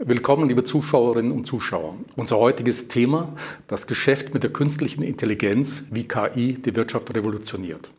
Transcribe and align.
Willkommen, 0.00 0.48
liebe 0.48 0.62
Zuschauerinnen 0.62 1.32
und 1.32 1.44
Zuschauer. 1.44 1.96
Unser 2.14 2.38
heutiges 2.38 2.86
Thema, 2.86 3.34
das 3.66 3.88
Geschäft 3.88 4.32
mit 4.32 4.44
der 4.44 4.52
künstlichen 4.52 5.02
Intelligenz, 5.02 5.86
wie 5.90 6.06
KI 6.06 6.52
die 6.52 6.76
Wirtschaft 6.76 7.12
revolutioniert. 7.16 7.90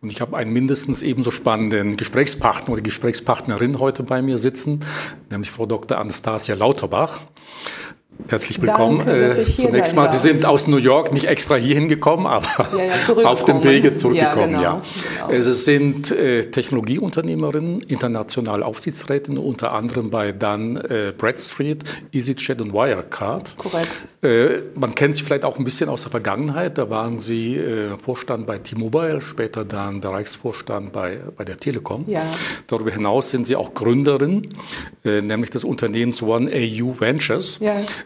Und 0.00 0.10
ich 0.12 0.20
habe 0.20 0.36
einen 0.36 0.52
mindestens 0.52 1.02
ebenso 1.02 1.32
spannenden 1.32 1.96
Gesprächspartner 1.96 2.74
oder 2.74 2.82
Gesprächspartnerin 2.82 3.80
heute 3.80 4.04
bei 4.04 4.22
mir 4.22 4.38
sitzen, 4.38 4.84
nämlich 5.30 5.50
Frau 5.50 5.66
Dr. 5.66 5.98
Anastasia 5.98 6.54
Lauterbach. 6.54 7.22
Herzlich 8.28 8.62
willkommen. 8.62 8.98
Danke, 8.98 9.40
äh, 9.40 9.52
Zunächst 9.52 9.96
mal, 9.96 10.10
Sie 10.10 10.18
sind 10.18 10.46
aus 10.46 10.66
New 10.66 10.76
York 10.76 11.12
nicht 11.12 11.26
extra 11.26 11.56
hier 11.56 11.74
hingekommen, 11.74 12.26
aber 12.26 12.46
ja, 12.76 12.84
ja, 12.84 13.24
auf 13.24 13.44
dem 13.44 13.62
Wege 13.64 13.94
zurückgekommen. 13.94 14.52
Ja, 14.52 14.60
genau, 14.60 14.62
ja. 14.62 14.82
Genau. 15.28 15.40
Sie 15.42 15.52
sind 15.52 16.10
äh, 16.10 16.44
Technologieunternehmerin, 16.44 17.80
international 17.82 18.62
Aufsichtsrätin, 18.62 19.38
unter 19.38 19.72
anderem 19.72 20.10
bei 20.10 20.32
dann 20.32 20.76
äh, 20.76 21.12
Bradstreet, 21.16 21.84
EasyJet 22.12 22.60
und 22.60 22.72
Wirecard. 22.72 23.56
Korrekt. 23.58 23.90
Äh, 24.22 24.62
man 24.76 24.94
kennt 24.94 25.16
Sie 25.16 25.22
vielleicht 25.22 25.44
auch 25.44 25.58
ein 25.58 25.64
bisschen 25.64 25.88
aus 25.88 26.02
der 26.02 26.10
Vergangenheit. 26.10 26.78
Da 26.78 26.90
waren 26.90 27.18
Sie 27.18 27.60
Vorstand 28.00 28.46
bei 28.46 28.58
T-Mobile, 28.58 29.20
später 29.20 29.64
dann 29.64 30.00
Bereichsvorstand 30.00 30.92
bei, 30.92 31.18
bei 31.36 31.44
der 31.44 31.56
Telekom. 31.58 32.04
Ja. 32.06 32.22
Darüber 32.66 32.90
hinaus 32.90 33.30
sind 33.30 33.46
Sie 33.46 33.56
auch 33.56 33.74
Gründerin, 33.74 34.54
nämlich 35.04 35.50
des 35.50 35.64
Unternehmens 35.64 36.22
One 36.22 36.50
AU 36.52 37.00
Ventures. 37.00 37.58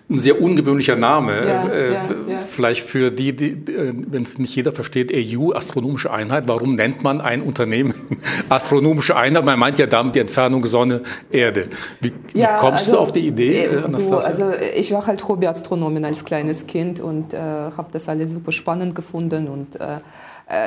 Ein 0.08 0.18
sehr 0.18 0.40
ungewöhnlicher 0.40 0.96
Name. 0.96 1.46
Ja, 1.46 1.68
äh, 1.68 1.92
ja, 1.92 2.04
ja. 2.28 2.38
Vielleicht 2.38 2.82
für 2.82 3.10
die, 3.10 3.34
die 3.34 3.50
äh, 3.50 3.92
wenn 4.08 4.22
es 4.22 4.38
nicht 4.38 4.54
jeder 4.54 4.72
versteht, 4.72 5.12
EU, 5.14 5.52
Astronomische 5.52 6.12
Einheit. 6.12 6.44
Warum 6.46 6.74
nennt 6.74 7.02
man 7.02 7.20
ein 7.20 7.42
Unternehmen 7.42 7.94
Astronomische 8.48 9.16
Einheit? 9.16 9.44
Man 9.44 9.58
meint 9.58 9.78
ja 9.78 9.86
damit 9.86 10.14
die 10.14 10.20
Entfernung 10.20 10.64
Sonne, 10.66 11.02
Erde. 11.30 11.68
Wie, 12.00 12.12
wie 12.32 12.46
kommst 12.58 12.86
also, 12.86 12.92
du 12.92 12.98
auf 12.98 13.12
die 13.12 13.26
Idee, 13.26 13.64
äh, 13.64 13.82
du, 13.82 14.16
Also 14.16 14.52
ich 14.74 14.92
war 14.92 15.06
halt 15.06 15.26
Hobbyastronomin 15.26 16.04
als 16.04 16.24
kleines 16.24 16.66
Kind 16.66 17.00
und 17.00 17.32
äh, 17.32 17.38
habe 17.38 17.88
das 17.92 18.08
alles 18.08 18.30
super 18.32 18.52
spannend 18.52 18.94
gefunden 18.94 19.48
und 19.48 19.80
äh, 19.80 19.86
äh, 19.86 20.00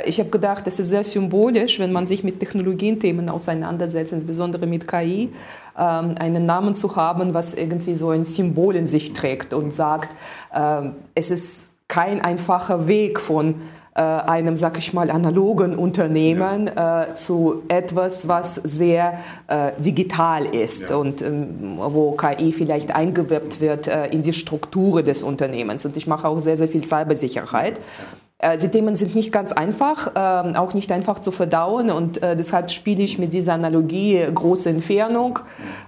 ich 0.05 0.19
habe 0.19 0.29
gedacht, 0.29 0.67
es 0.67 0.77
ist 0.77 0.89
sehr 0.89 1.05
symbolisch, 1.05 1.79
wenn 1.79 1.93
man 1.93 2.05
sich 2.05 2.23
mit 2.23 2.41
Technologienthemen 2.41 3.29
auseinandersetzt, 3.29 4.11
insbesondere 4.11 4.67
mit 4.67 4.87
KI, 4.87 5.29
ähm, 5.77 6.15
einen 6.19 6.45
Namen 6.45 6.75
zu 6.75 6.97
haben, 6.97 7.33
was 7.33 7.53
irgendwie 7.53 7.95
so 7.95 8.09
ein 8.09 8.25
Symbol 8.25 8.75
in 8.75 8.85
sich 8.85 9.13
trägt 9.13 9.53
und 9.53 9.73
sagt, 9.73 10.09
ähm, 10.53 10.95
es 11.15 11.31
ist 11.31 11.67
kein 11.87 12.19
einfacher 12.21 12.87
Weg 12.87 13.21
von 13.21 13.55
äh, 13.95 14.01
einem, 14.01 14.55
sag 14.55 14.77
ich 14.77 14.93
mal, 14.93 15.09
analogen 15.09 15.75
Unternehmen 15.75 16.67
ja. 16.67 17.03
äh, 17.03 17.13
zu 17.15 17.63
etwas, 17.67 18.27
was 18.27 18.55
sehr 18.55 19.19
äh, 19.47 19.71
digital 19.79 20.45
ist 20.45 20.89
ja. 20.89 20.95
und 20.95 21.21
ähm, 21.21 21.77
wo 21.79 22.11
KI 22.11 22.51
vielleicht 22.51 22.95
eingewirbt 22.95 23.59
wird 23.59 23.87
äh, 23.87 24.07
in 24.07 24.21
die 24.21 24.33
Strukturen 24.33 25.05
des 25.05 25.23
Unternehmens. 25.23 25.85
Und 25.85 25.97
ich 25.97 26.05
mache 26.05 26.27
auch 26.27 26.39
sehr, 26.39 26.55
sehr 26.55 26.67
viel 26.67 26.83
Cybersicherheit. 26.83 27.79
Ja. 27.79 27.83
Äh, 28.41 28.57
die 28.57 28.69
Themen 28.69 28.95
sind 28.95 29.15
nicht 29.15 29.33
ganz 29.33 29.51
einfach, 29.51 30.15
äh, 30.15 30.57
auch 30.57 30.73
nicht 30.73 30.91
einfach 30.93 31.19
zu 31.19 31.31
verdauen 31.31 31.91
und 31.91 32.23
äh, 32.23 32.37
deshalb 32.37 32.71
spiele 32.71 33.03
ich 33.03 33.19
mit 33.19 33.33
dieser 33.33 33.53
Analogie 33.53 34.25
große 34.33 34.69
Entfernung. 34.69 35.39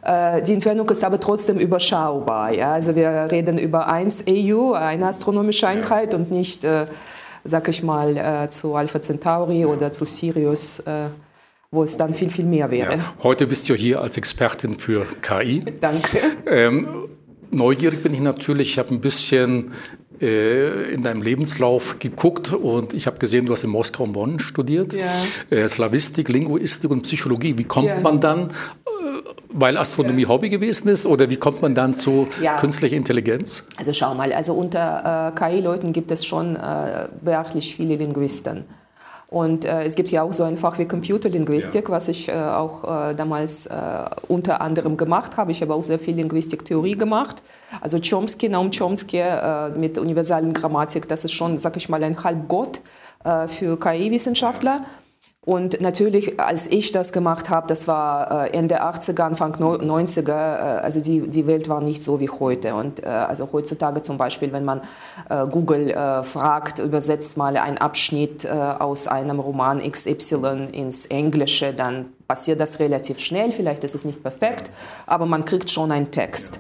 Äh, 0.04 0.42
die 0.42 0.54
Entfernung 0.54 0.90
ist 0.90 1.04
aber 1.04 1.20
trotzdem 1.20 1.58
überschaubar. 1.58 2.54
Ja? 2.54 2.74
Also 2.74 2.96
wir 2.96 3.30
reden 3.32 3.58
über 3.58 3.88
1 3.88 4.26
EU, 4.28 4.74
eine 4.74 5.08
astronomische 5.08 5.68
Einheit 5.68 6.14
und 6.14 6.30
nicht, 6.32 6.68
sag 7.44 7.68
ich 7.68 7.84
mal, 7.84 8.50
zu 8.50 8.76
Alpha 8.76 9.02
Centauri 9.02 9.66
oder 9.66 9.92
zu 9.92 10.06
Sirius 10.06 10.84
wo 11.74 11.86
es 11.86 11.96
dann 11.96 12.14
viel, 12.14 12.30
viel 12.30 12.44
mehr 12.44 12.70
wäre. 12.70 12.98
Ja. 12.98 13.14
Heute 13.24 13.48
bist 13.48 13.70
du 13.70 13.76
hier 13.76 14.02
als 14.02 14.18
Expertin 14.18 14.78
für 14.78 15.06
KI. 15.22 15.64
Danke. 15.80 16.18
Ähm, 16.46 17.08
neugierig 17.52 18.04
bin 18.04 18.14
ich 18.14 18.22
natürlich. 18.22 18.72
Ich 18.72 18.80
habe 18.80 18.90
ein 18.90 19.02
bisschen 19.02 19.72
äh, 20.22 20.94
in 20.94 21.02
deinem 21.04 21.22
Lebenslauf 21.22 22.00
geguckt 22.00 22.54
und 22.54 22.94
ich 22.94 23.08
habe 23.08 23.18
gesehen, 23.18 23.46
du 23.46 23.54
hast 23.54 23.64
in 23.64 23.72
Moskau 23.72 24.04
und 24.04 24.14
Bonn 24.14 24.40
studiert. 24.40 24.94
Ja. 24.94 25.08
Äh, 25.50 25.68
Slavistik, 25.68 26.30
Linguistik 26.30 26.92
und 26.92 27.02
Psychologie. 27.04 27.58
Wie 27.58 27.64
kommt 27.64 27.88
ja. 27.88 28.00
man 28.00 28.20
dann, 28.20 28.50
äh, 28.50 28.52
weil 29.50 29.78
Astronomie 29.78 30.24
ja. 30.24 30.30
Hobby 30.30 30.50
gewesen 30.50 30.90
ist, 30.90 31.06
oder 31.06 31.30
wie 31.30 31.38
kommt 31.38 31.62
man 31.62 31.74
dann 31.74 31.96
zu 31.96 32.28
künstlicher 32.60 32.96
Intelligenz? 32.96 33.66
Also 33.78 33.94
schau 33.94 34.14
mal, 34.14 34.32
also 34.32 34.54
unter 34.54 35.34
äh, 35.36 35.40
KI-Leuten 35.40 35.92
gibt 35.92 36.12
es 36.12 36.26
schon 36.26 36.56
äh, 36.56 37.10
beachtlich 37.22 37.76
viele 37.76 37.96
Linguisten. 37.96 38.66
Und 39.32 39.64
äh, 39.64 39.86
es 39.86 39.96
gibt 39.96 40.12
ja 40.12 40.24
auch 40.24 40.34
so 40.34 40.44
ein 40.44 40.58
Fach 40.58 40.78
wie 40.78 40.86
Computerlinguistik, 40.86 41.88
ja. 41.88 41.96
was 41.96 42.10
ich 42.10 42.28
äh, 42.28 42.34
auch 42.34 42.84
äh, 42.84 43.16
damals 43.16 43.66
äh, 43.66 43.72
unter 44.28 44.60
anderem 44.60 44.98
gemacht 44.98 45.38
habe. 45.38 45.52
Ich 45.52 45.62
habe 45.62 45.74
auch 45.74 45.86
sehr 45.86 46.00
viel 46.00 46.16
Linguistiktheorie 46.16 46.98
gemacht. 46.98 47.42
Also 47.80 47.98
Chomsky, 48.02 48.50
Naum 48.50 48.72
Chomsky 48.72 49.20
äh, 49.20 49.70
mit 49.70 49.98
universalen 49.98 50.52
Grammatik, 50.52 51.08
das 51.08 51.24
ist 51.24 51.32
schon, 51.32 51.58
sag 51.60 51.78
ich 51.78 51.88
mal, 51.88 52.04
ein 52.04 52.22
Halbgott 52.22 52.82
äh, 53.24 53.48
für 53.48 53.80
KI-Wissenschaftler. 53.80 54.84
Und 55.44 55.82
natürlich, 55.82 56.40
als 56.40 56.68
ich 56.68 56.92
das 56.92 57.12
gemacht 57.12 57.50
habe, 57.50 57.66
das 57.66 57.88
war 57.88 58.46
äh, 58.46 58.52
Ende 58.52 58.84
80er, 58.84 59.24
Anfang 59.24 59.56
90er, 59.56 60.30
äh, 60.30 60.34
also 60.82 61.02
die, 61.02 61.22
die 61.22 61.48
Welt 61.48 61.68
war 61.68 61.82
nicht 61.82 62.04
so 62.04 62.20
wie 62.20 62.30
heute. 62.30 62.76
Und 62.76 63.02
äh, 63.02 63.08
also 63.08 63.50
heutzutage 63.52 64.04
zum 64.04 64.20
Beispiel, 64.20 64.54
wenn 64.54 64.66
man 64.66 64.82
Google 65.52 65.94
fragt, 66.24 66.80
übersetzt 66.80 67.38
mal 67.38 67.56
einen 67.58 67.78
Abschnitt 67.78 68.50
aus 68.50 69.08
einem 69.08 69.40
Roman 69.40 69.80
XY 69.80 70.70
ins 70.72 71.06
Englische, 71.06 71.74
dann 71.74 72.08
passiert 72.28 72.60
das 72.60 72.80
relativ 72.80 73.20
schnell. 73.20 73.52
Vielleicht 73.52 73.84
ist 73.84 73.96
es 73.96 74.04
nicht 74.04 74.22
perfekt, 74.22 74.72
aber 75.06 75.26
man 75.26 75.46
kriegt 75.46 75.70
schon 75.70 75.92
einen 75.92 76.12
Text. 76.12 76.60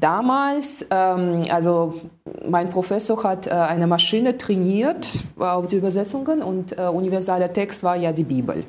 Damals, 0.00 0.86
ähm, 0.90 1.42
also 1.50 2.00
mein 2.48 2.70
Professor 2.70 3.22
hat 3.22 3.46
äh, 3.46 3.50
eine 3.50 3.86
Maschine 3.86 4.38
trainiert 4.38 5.22
auf 5.38 5.66
die 5.66 5.76
Übersetzungen 5.76 6.42
und 6.42 6.78
äh, 6.78 6.82
universaler 6.86 7.52
Text 7.52 7.84
war 7.84 7.96
ja 7.96 8.12
die 8.12 8.24
Bibel. 8.24 8.64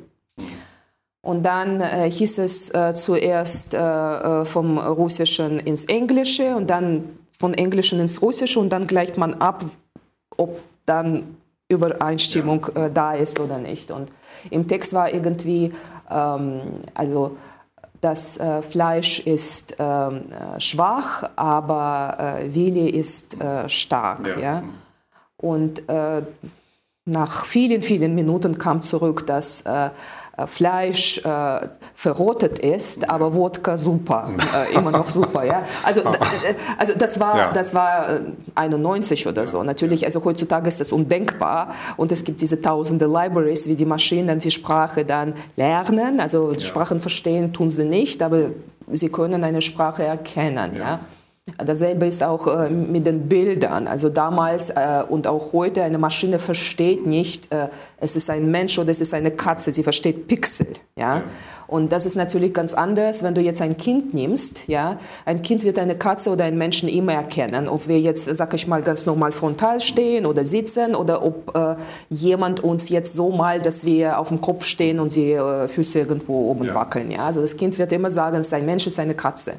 Und 1.22 1.44
dann 1.44 1.80
äh, 1.80 2.10
hieß 2.10 2.38
es 2.38 2.74
äh, 2.74 2.92
zuerst 2.92 3.72
äh, 3.72 3.78
äh, 3.78 4.44
vom 4.44 4.76
Russischen 4.76 5.58
ins 5.60 5.86
Englische 5.86 6.54
und 6.54 6.68
dann 6.68 7.04
von 7.38 7.54
Englischen 7.54 7.98
ins 7.98 8.20
Russische 8.20 8.60
und 8.60 8.70
dann 8.70 8.86
gleicht 8.86 9.16
man 9.16 9.34
ab, 9.34 9.64
ob 10.36 10.60
dann 10.84 11.36
Übereinstimmung 11.68 12.66
da 12.92 13.14
ist 13.14 13.40
oder 13.40 13.58
nicht. 13.58 13.90
Und 13.90 14.10
im 14.50 14.68
Text 14.68 14.92
war 14.92 15.12
irgendwie, 15.12 15.72
ähm, 16.10 16.60
also 16.92 17.36
das 18.02 18.36
äh, 18.36 18.62
Fleisch 18.62 19.20
ist 19.20 19.76
ähm, 19.78 20.24
äh, 20.30 20.60
schwach, 20.60 21.30
aber 21.36 22.40
äh, 22.42 22.54
Wille 22.54 22.88
ist 22.88 23.40
äh, 23.40 23.68
stark. 23.68 24.26
Ja. 24.26 24.40
ja? 24.40 24.62
Und 25.36 25.88
äh, 25.88 26.22
nach 27.04 27.44
vielen, 27.44 27.80
vielen 27.80 28.14
Minuten 28.14 28.58
kam 28.58 28.82
zurück, 28.82 29.26
dass 29.26 29.62
äh, 29.62 29.86
äh, 29.86 29.90
Fleisch 30.46 31.18
äh, 31.24 31.68
verrottet 31.94 32.58
ist, 32.58 33.08
aber 33.08 33.34
Wodka 33.34 33.76
super, 33.76 34.30
äh, 34.54 34.74
immer 34.74 34.90
noch 34.90 35.08
super. 35.08 35.44
Ja? 35.44 35.64
Also, 35.82 36.00
äh, 36.00 36.04
also 36.78 36.94
das 36.98 37.20
war, 37.20 37.36
ja. 37.36 37.52
das 37.52 37.74
war 37.74 38.20
91 38.54 39.26
oder 39.26 39.46
so. 39.46 39.62
Natürlich, 39.62 40.04
also 40.04 40.24
heutzutage 40.24 40.68
ist 40.68 40.80
das 40.80 40.92
undenkbar 40.92 41.74
und 41.96 42.12
es 42.12 42.24
gibt 42.24 42.40
diese 42.40 42.60
tausende 42.60 43.06
Libraries, 43.06 43.68
wie 43.68 43.76
die 43.76 43.86
Maschinen 43.86 44.38
die 44.38 44.50
Sprache 44.50 45.04
dann 45.04 45.34
lernen. 45.56 46.20
Also. 46.20 46.52
Sprachen 46.72 47.00
verstehen 47.00 47.52
tun 47.52 47.70
sie 47.70 47.84
nicht, 47.84 48.22
aber 48.22 48.50
sie 48.92 49.08
können 49.08 49.44
eine 49.44 49.60
Sprache 49.60 50.04
erkennen. 50.04 50.76
Ja. 50.76 51.00
Dasselbe 51.58 52.06
ist 52.06 52.22
auch 52.22 52.46
äh, 52.46 52.70
mit 52.70 53.04
den 53.04 53.28
Bildern. 53.28 53.88
Also 53.88 54.08
damals 54.08 54.70
äh, 54.70 55.02
und 55.08 55.26
auch 55.26 55.52
heute, 55.52 55.82
eine 55.82 55.98
Maschine 55.98 56.38
versteht 56.38 57.04
nicht, 57.04 57.52
äh, 57.52 57.68
es 57.98 58.14
ist 58.14 58.30
ein 58.30 58.48
Mensch 58.50 58.78
oder 58.78 58.90
es 58.90 59.00
ist 59.00 59.12
eine 59.12 59.32
Katze. 59.32 59.72
Sie 59.72 59.82
versteht 59.82 60.28
Pixel. 60.28 60.68
Ja? 60.94 61.16
ja. 61.16 61.22
Und 61.66 61.92
das 61.92 62.06
ist 62.06 62.16
natürlich 62.16 62.52
ganz 62.52 62.74
anders, 62.74 63.22
wenn 63.22 63.34
du 63.34 63.40
jetzt 63.40 63.60
ein 63.60 63.76
Kind 63.76 64.14
nimmst. 64.14 64.68
Ja? 64.68 64.98
Ein 65.24 65.42
Kind 65.42 65.64
wird 65.64 65.78
eine 65.78 65.96
Katze 65.96 66.30
oder 66.30 66.44
einen 66.44 66.58
Menschen 66.58 66.88
immer 66.88 67.14
erkennen, 67.14 67.68
ob 67.68 67.88
wir 67.88 68.00
jetzt, 68.00 68.24
sag 68.34 68.54
ich 68.54 68.66
mal, 68.66 68.82
ganz 68.82 69.06
normal 69.06 69.32
frontal 69.32 69.80
stehen 69.80 70.26
oder 70.26 70.44
sitzen 70.44 70.94
oder 70.94 71.24
ob 71.24 71.56
äh, 71.56 71.76
jemand 72.10 72.60
uns 72.60 72.88
jetzt 72.88 73.14
so 73.14 73.30
malt, 73.30 73.66
dass 73.66 73.84
wir 73.84 74.18
auf 74.18 74.28
dem 74.28 74.40
Kopf 74.40 74.64
stehen 74.64 75.00
und 75.00 75.14
die 75.14 75.32
äh, 75.32 75.68
Füße 75.68 75.98
irgendwo 75.98 76.50
oben 76.50 76.64
ja. 76.64 76.74
wackeln. 76.74 77.10
Ja? 77.10 77.26
Also 77.26 77.40
das 77.40 77.56
Kind 77.56 77.78
wird 77.78 77.92
immer 77.92 78.10
sagen, 78.10 78.36
es 78.36 78.46
ist 78.46 78.54
ein 78.54 78.66
Mensch, 78.66 78.86
es 78.86 78.94
ist 78.94 78.98
eine 78.98 79.14
Katze. 79.14 79.54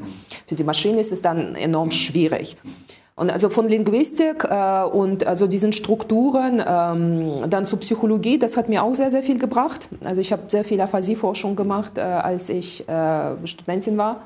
Für 0.48 0.56
die 0.56 0.64
Maschine 0.64 1.00
ist 1.00 1.12
es 1.12 1.22
dann 1.22 1.56
enorm 1.56 1.92
schwierig. 1.92 2.58
Und 3.15 3.31
also 3.31 3.50
von 3.50 3.68
Linguistik 3.68 4.44
äh, 4.44 4.83
und 4.83 5.27
also 5.27 5.45
diesen 5.45 5.71
Strukturen 5.71 6.63
ähm, 6.65 7.31
dann 7.48 7.65
zur 7.65 7.80
Psychologie, 7.80 8.39
das 8.39 8.57
hat 8.57 8.69
mir 8.69 8.83
auch 8.83 8.95
sehr, 8.95 9.12
sehr 9.12 9.21
viel 9.21 9.38
gebracht. 9.38 9.88
Also 10.04 10.19
ich 10.19 10.31
habe 10.31 10.44
sehr 10.48 10.63
viel 10.63 10.81
Aphasie-Forschung 10.81 11.56
gemacht, 11.56 11.98
äh, 11.98 12.01
als 12.01 12.50
ich 12.50 12.88
äh, 12.89 13.48
Studentin 13.48 13.98
war. 13.98 14.24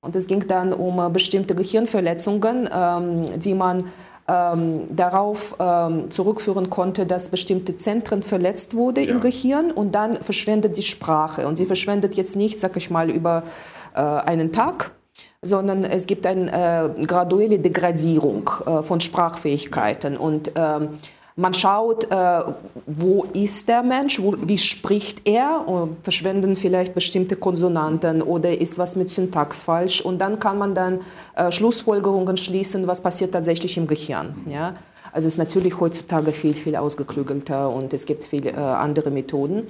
Und 0.00 0.14
es 0.14 0.28
ging 0.28 0.46
dann 0.46 0.72
um 0.72 1.00
äh, 1.00 1.10
bestimmte 1.10 1.56
Gehirnverletzungen, 1.56 2.68
ähm, 2.72 3.40
die 3.40 3.54
man 3.54 3.86
ähm, 4.28 4.82
darauf 4.94 5.56
ähm, 5.58 6.10
zurückführen 6.10 6.70
konnte, 6.70 7.06
dass 7.06 7.30
bestimmte 7.30 7.76
Zentren 7.76 8.22
verletzt 8.22 8.74
wurde 8.74 9.00
ja. 9.00 9.10
im 9.10 9.20
Gehirn 9.20 9.72
und 9.72 9.96
dann 9.96 10.22
verschwendet 10.22 10.76
die 10.76 10.82
Sprache. 10.82 11.48
Und 11.48 11.56
sie 11.56 11.66
verschwendet 11.66 12.14
jetzt 12.14 12.36
nicht, 12.36 12.60
sag 12.60 12.76
ich 12.76 12.90
mal, 12.90 13.10
über 13.10 13.42
äh, 13.94 14.00
einen 14.00 14.52
Tag, 14.52 14.92
sondern 15.42 15.84
es 15.84 16.06
gibt 16.06 16.26
eine 16.26 16.50
äh, 16.98 17.06
graduelle 17.06 17.58
Degradierung 17.58 18.50
äh, 18.66 18.82
von 18.82 19.00
Sprachfähigkeiten 19.00 20.16
und 20.16 20.52
ähm, 20.54 20.98
man 21.36 21.54
schaut, 21.54 22.10
äh, 22.10 22.42
wo 22.86 23.24
ist 23.32 23.68
der 23.68 23.84
Mensch, 23.84 24.20
wo, 24.20 24.34
wie 24.40 24.58
spricht 24.58 25.28
er, 25.28 25.64
verschwinden 26.02 26.56
vielleicht 26.56 26.94
bestimmte 26.94 27.36
Konsonanten 27.36 28.22
oder 28.22 28.58
ist 28.58 28.76
was 28.76 28.96
mit 28.96 29.08
Syntax 29.08 29.62
falsch 29.62 30.00
und 30.00 30.18
dann 30.18 30.40
kann 30.40 30.58
man 30.58 30.74
dann 30.74 31.02
äh, 31.36 31.52
Schlussfolgerungen 31.52 32.36
schließen, 32.36 32.88
was 32.88 33.00
passiert 33.02 33.30
tatsächlich 33.30 33.76
im 33.76 33.86
Gehirn. 33.86 34.34
Ja? 34.48 34.74
Also 35.12 35.28
es 35.28 35.34
ist 35.34 35.38
natürlich 35.38 35.78
heutzutage 35.78 36.32
viel, 36.32 36.54
viel 36.54 36.74
ausgeklügelter 36.74 37.70
und 37.70 37.92
es 37.92 38.04
gibt 38.04 38.24
viele 38.24 38.50
äh, 38.50 38.56
andere 38.56 39.12
Methoden. 39.12 39.68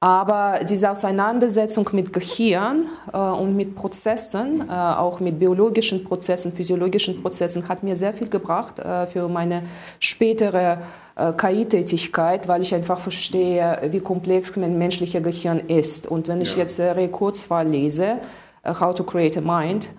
Aber 0.00 0.60
diese 0.68 0.90
Auseinandersetzung 0.90 1.88
mit 1.92 2.12
Gehirn 2.12 2.86
äh, 3.12 3.16
und 3.16 3.56
mit 3.56 3.74
Prozessen, 3.74 4.68
äh, 4.68 4.72
auch 4.72 5.20
mit 5.20 5.38
biologischen 5.38 6.04
Prozessen, 6.04 6.52
physiologischen 6.52 7.22
Prozessen, 7.22 7.66
hat 7.66 7.82
mir 7.82 7.96
sehr 7.96 8.12
viel 8.12 8.28
gebracht 8.28 8.78
äh, 8.78 9.06
für 9.06 9.26
meine 9.28 9.62
spätere 9.98 10.82
äh, 11.16 11.32
KI-Tätigkeit, 11.32 12.46
weil 12.46 12.60
ich 12.60 12.74
einfach 12.74 12.98
verstehe, 12.98 13.88
wie 13.90 14.00
komplex 14.00 14.54
mein 14.56 14.76
menschliches 14.76 15.22
Gehirn 15.22 15.60
ist. 15.60 16.06
Und 16.06 16.28
wenn 16.28 16.42
ich 16.42 16.56
ja. 16.56 16.64
jetzt 16.64 16.78
Ray 16.78 17.08
Kurzweil 17.08 17.66
lese, 17.66 18.18
äh, 18.64 18.74
How 18.78 18.94
to 18.94 19.02
Create 19.02 19.38
a 19.38 19.40
Mind, 19.40 19.94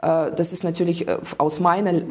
äh, 0.00 0.30
das 0.30 0.52
ist 0.52 0.62
natürlich 0.62 1.06
aus 1.38 1.58
meiner 1.58 2.02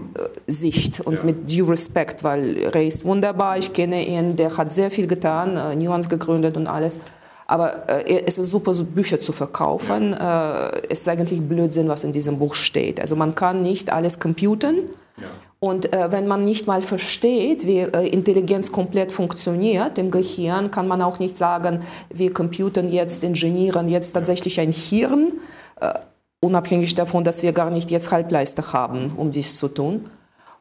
Sicht 0.45 0.99
und 0.99 1.13
ja. 1.13 1.23
mit 1.23 1.49
due 1.49 1.69
respect, 1.69 2.21
weil 2.21 2.67
Ray 2.73 2.89
ist 2.89 3.05
wunderbar, 3.05 3.57
ich 3.57 3.71
kenne 3.71 4.05
ihn, 4.05 4.35
der 4.35 4.57
hat 4.57 4.73
sehr 4.73 4.91
viel 4.91 5.07
getan, 5.07 5.79
Nuance 5.79 6.09
gegründet 6.09 6.57
und 6.57 6.67
alles. 6.67 6.99
Aber 7.49 7.89
äh, 7.89 8.23
es 8.27 8.37
ist 8.37 8.51
super, 8.51 8.75
so 8.75 8.85
Bücher 8.85 9.19
zu 9.19 9.31
verkaufen. 9.31 10.11
Ja. 10.11 10.67
Äh, 10.67 10.81
es 10.89 11.01
ist 11.01 11.09
eigentlich 11.09 11.41
Blödsinn, 11.41 11.89
was 11.89 12.03
in 12.03 12.11
diesem 12.11 12.37
Buch 12.37 12.53
steht. 12.53 12.99
Also 13.01 13.15
man 13.15 13.33
kann 13.33 13.63
nicht 13.63 13.91
alles 13.91 14.19
computen. 14.19 14.81
Ja. 15.17 15.23
Und 15.59 15.91
äh, 15.91 16.11
wenn 16.11 16.27
man 16.27 16.45
nicht 16.45 16.67
mal 16.67 16.83
versteht, 16.83 17.65
wie 17.65 17.79
äh, 17.79 18.07
Intelligenz 18.07 18.71
komplett 18.71 19.11
funktioniert 19.11 19.97
im 19.97 20.11
Gehirn, 20.11 20.69
kann 20.69 20.87
man 20.87 21.01
auch 21.01 21.17
nicht 21.17 21.35
sagen, 21.35 21.81
wir 22.13 22.31
computen 22.33 22.91
jetzt, 22.91 23.23
ingenieren 23.23 23.89
jetzt 23.89 24.11
tatsächlich 24.11 24.59
ein 24.59 24.71
Hirn, 24.71 25.33
äh, 25.81 25.93
unabhängig 26.41 26.93
davon, 26.93 27.23
dass 27.23 27.41
wir 27.41 27.51
gar 27.51 27.71
nicht 27.71 27.89
jetzt 27.89 28.11
Halbleiter 28.11 28.73
haben, 28.73 29.11
um 29.17 29.31
dies 29.31 29.57
zu 29.57 29.69
tun 29.69 30.05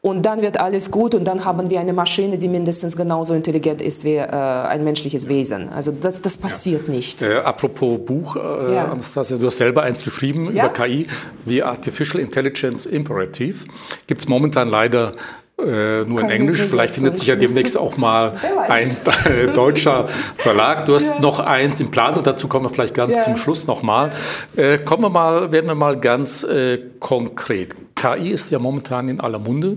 und 0.00 0.22
dann 0.22 0.42
wird 0.42 0.60
alles 0.60 0.90
gut 0.90 1.14
und 1.14 1.24
dann 1.24 1.44
haben 1.44 1.70
wir 1.70 1.80
eine 1.80 1.92
Maschine, 1.92 2.38
die 2.38 2.48
mindestens 2.48 2.96
genauso 2.96 3.34
intelligent 3.34 3.82
ist 3.82 4.04
wie 4.04 4.14
äh, 4.14 4.28
ein 4.28 4.84
menschliches 4.84 5.28
Wesen. 5.28 5.68
Also 5.70 5.92
das, 5.92 6.22
das 6.22 6.36
passiert 6.36 6.86
ja. 6.86 6.94
nicht. 6.94 7.22
Äh, 7.22 7.38
apropos 7.38 7.98
Buch, 8.04 8.36
äh, 8.36 8.74
ja. 8.74 8.84
Anastasia, 8.86 9.38
du 9.38 9.46
hast 9.46 9.58
selber 9.58 9.82
eins 9.82 10.04
geschrieben 10.04 10.54
ja. 10.54 10.66
über 10.66 10.72
KI, 10.72 11.08
The 11.46 11.64
Artificial 11.64 12.20
Intelligence 12.22 12.86
Imperative. 12.86 13.66
Gibt 14.06 14.20
es 14.20 14.28
momentan 14.28 14.68
leider 14.68 15.14
äh, 15.58 16.04
nur 16.04 16.20
Kann 16.20 16.30
in 16.30 16.42
Englisch. 16.42 16.62
Vielleicht 16.62 16.94
findet 16.94 17.18
sich 17.18 17.26
ja 17.26 17.34
demnächst 17.34 17.76
auch 17.76 17.96
mal 17.96 18.34
ein 18.68 18.96
äh, 19.24 19.52
deutscher 19.52 20.06
Verlag. 20.36 20.86
Du 20.86 20.94
hast 20.94 21.08
ja. 21.08 21.18
noch 21.18 21.40
eins 21.40 21.80
im 21.80 21.90
Plan 21.90 22.14
und 22.14 22.26
dazu 22.26 22.46
kommen 22.46 22.66
wir 22.66 22.70
vielleicht 22.70 22.94
ganz 22.94 23.16
ja. 23.16 23.24
zum 23.24 23.36
Schluss 23.36 23.66
nochmal. 23.66 24.12
Äh, 24.54 24.78
kommen 24.78 25.02
wir 25.02 25.10
mal, 25.10 25.50
werden 25.50 25.66
wir 25.66 25.74
mal 25.74 25.98
ganz 25.98 26.44
äh, 26.44 26.78
konkret. 27.00 27.74
KI 27.98 28.30
ist 28.30 28.52
ja 28.52 28.60
momentan 28.60 29.08
in 29.08 29.18
aller 29.18 29.40
Munde, 29.40 29.76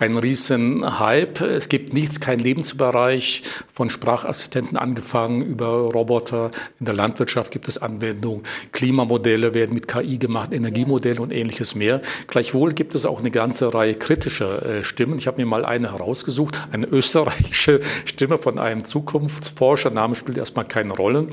ein 0.00 0.16
riesen 0.16 0.98
Hype. 0.98 1.40
Es 1.40 1.68
gibt 1.68 1.92
nichts, 1.92 2.18
kein 2.18 2.40
Lebensbereich 2.40 3.42
von 3.72 3.90
Sprachassistenten 3.90 4.76
angefangen 4.76 5.40
über 5.40 5.66
Roboter. 5.66 6.50
In 6.80 6.86
der 6.86 6.96
Landwirtschaft 6.96 7.52
gibt 7.52 7.68
es 7.68 7.78
Anwendungen, 7.78 8.42
Klimamodelle 8.72 9.54
werden 9.54 9.72
mit 9.72 9.86
KI 9.86 10.18
gemacht, 10.18 10.52
Energiemodelle 10.52 11.22
und 11.22 11.32
ähnliches 11.32 11.76
mehr. 11.76 12.02
Gleichwohl 12.26 12.72
gibt 12.72 12.96
es 12.96 13.06
auch 13.06 13.20
eine 13.20 13.30
ganze 13.30 13.72
Reihe 13.72 13.94
kritischer 13.94 14.66
äh, 14.66 14.82
Stimmen. 14.82 15.16
Ich 15.18 15.28
habe 15.28 15.40
mir 15.40 15.46
mal 15.46 15.64
eine 15.64 15.92
herausgesucht, 15.92 16.66
eine 16.72 16.86
österreichische 16.86 17.78
Stimme 18.04 18.36
von 18.36 18.58
einem 18.58 18.84
Zukunftsforscher, 18.84 19.90
Name 19.90 20.16
spielt 20.16 20.38
erstmal 20.38 20.64
keine 20.64 20.92
Rolle. 20.92 21.28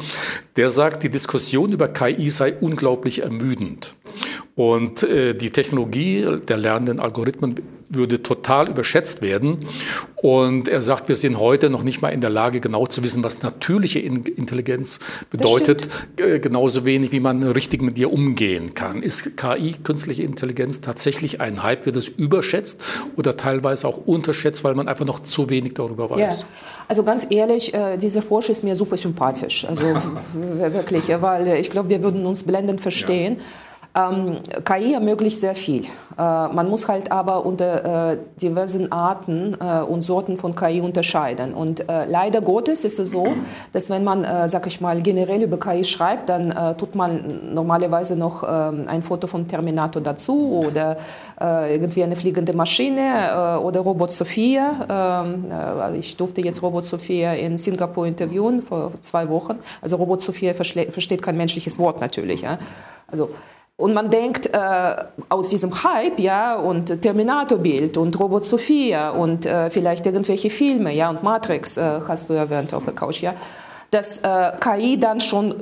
Der 0.55 0.69
sagt, 0.69 1.01
die 1.01 1.09
Diskussion 1.09 1.71
über 1.71 1.87
KI 1.87 2.29
sei 2.29 2.53
unglaublich 2.53 3.23
ermüdend. 3.23 3.95
Und 4.55 5.03
äh, 5.03 5.33
die 5.33 5.49
Technologie 5.49 6.27
der 6.47 6.57
lernenden 6.57 6.99
Algorithmen 6.99 7.55
würde 7.93 8.23
total 8.23 8.69
überschätzt 8.69 9.21
werden. 9.21 9.59
Und 10.15 10.67
er 10.67 10.81
sagt, 10.81 11.09
wir 11.09 11.15
sind 11.15 11.39
heute 11.39 11.69
noch 11.69 11.83
nicht 11.83 12.01
mal 12.01 12.09
in 12.09 12.21
der 12.21 12.29
Lage, 12.29 12.59
genau 12.59 12.85
zu 12.85 13.03
wissen, 13.03 13.23
was 13.23 13.41
natürliche 13.41 13.99
Intelligenz 13.99 14.99
bedeutet, 15.29 15.89
äh, 16.17 16.39
genauso 16.39 16.85
wenig, 16.85 17.11
wie 17.11 17.19
man 17.19 17.43
richtig 17.43 17.81
mit 17.81 17.97
ihr 17.97 18.11
umgehen 18.11 18.73
kann. 18.73 19.03
Ist 19.03 19.35
KI, 19.35 19.75
künstliche 19.83 20.23
Intelligenz, 20.23 20.81
tatsächlich 20.81 21.41
ein 21.41 21.63
Hype? 21.63 21.85
Wird 21.85 21.95
es 21.95 22.07
überschätzt 22.07 22.81
oder 23.17 23.35
teilweise 23.35 23.87
auch 23.87 24.05
unterschätzt, 24.05 24.63
weil 24.63 24.75
man 24.75 24.87
einfach 24.87 25.05
noch 25.05 25.21
zu 25.21 25.49
wenig 25.49 25.73
darüber 25.73 26.09
weiß? 26.09 26.41
Ja. 26.41 26.47
Also 26.87 27.03
ganz 27.03 27.25
ehrlich, 27.29 27.73
äh, 27.73 27.97
dieser 27.97 28.21
Forscher 28.21 28.51
ist 28.51 28.63
mir 28.63 28.75
super 28.75 28.97
sympathisch. 28.97 29.65
Also 29.65 29.83
wirklich, 30.33 31.09
weil 31.21 31.47
ich 31.59 31.69
glaube, 31.69 31.89
wir 31.89 32.03
würden 32.03 32.25
uns 32.25 32.43
blendend 32.43 32.81
verstehen. 32.81 33.37
Ja. 33.37 33.43
Ähm, 33.93 34.37
KI 34.63 34.93
ermöglicht 34.93 35.41
sehr 35.41 35.55
viel. 35.55 35.83
Äh, 35.83 35.87
man 36.17 36.69
muss 36.69 36.87
halt 36.87 37.11
aber 37.11 37.45
unter 37.45 38.11
äh, 38.13 38.17
diversen 38.41 38.91
Arten 38.91 39.57
äh, 39.59 39.81
und 39.81 40.03
Sorten 40.03 40.37
von 40.37 40.55
KI 40.55 40.79
unterscheiden. 40.79 41.53
Und 41.53 41.89
äh, 41.89 42.05
leider 42.05 42.41
Gottes 42.41 42.85
ist 42.85 42.99
es 42.99 43.11
so, 43.11 43.27
dass 43.73 43.89
wenn 43.89 44.03
man, 44.03 44.23
äh, 44.23 44.47
sag 44.47 44.65
ich 44.67 44.79
mal, 44.79 45.01
generell 45.01 45.43
über 45.43 45.59
KI 45.59 45.83
schreibt, 45.83 46.29
dann 46.29 46.51
äh, 46.51 46.75
tut 46.75 46.95
man 46.95 47.53
normalerweise 47.53 48.15
noch 48.15 48.43
ähm, 48.43 48.85
ein 48.87 49.01
Foto 49.01 49.27
vom 49.27 49.47
Terminator 49.47 50.01
dazu 50.01 50.61
oder 50.65 50.97
irgendwie 51.41 52.03
eine 52.03 52.15
fliegende 52.15 52.53
Maschine 52.53 53.59
oder 53.63 53.79
Robot 53.79 54.11
Sophia. 54.11 55.25
Ähm, 55.27 55.45
ich 55.99 56.15
durfte 56.15 56.41
jetzt 56.41 56.61
Robot 56.61 56.85
Sophia 56.85 57.33
in 57.33 57.57
Singapur 57.57 58.05
interviewen 58.05 58.61
vor 58.61 58.91
zwei 59.01 59.27
Wochen. 59.29 59.57
Also 59.81 59.95
Robot 59.95 60.21
Sophia 60.21 60.53
versteht 60.53 61.21
kein 61.21 61.37
menschliches 61.37 61.79
Wort 61.79 61.99
natürlich. 61.99 62.41
Ja? 62.41 62.59
Also 63.07 63.29
und 63.81 63.95
man 63.95 64.11
denkt 64.11 64.47
äh, 64.53 64.95
aus 65.27 65.49
diesem 65.49 65.83
Hype, 65.83 66.19
ja, 66.19 66.55
und 66.55 67.01
Terminator-Bild 67.01 67.97
und 67.97 68.17
Robot 68.19 68.45
Sophia 68.45 69.09
und 69.09 69.47
äh, 69.47 69.71
vielleicht 69.71 70.05
irgendwelche 70.05 70.51
Filme, 70.51 70.93
ja, 70.93 71.09
und 71.09 71.23
Matrix 71.23 71.77
äh, 71.77 71.99
hast 72.07 72.29
du 72.29 72.33
erwähnt 72.33 72.75
auf 72.75 72.85
der 72.85 72.93
Couch, 72.93 73.21
ja, 73.23 73.33
dass 73.89 74.19
äh, 74.19 74.51
KI 74.59 74.99
dann 74.99 75.19
schon 75.19 75.55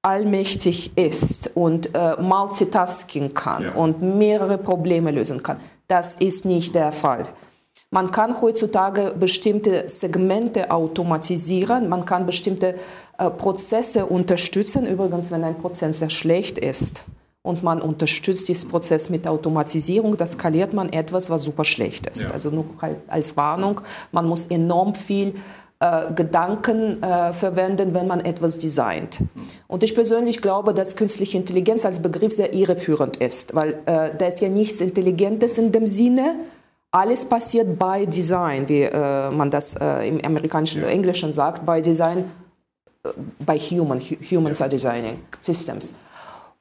allmächtig 0.00 0.96
ist 0.96 1.50
und 1.56 1.92
äh, 1.92 2.14
Multitasking 2.22 3.34
kann 3.34 3.64
ja. 3.64 3.72
und 3.72 4.00
mehrere 4.00 4.56
Probleme 4.56 5.10
lösen 5.10 5.42
kann. 5.42 5.58
Das 5.88 6.14
ist 6.14 6.44
nicht 6.44 6.76
der 6.76 6.92
Fall. 6.92 7.26
Man 7.90 8.12
kann 8.12 8.40
heutzutage 8.40 9.12
bestimmte 9.18 9.88
Segmente 9.88 10.70
automatisieren, 10.70 11.88
man 11.88 12.04
kann 12.04 12.26
bestimmte 12.26 12.76
äh, 13.18 13.28
Prozesse 13.28 14.06
unterstützen, 14.06 14.86
übrigens, 14.86 15.32
wenn 15.32 15.42
ein 15.42 15.58
Prozess 15.58 15.98
sehr 15.98 16.10
schlecht 16.10 16.56
ist 16.56 17.06
und 17.42 17.62
man 17.62 17.80
unterstützt 17.80 18.48
diesen 18.48 18.70
Prozess 18.70 19.08
mit 19.08 19.26
Automatisierung, 19.26 20.16
das 20.16 20.32
skaliert 20.32 20.74
man 20.74 20.92
etwas, 20.92 21.30
was 21.30 21.42
super 21.42 21.64
schlecht 21.64 22.06
ist. 22.06 22.24
Ja. 22.24 22.32
Also 22.32 22.50
nur 22.50 22.66
halt 22.80 22.98
als 23.08 23.36
Warnung, 23.36 23.80
man 24.12 24.26
muss 24.26 24.46
enorm 24.46 24.94
viel 24.94 25.34
äh, 25.82 26.12
Gedanken 26.12 27.02
äh, 27.02 27.32
verwenden, 27.32 27.94
wenn 27.94 28.06
man 28.06 28.20
etwas 28.20 28.58
designt. 28.58 29.20
Und 29.66 29.82
ich 29.82 29.94
persönlich 29.94 30.42
glaube, 30.42 30.74
dass 30.74 30.94
künstliche 30.94 31.38
Intelligenz 31.38 31.86
als 31.86 32.00
Begriff 32.00 32.34
sehr 32.34 32.52
irreführend 32.52 33.16
ist, 33.16 33.54
weil 33.54 33.78
äh, 33.86 34.10
da 34.16 34.26
ist 34.26 34.42
ja 34.42 34.50
nichts 34.50 34.82
Intelligentes 34.82 35.56
in 35.56 35.72
dem 35.72 35.86
Sinne. 35.86 36.36
Alles 36.90 37.24
passiert 37.24 37.78
bei 37.78 38.04
Design, 38.04 38.68
wie 38.68 38.82
äh, 38.82 39.30
man 39.30 39.50
das 39.50 39.74
äh, 39.80 40.06
im 40.06 40.22
amerikanischen 40.22 40.82
ja. 40.82 40.88
Englischen 40.88 41.32
sagt, 41.32 41.64
bei 41.64 41.80
Design, 41.80 42.30
äh, 43.04 43.08
bei 43.38 43.58
Human, 43.58 44.00
Humans 44.00 44.60
are 44.60 44.68
Designing 44.68 45.20
Systems. 45.38 45.94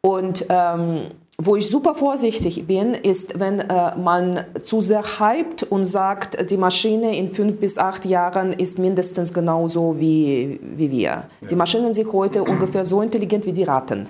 Und 0.01 0.45
ähm, 0.49 1.11
wo 1.41 1.55
ich 1.55 1.69
super 1.69 1.95
vorsichtig 1.95 2.67
bin, 2.67 2.93
ist, 2.93 3.39
wenn 3.39 3.59
äh, 3.61 3.97
man 3.97 4.45
zu 4.61 4.81
sehr 4.81 5.03
hypt 5.03 5.63
und 5.63 5.85
sagt, 5.85 6.51
die 6.51 6.57
Maschine 6.57 7.17
in 7.17 7.29
fünf 7.29 7.59
bis 7.59 7.77
acht 7.77 8.05
Jahren 8.05 8.51
ist 8.51 8.77
mindestens 8.77 9.33
genauso 9.33 9.99
wie, 9.99 10.59
wie 10.75 10.91
wir. 10.91 10.99
Ja. 10.99 11.29
Die 11.49 11.55
Maschinen 11.55 11.93
sind 11.93 12.11
heute 12.11 12.43
ungefähr 12.43 12.83
so 12.83 13.01
intelligent 13.01 13.45
wie 13.45 13.53
die 13.53 13.63
Ratten. 13.63 14.09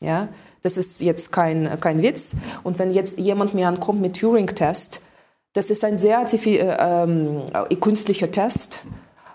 Ja? 0.00 0.28
Das 0.60 0.76
ist 0.76 1.00
jetzt 1.00 1.32
kein, 1.32 1.80
kein 1.80 2.02
Witz. 2.02 2.36
Und 2.62 2.78
wenn 2.78 2.90
jetzt 2.90 3.18
jemand 3.18 3.54
mir 3.54 3.68
ankommt 3.68 4.02
mit 4.02 4.20
Turing-Test, 4.20 5.00
das 5.54 5.70
ist 5.70 5.82
ein 5.82 5.96
sehr 5.96 6.26
äh, 6.30 6.76
ähm, 6.78 7.42
künstlicher 7.80 8.30
Test. 8.30 8.84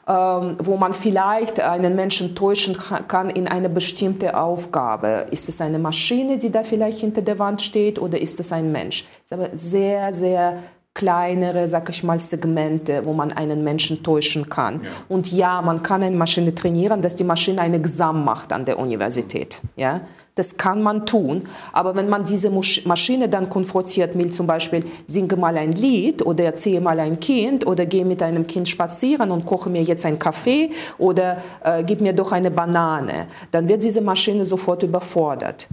Ähm, 0.08 0.56
wo 0.60 0.78
man 0.78 0.94
vielleicht 0.94 1.60
einen 1.60 1.96
Menschen 1.96 2.36
täuschen 2.36 2.76
kann 3.08 3.30
in 3.30 3.48
eine 3.48 3.70
bestimmte 3.70 4.36
Aufgabe. 4.36 5.28
Ist 5.30 5.48
es 5.48 5.62
eine 5.62 5.78
Maschine, 5.78 6.40
die 6.40 6.52
da 6.52 6.64
vielleicht 6.64 7.00
hinter 7.00 7.22
der 7.22 7.38
Wand 7.38 7.62
steht 7.62 8.00
oder 8.00 8.20
ist 8.20 8.40
es 8.40 8.52
ein 8.52 8.72
Mensch? 8.72 9.06
Das 9.30 9.38
ist 9.38 9.46
aber 9.46 9.58
sehr, 9.58 10.14
sehr 10.14 10.58
kleinere, 10.94 11.68
sag 11.68 11.90
ich 11.90 12.04
mal, 12.04 12.20
Segmente, 12.20 13.06
wo 13.06 13.14
man 13.14 13.32
einen 13.32 13.64
Menschen 13.64 14.04
täuschen 14.04 14.50
kann. 14.50 14.82
Ja. 14.84 14.90
Und 15.08 15.32
ja, 15.32 15.62
man 15.62 15.84
kann 15.84 16.04
eine 16.04 16.16
Maschine 16.16 16.54
trainieren, 16.54 17.02
dass 17.02 17.16
die 17.16 17.24
Maschine 17.24 17.62
ein 17.62 17.74
Examen 17.74 18.26
macht 18.26 18.52
an 18.52 18.66
der 18.66 18.80
Universität. 18.80 19.62
Ja? 19.76 20.02
Das 20.36 20.56
kann 20.56 20.82
man 20.82 21.06
tun. 21.06 21.42
Aber 21.74 21.96
wenn 21.96 22.08
man 22.08 22.24
diese 22.24 22.50
Maschine 22.50 23.28
dann 23.28 23.50
konfrontiert 23.50 24.16
mit 24.16 24.34
zum 24.34 24.48
Beispiel, 24.48 24.86
singe 25.06 25.36
mal 25.36 25.58
ein 25.58 25.74
Lied 25.74 26.26
oder 26.26 26.46
erzähle 26.46 26.80
mal 26.80 27.00
ein 27.00 27.20
Kind 27.20 27.68
oder 27.68 27.86
gehe 27.86 28.06
mit 28.06 28.24
einem 28.24 28.48
Kind 28.48 28.70
spazieren 28.70 29.32
und 29.32 29.46
koche 29.46 29.70
mir 29.70 29.84
jetzt 29.84 30.06
einen 30.06 30.20
Kaffee 30.20 30.70
oder 30.98 31.38
äh, 31.64 31.84
gib 31.84 32.00
mir 32.00 32.14
doch 32.14 32.32
eine 32.32 32.50
Banane, 32.50 33.28
dann 33.52 33.68
wird 33.68 33.84
diese 33.84 34.02
Maschine 34.02 34.46
sofort 34.46 34.84
überfordert. 34.84 35.68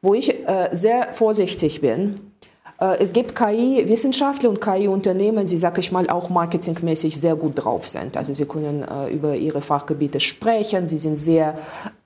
Wo 0.00 0.14
ich 0.14 0.30
äh, 0.30 0.68
sehr 0.72 1.12
vorsichtig 1.12 1.80
bin, 1.80 2.20
äh, 2.80 2.96
es 3.00 3.12
gibt 3.12 3.34
KI-Wissenschaftler 3.34 4.48
und 4.48 4.60
KI-Unternehmen, 4.60 5.46
die, 5.46 5.56
sag 5.56 5.76
ich 5.78 5.92
mal, 5.92 6.08
auch 6.08 6.30
marketingmäßig 6.30 7.20
sehr 7.20 7.36
gut 7.36 7.52
drauf 7.56 7.86
sind. 7.86 8.16
Also 8.16 8.32
sie 8.32 8.46
können 8.46 8.82
äh, 8.82 9.12
über 9.12 9.34
ihre 9.34 9.60
Fachgebiete 9.60 10.20
sprechen, 10.20 10.88
sie 10.88 10.98
sind 10.98 11.18
sehr 11.18 11.58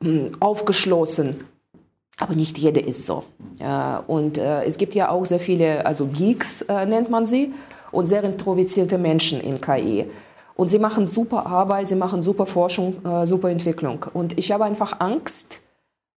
äh, 0.02 0.30
aufgeschlossen 0.40 1.44
aber 2.18 2.34
nicht 2.34 2.58
jeder 2.58 2.86
ist 2.86 3.06
so. 3.06 3.24
und 4.06 4.38
äh, 4.38 4.64
es 4.64 4.76
gibt 4.76 4.94
ja 4.94 5.10
auch 5.10 5.24
sehr 5.24 5.40
viele, 5.40 5.84
also 5.86 6.06
Geeks 6.06 6.62
äh, 6.62 6.86
nennt 6.86 7.10
man 7.10 7.26
sie, 7.26 7.52
und 7.92 8.06
sehr 8.06 8.24
introvertierte 8.24 8.98
Menschen 8.98 9.40
in 9.40 9.60
KI. 9.60 10.10
Und 10.54 10.70
sie 10.70 10.78
machen 10.78 11.06
super 11.06 11.46
Arbeit, 11.46 11.86
sie 11.86 11.94
machen 11.94 12.22
super 12.22 12.46
Forschung, 12.46 13.04
äh, 13.04 13.26
super 13.26 13.50
Entwicklung. 13.50 14.06
Und 14.12 14.38
ich 14.38 14.50
habe 14.50 14.64
einfach 14.64 15.00
Angst, 15.00 15.60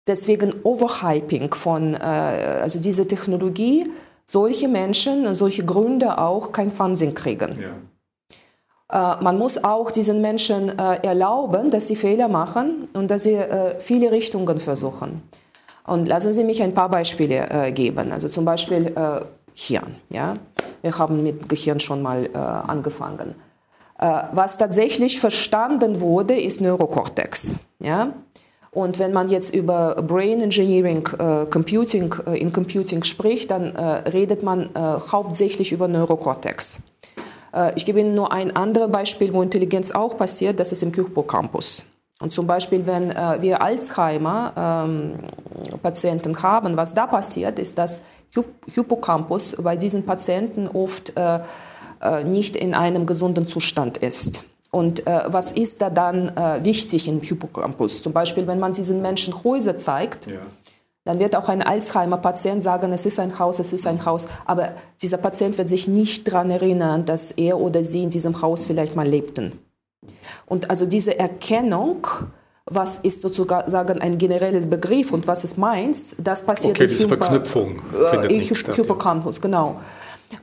deswegen 0.08 0.54
Overhyping 0.64 1.54
von, 1.54 1.94
äh, 1.94 1.98
also 2.62 2.80
diese 2.80 3.08
Technologie, 3.08 3.90
solche 4.25 4.68
Menschen, 4.68 5.34
solche 5.34 5.64
Gründe 5.66 6.18
auch 6.18 6.52
kein 6.52 6.72
Funding 6.72 7.14
kriegen. 7.14 7.60
Ja. 8.90 9.16
Äh, 9.18 9.24
man 9.24 9.38
muss 9.38 9.64
auch 9.64 9.92
diesen 9.92 10.22
Menschen 10.22 10.78
äh, 10.78 11.00
erlauben, 11.04 11.72
dass 11.72 11.88
sie 11.88 11.96
Fehler 11.96 12.28
machen 12.28 12.88
und 12.94 13.12
dass 13.12 13.24
sie 13.24 13.40
viele 13.80 14.12
Richtungen 14.12 14.60
versuchen. 14.60 15.22
Und 15.86 16.08
lassen 16.08 16.34
Sie 16.34 16.44
mich 16.44 16.63
ein 16.63 16.74
paar 16.74 16.89
Beispiele 16.89 17.50
äh, 17.50 17.72
geben. 17.72 18.12
Also 18.12 18.27
zum 18.27 18.46
Beispiel 18.46 18.88
äh, 18.96 19.22
Hirn. 19.54 19.96
Ja? 20.10 20.36
Wir 20.82 20.98
haben 20.98 21.24
mit 21.24 21.48
Gehirn 21.48 21.80
schon 21.80 22.01
mal 22.01 22.25
äh, 22.25 22.38
angefangen. 22.38 23.36
Äh, 24.00 24.24
was 24.34 24.58
tatsächlich 24.58 25.20
verstanden 25.20 26.01
wurde, 26.01 26.39
ist 26.39 26.60
Neurokortex. 26.60 27.56
Ja? 27.80 28.13
Und 28.72 29.00
wenn 29.00 29.13
man 29.13 29.30
jetzt 29.30 29.56
über 29.56 29.96
Brain 30.01 30.42
Engineering, 30.42 31.08
äh, 31.18 31.46
Computing, 31.46 32.13
äh, 32.27 32.38
in 32.38 32.51
Computing 32.51 33.04
spricht, 33.04 33.51
dann 33.51 33.74
redet 33.75 34.44
man 34.44 34.70
hauptsächlich 34.75 35.72
über 35.72 35.88
Neurokortex. 35.88 36.84
ich 37.75 37.86
gebe 37.86 38.01
Ihnen 38.01 38.15
nur 38.15 38.34
ein 38.34 38.54
anderes 38.54 38.92
Beispiel, 38.92 39.32
wo 39.32 39.42
Intelligenz 39.42 39.92
auch 39.92 40.18
passiert, 40.18 40.60
das 40.60 40.74
ist 40.74 40.84
im 40.84 40.94
Hippocampus. 40.94 41.86
Und 42.19 42.31
zum 42.31 42.48
Beispiel, 42.48 42.86
wenn 42.86 43.12
äh, 43.12 43.41
wir 43.41 43.62
Alzheimer-Patienten 43.62 46.29
ähm, 46.29 46.43
haben, 46.43 46.77
was 46.77 46.93
da 46.93 47.07
passiert, 47.07 47.60
ist, 47.60 47.77
dass 47.77 48.03
Hippocampus 48.67 49.57
bei 49.62 49.75
diesen 49.75 50.05
Patienten 50.05 50.67
oft 50.67 51.17
äh, 51.17 51.39
äh, 52.01 52.24
nicht 52.24 52.55
in 52.55 52.74
einem 52.74 53.05
gesunden 53.05 53.48
Zustand 53.48 53.98
ist. 53.98 54.43
Und 54.72 55.07
äh, 55.07 55.24
was 55.27 55.51
ist 55.51 55.81
da 55.81 55.89
dann 55.89 56.36
äh, 56.36 56.63
wichtig 56.63 57.07
im 57.07 57.22
Hippocampus? 57.22 58.01
Zum 58.01 58.13
Beispiel, 58.13 58.48
wenn 58.48 58.60
man 58.60 58.74
diesen 58.74 59.01
Menschen 59.01 59.43
Häuser 59.43 59.77
zeigt, 59.77 60.27
ja. 60.27 60.39
dann 61.05 61.19
wird 61.19 61.36
auch 61.36 61.48
ein 61.48 61.62
Alzheimer-Patient 61.62 62.62
sagen, 62.62 62.91
es 62.91 63.05
ist 63.05 63.19
ein 63.19 63.39
Haus, 63.39 63.60
es 63.60 63.72
ist 63.72 63.88
ein 63.88 64.05
Haus. 64.05 64.27
Aber 64.45 64.74
dieser 65.01 65.17
Patient 65.17 65.57
wird 65.57 65.69
sich 65.69 65.88
nicht 65.88 66.27
daran 66.27 66.50
erinnern, 66.50 67.05
dass 67.05 67.31
er 67.31 67.60
oder 67.60 67.84
sie 67.84 68.03
in 68.03 68.10
diesem 68.10 68.41
Haus 68.41 68.65
vielleicht 68.65 68.95
mal 68.95 69.07
lebten. 69.07 69.64
Und 70.46 70.70
also 70.70 70.86
diese 70.86 71.18
Erkennung, 71.18 72.08
was 72.66 73.00
ist 73.00 73.22
sozusagen 73.22 74.02
ein 74.02 74.18
generelles 74.18 74.68
Begriff 74.68 75.12
und 75.12 75.28
was 75.28 75.44
ist 75.44 75.58
meins, 75.58 76.16
das 76.18 76.46
passiert 76.46 76.75
okay, 76.75 76.88
diese 76.88 77.08
Verknüpfung 77.08 77.82
findet 78.12 78.32
äh, 78.32 78.38
nicht 78.38 78.58
statt. 78.58 78.75
Hippocampus, 78.75 79.40
genau. 79.40 79.80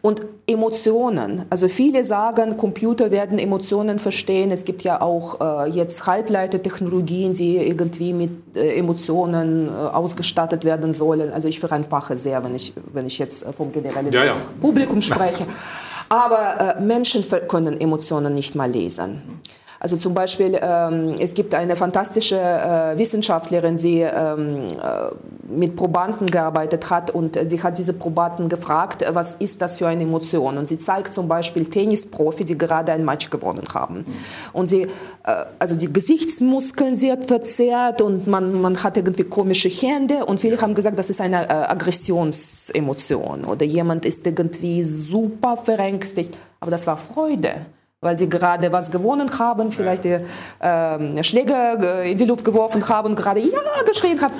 Und 0.00 0.23
Emotionen, 0.47 1.44
also 1.50 1.68
viele 1.68 2.04
sagen, 2.04 2.56
Computer 2.56 3.11
werden 3.11 3.38
Emotionen 3.38 3.99
verstehen. 3.99 4.50
Es 4.50 4.64
gibt 4.64 4.82
ja 4.82 5.00
auch 5.00 5.40
äh, 5.40 5.71
jetzt 5.71 6.06
Halbleitertechnologien, 6.06 7.32
die 7.32 7.56
irgendwie 7.56 8.12
mit 8.12 8.30
äh, 8.54 8.76
Emotionen 8.78 9.68
äh, 9.68 9.71
ausgestattet 9.71 10.64
werden 10.64 10.92
sollen. 10.92 11.32
Also 11.32 11.49
ich 11.49 11.59
vereinfache 11.59 12.16
sehr, 12.16 12.42
wenn 12.44 12.54
ich, 12.54 12.73
wenn 12.92 13.06
ich 13.06 13.18
jetzt 13.18 13.44
äh, 13.44 13.52
vom 13.52 13.73
generellen 13.73 14.12
ja, 14.12 14.25
ja. 14.25 14.37
Publikum 14.61 15.02
spreche. 15.02 15.47
Aber 16.09 16.76
äh, 16.76 16.80
Menschen 16.80 17.25
können 17.49 17.80
Emotionen 17.80 18.35
nicht 18.35 18.54
mal 18.54 18.71
lesen. 18.71 19.40
Also 19.82 19.96
zum 19.96 20.14
Beispiel, 20.14 20.56
ähm, 20.62 21.16
es 21.18 21.34
gibt 21.34 21.56
eine 21.56 21.74
fantastische 21.74 22.38
äh, 22.38 22.96
Wissenschaftlerin, 22.96 23.78
die 23.78 23.98
ähm, 23.98 24.62
äh, 24.80 25.10
mit 25.52 25.74
Probanden 25.74 26.28
gearbeitet 26.28 26.88
hat 26.88 27.10
und 27.10 27.36
sie 27.48 27.60
hat 27.60 27.78
diese 27.78 27.92
Probanden 27.92 28.48
gefragt, 28.48 29.04
was 29.10 29.34
ist 29.34 29.60
das 29.60 29.78
für 29.78 29.88
eine 29.88 30.04
Emotion? 30.04 30.56
Und 30.56 30.68
sie 30.68 30.78
zeigt 30.78 31.12
zum 31.12 31.26
Beispiel 31.26 31.66
Tennisprofi, 31.66 32.44
die 32.44 32.56
gerade 32.56 32.92
ein 32.92 33.04
Match 33.04 33.28
gewonnen 33.28 33.64
haben. 33.74 34.04
Und 34.52 34.68
sie, 34.68 34.82
äh, 34.82 35.44
also 35.58 35.76
die 35.76 35.92
Gesichtsmuskeln 35.92 36.94
sind 36.94 37.26
verzerrt 37.26 38.02
und 38.02 38.28
man, 38.28 38.60
man 38.60 38.80
hat 38.84 38.96
irgendwie 38.96 39.24
komische 39.24 39.68
Hände 39.68 40.26
und 40.26 40.38
viele 40.38 40.60
haben 40.60 40.76
gesagt, 40.76 40.96
das 40.96 41.10
ist 41.10 41.20
eine 41.20 41.48
äh, 41.48 41.52
Aggressionsemotion 41.52 43.44
oder 43.46 43.66
jemand 43.66 44.04
ist 44.04 44.24
irgendwie 44.24 44.84
super 44.84 45.56
verängstigt. 45.56 46.38
Aber 46.60 46.70
das 46.70 46.86
war 46.86 46.96
Freude 46.96 47.66
weil 48.02 48.18
sie 48.18 48.28
gerade 48.28 48.73
was 48.73 48.90
gewonnen 48.90 49.30
haben, 49.38 49.73
vielleicht 49.73 50.04
die 50.04 50.18
äh, 50.59 51.23
Schläge 51.23 52.02
in 52.04 52.16
die 52.16 52.25
Luft 52.25 52.44
geworfen 52.44 52.87
haben, 52.88 53.14
gerade 53.14 53.40
ja 53.40 53.61
geschrien 53.87 54.21
haben. 54.21 54.35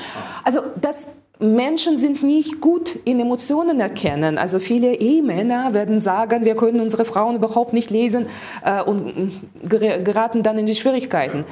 Also 0.45 0.63
das 0.81 1.07
Menschen 1.39 1.97
sind 1.97 2.25
nicht 2.25 2.61
gut 2.61 2.99
in 3.05 3.21
Emotionen 3.21 3.81
erkennen. 3.81 4.37
Also 4.37 4.59
viele 4.59 4.97
Ehemänner 4.97 5.75
werden 5.75 6.01
sagen, 6.01 6.45
wir 6.45 6.57
können 6.57 6.81
unsere 6.81 7.05
Frauen 7.05 7.37
überhaupt 7.37 7.73
nicht 7.73 7.91
lesen 7.91 8.27
äh, 8.65 8.83
und 8.83 9.41
geraten 9.63 10.43
dann 10.43 10.59
in 10.59 10.67
die 10.67 10.75
Schwierigkeiten. 10.75 11.45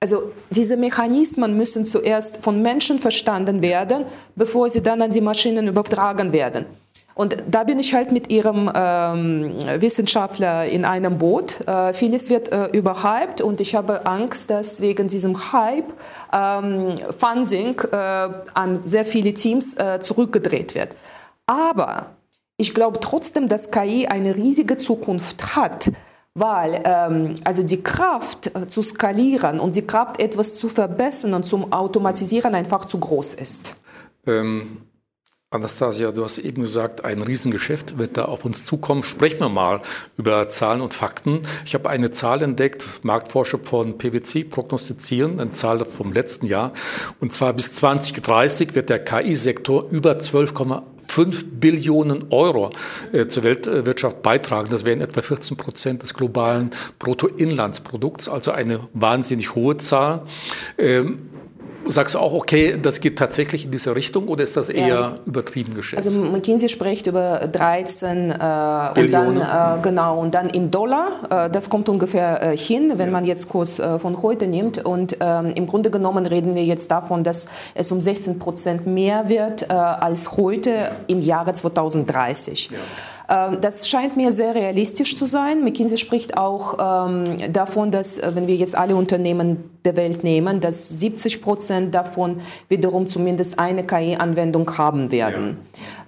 Also 0.00 0.32
diese 0.50 0.76
Mechanismen 0.76 1.56
müssen 1.56 1.86
zuerst 1.86 2.38
von 2.38 2.60
Menschen 2.60 2.98
verstanden 2.98 3.62
werden, 3.62 4.04
bevor 4.34 4.68
sie 4.68 4.82
dann 4.82 5.00
an 5.00 5.12
die 5.12 5.20
Maschinen 5.20 5.68
übertragen 5.68 6.32
werden. 6.32 6.66
Und 7.14 7.36
da 7.48 7.62
bin 7.62 7.78
ich 7.78 7.94
halt 7.94 8.10
mit 8.10 8.30
ihrem 8.30 8.70
ähm, 8.74 9.54
Wissenschaftler 9.78 10.66
in 10.66 10.84
einem 10.84 11.18
Boot. 11.18 11.60
Äh, 11.66 11.94
vieles 11.94 12.28
wird 12.28 12.50
äh, 12.50 12.66
überhyped 12.66 13.40
und 13.40 13.60
ich 13.60 13.76
habe 13.76 14.04
Angst, 14.06 14.50
dass 14.50 14.80
wegen 14.80 15.06
diesem 15.06 15.52
Hype 15.52 15.92
ähm, 16.32 16.94
Funding 17.16 17.80
äh, 17.92 17.96
an 18.54 18.80
sehr 18.84 19.04
viele 19.04 19.32
Teams 19.32 19.76
äh, 19.76 20.00
zurückgedreht 20.00 20.74
wird. 20.74 20.96
Aber 21.46 22.16
ich 22.56 22.74
glaube 22.74 22.98
trotzdem, 23.00 23.48
dass 23.48 23.70
KI 23.70 24.08
eine 24.08 24.34
riesige 24.34 24.76
Zukunft 24.76 25.54
hat, 25.54 25.92
weil 26.34 26.82
ähm, 26.84 27.36
also 27.44 27.62
die 27.62 27.80
Kraft 27.82 28.54
äh, 28.56 28.66
zu 28.66 28.82
skalieren 28.82 29.60
und 29.60 29.76
die 29.76 29.86
Kraft 29.86 30.20
etwas 30.20 30.56
zu 30.56 30.68
verbessern 30.68 31.34
und 31.34 31.46
zum 31.46 31.72
Automatisieren 31.72 32.56
einfach 32.56 32.86
zu 32.86 32.98
groß 32.98 33.34
ist. 33.34 33.76
Ähm 34.26 34.78
Anastasia, 35.54 36.10
du 36.10 36.24
hast 36.24 36.38
eben 36.38 36.62
gesagt, 36.62 37.04
ein 37.04 37.22
Riesengeschäft 37.22 37.96
wird 37.96 38.16
da 38.16 38.24
auf 38.24 38.44
uns 38.44 38.66
zukommen. 38.66 39.04
Sprechen 39.04 39.38
wir 39.38 39.48
mal 39.48 39.80
über 40.16 40.48
Zahlen 40.48 40.80
und 40.80 40.94
Fakten. 40.94 41.42
Ich 41.64 41.74
habe 41.74 41.88
eine 41.88 42.10
Zahl 42.10 42.42
entdeckt, 42.42 42.84
Marktforscher 43.02 43.60
von 43.62 43.96
PwC 43.96 44.44
prognostizieren, 44.44 45.38
eine 45.38 45.50
Zahl 45.50 45.84
vom 45.84 46.12
letzten 46.12 46.46
Jahr. 46.46 46.72
Und 47.20 47.32
zwar 47.32 47.52
bis 47.52 47.72
2030 47.72 48.74
wird 48.74 48.90
der 48.90 48.98
KI-Sektor 48.98 49.88
über 49.90 50.14
12,5 50.14 51.44
Billionen 51.60 52.26
Euro 52.30 52.70
äh, 53.12 53.28
zur 53.28 53.44
Weltwirtschaft 53.44 54.22
beitragen. 54.22 54.70
Das 54.70 54.84
wären 54.84 55.00
etwa 55.00 55.22
14 55.22 55.56
Prozent 55.56 56.02
des 56.02 56.14
globalen 56.14 56.70
Bruttoinlandsprodukts, 56.98 58.28
also 58.28 58.50
eine 58.50 58.80
wahnsinnig 58.92 59.54
hohe 59.54 59.76
Zahl. 59.76 60.22
Ähm, 60.78 61.30
Sagst 61.86 62.14
du 62.14 62.18
auch, 62.18 62.32
okay, 62.32 62.78
das 62.80 63.00
geht 63.00 63.18
tatsächlich 63.18 63.64
in 63.66 63.70
diese 63.70 63.94
Richtung 63.94 64.28
oder 64.28 64.42
ist 64.42 64.56
das 64.56 64.68
eher 64.68 64.88
ja. 64.88 65.18
übertrieben 65.26 65.74
geschätzt? 65.74 66.06
Also 66.06 66.24
McKinsey 66.24 66.68
spricht 66.68 67.06
über 67.06 67.46
13 67.46 68.30
äh, 68.30 68.32
und 68.32 69.12
dann 69.12 69.36
äh, 69.36 69.82
genau 69.82 70.20
und 70.20 70.34
dann 70.34 70.48
in 70.48 70.70
Dollar. 70.70 71.46
Äh, 71.46 71.50
das 71.50 71.68
kommt 71.68 71.88
ungefähr 71.88 72.42
äh, 72.42 72.56
hin, 72.56 72.92
wenn 72.96 73.08
ja. 73.08 73.12
man 73.12 73.24
jetzt 73.24 73.48
Kurs 73.48 73.78
äh, 73.78 73.98
von 73.98 74.22
heute 74.22 74.46
nimmt. 74.46 74.84
Und 74.84 75.16
ähm, 75.20 75.52
im 75.54 75.66
Grunde 75.66 75.90
genommen 75.90 76.26
reden 76.26 76.54
wir 76.54 76.64
jetzt 76.64 76.90
davon, 76.90 77.24
dass 77.24 77.46
es 77.74 77.90
um 77.92 78.00
16 78.00 78.38
Prozent 78.38 78.86
mehr 78.86 79.28
wird 79.28 79.62
äh, 79.62 79.72
als 79.74 80.36
heute 80.36 80.92
im 81.06 81.20
Jahre 81.20 81.54
2030. 81.54 82.70
Ja. 82.70 82.78
Ähm, 83.28 83.58
das 83.60 83.88
scheint 83.88 84.16
mir 84.16 84.32
sehr 84.32 84.54
realistisch 84.54 85.16
zu 85.16 85.26
sein. 85.26 85.64
McKinsey 85.64 85.98
spricht 85.98 86.36
auch 86.36 87.06
ähm, 87.08 87.52
davon, 87.52 87.90
dass, 87.90 88.18
äh, 88.18 88.32
wenn 88.34 88.46
wir 88.46 88.56
jetzt 88.56 88.76
alle 88.76 88.96
Unternehmen 88.96 89.70
der 89.84 89.96
Welt 89.96 90.24
nehmen, 90.24 90.60
dass 90.60 90.88
70 91.00 91.42
Prozent 91.42 91.94
davon 91.94 92.40
wiederum 92.68 93.08
zumindest 93.08 93.58
eine 93.58 93.84
KI-Anwendung 93.84 94.76
haben 94.76 95.10
werden. 95.10 95.58
Ja. 95.74 96.03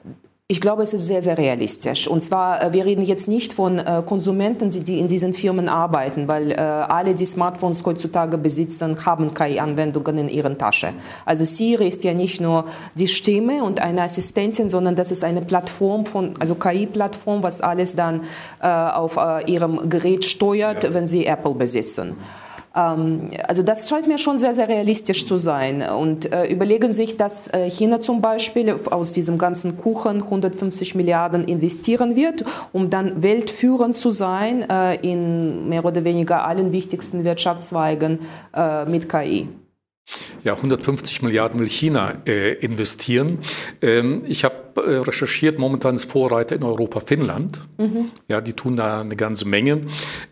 Ich 0.49 0.61
glaube, 0.61 0.85
es 0.85 0.95
ist 0.95 1.09
sehr, 1.09 1.23
sehr 1.23 1.38
realistisch. 1.38 2.07
Und 2.07 2.23
zwar, 2.23 2.62
äh, 2.62 2.73
wir 2.73 2.85
reden 2.85 3.03
jetzt 3.03 3.26
nicht 3.26 3.53
von 3.53 3.81
äh, 3.81 4.05
Konsumenten, 4.07 4.71
die, 4.71 5.00
in 5.00 5.09
diesen 5.09 5.33
Firmen 5.33 5.69
arbeiten, 5.69 6.29
weil 6.29 6.53
äh, 6.53 6.55
alle, 6.55 7.17
die 7.17 7.25
Smartphones 7.25 7.85
heutzutage 7.85 8.38
besitzen, 8.38 9.05
haben 9.05 9.35
KI-Anwendungen 9.35 10.19
in 10.19 10.29
ihren 10.29 10.57
Tasche. 10.57 10.93
Also 11.25 11.45
Siri 11.45 11.88
ist 11.88 12.05
ja 12.05 12.15
nicht 12.15 12.41
nur 12.41 12.67
die 12.95 13.09
Stimme 13.09 13.65
und 13.65 13.81
eine 13.81 14.03
Assistentin, 14.03 14.69
sondern 14.69 14.95
das 14.95 15.11
ist 15.11 15.25
eine 15.25 15.43
Plattform 15.43 16.07
von, 16.07 16.35
also 16.38 16.55
KI-Plattform, 16.55 17.43
was 17.43 17.61
alles 17.61 17.97
dann 17.97 18.21
auf 18.61 19.19
ihrem 19.47 19.88
Gerät 19.88 20.25
steuert, 20.25 20.95
wenn 20.95 21.07
sie 21.07 21.26
Apple 21.26 21.55
besitzen. 21.55 22.17
Ähm, 22.76 23.30
also 23.49 23.62
das 23.62 23.88
scheint 23.88 24.06
mir 24.06 24.18
schon 24.18 24.38
sehr, 24.38 24.54
sehr 24.54 24.68
realistisch 24.68 25.26
zu 25.26 25.38
sein. 25.38 25.83
Und 25.83 26.33
äh, 26.33 26.47
überlegen 26.47 26.92
sich, 26.92 27.16
dass 27.16 27.49
äh, 27.49 27.71
China 27.71 28.00
zum 28.00 28.21
Beispiel 28.21 28.78
aus 28.90 29.12
diesem 29.12 29.38
ganzen 29.38 29.76
Kuchen 29.76 30.23
150 30.23 30.95
Milliarden 30.95 31.45
investieren 31.45 32.14
wird, 32.14 32.45
um 32.73 32.90
dann 32.90 33.23
weltführend 33.23 33.97
zu 33.97 34.11
sein 34.11 34.68
äh, 34.68 34.97
in 34.97 35.68
mehr 35.68 35.85
oder 35.85 36.04
weniger 36.04 36.45
allen 36.45 36.73
wichtigsten 36.73 37.25
Wirtschaftszweigen 37.25 38.21
äh, 38.54 38.85
mit 38.85 39.09
KI. 39.09 39.49
Ja, 40.45 40.54
150 40.54 41.23
Milliarden 41.23 41.59
will 41.59 41.68
China 41.68 42.14
äh, 42.26 42.52
investieren. 42.52 43.40
Ähm, 43.83 44.23
ich 44.28 44.45
habe 44.45 44.66
recherchiert, 44.76 45.59
momentan 45.59 45.95
ist 45.95 46.11
Vorreiter 46.11 46.54
in 46.56 46.64
Europa 46.64 47.00
Finnland. 47.00 47.61
Mhm. 47.78 48.11
Ja, 48.28 48.40
die 48.40 48.52
tun 48.52 48.76
da 48.76 49.00
eine 49.00 49.16
ganze 49.16 49.47
Menge. 49.47 49.83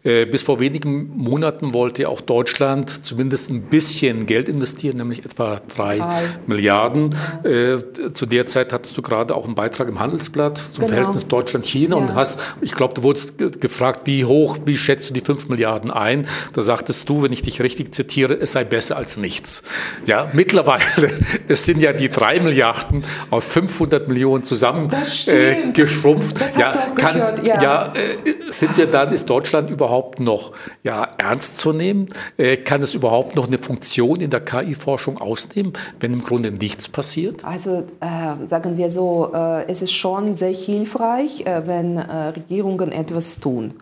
Äh, 0.02 0.26
bis 0.26 0.42
vor 0.42 0.60
wenigen 0.60 1.16
Monaten 1.16 1.74
wollte 1.74 2.08
auch 2.08 2.20
Deutschland 2.20 3.06
zumindest 3.06 3.50
ein 3.50 3.62
bisschen 3.62 4.26
Geld 4.26 4.48
investieren, 4.48 4.96
nämlich 4.96 5.24
etwa 5.24 5.60
drei 5.74 5.98
Drei. 5.98 6.22
Milliarden. 6.46 7.14
Ja. 7.44 7.50
Äh, 7.50 8.12
zu 8.12 8.26
der 8.26 8.46
Zeit 8.46 8.72
hattest 8.72 8.96
du 8.96 9.02
gerade 9.02 9.34
auch 9.34 9.44
einen 9.44 9.54
Beitrag 9.54 9.88
im 9.88 10.00
Handelsblatt 10.00 10.58
zum 10.58 10.84
genau. 10.84 10.88
Verhältnis 10.88 11.26
Deutschland-China 11.26 11.96
ja. 11.96 12.02
und 12.02 12.14
hast, 12.14 12.40
ich 12.60 12.74
glaube, 12.74 12.94
du 12.94 13.02
wurdest 13.02 13.60
gefragt, 13.60 14.02
wie 14.06 14.24
hoch, 14.24 14.58
wie 14.64 14.76
schätzt 14.76 15.10
du 15.10 15.14
die 15.14 15.20
fünf 15.20 15.48
Milliarden 15.48 15.90
ein? 15.90 16.26
Da 16.52 16.62
sagtest 16.62 17.08
du, 17.08 17.22
wenn 17.22 17.32
ich 17.32 17.42
dich 17.42 17.60
richtig 17.60 17.94
zitiere, 17.94 18.34
es 18.34 18.52
sei 18.52 18.64
besser 18.64 18.96
als 18.96 19.16
nichts. 19.16 19.62
Ja, 20.06 20.28
mittlerweile, 20.32 21.10
es 21.48 21.64
sind 21.64 21.80
ja 21.80 21.92
die 21.92 22.10
drei 22.10 22.40
Milliarden 22.40 23.04
auf 23.30 23.44
500 23.44 24.08
Millionen 24.08 24.33
Millionen 24.34 24.44
zusammengeschrumpft. 24.44 26.40
Äh, 26.40 26.60
ja, 26.60 26.72
kann, 26.94 27.18
ja. 27.44 27.62
ja 27.62 27.92
äh, 27.94 28.50
sind 28.50 28.76
wir 28.76 28.86
dann, 28.86 29.12
ist 29.12 29.30
Deutschland 29.30 29.70
überhaupt 29.70 30.20
noch 30.20 30.52
ja, 30.82 31.08
ernst 31.18 31.58
zu 31.58 31.72
nehmen? 31.72 32.08
Äh, 32.36 32.56
kann 32.58 32.82
es 32.82 32.94
überhaupt 32.94 33.36
noch 33.36 33.46
eine 33.46 33.58
Funktion 33.58 34.20
in 34.20 34.30
der 34.30 34.40
KI-Forschung 34.40 35.18
ausnehmen, 35.18 35.72
wenn 36.00 36.12
im 36.12 36.22
Grunde 36.22 36.50
nichts 36.50 36.88
passiert? 36.88 37.44
Also 37.44 37.84
äh, 38.00 38.48
sagen 38.48 38.76
wir 38.76 38.90
so, 38.90 39.32
äh, 39.34 39.66
es 39.68 39.82
ist 39.82 39.92
schon 39.92 40.36
sehr 40.36 40.54
hilfreich, 40.54 41.46
äh, 41.46 41.66
wenn 41.66 41.98
Regierungen 41.98 42.92
etwas 42.92 43.40
tun. 43.40 43.74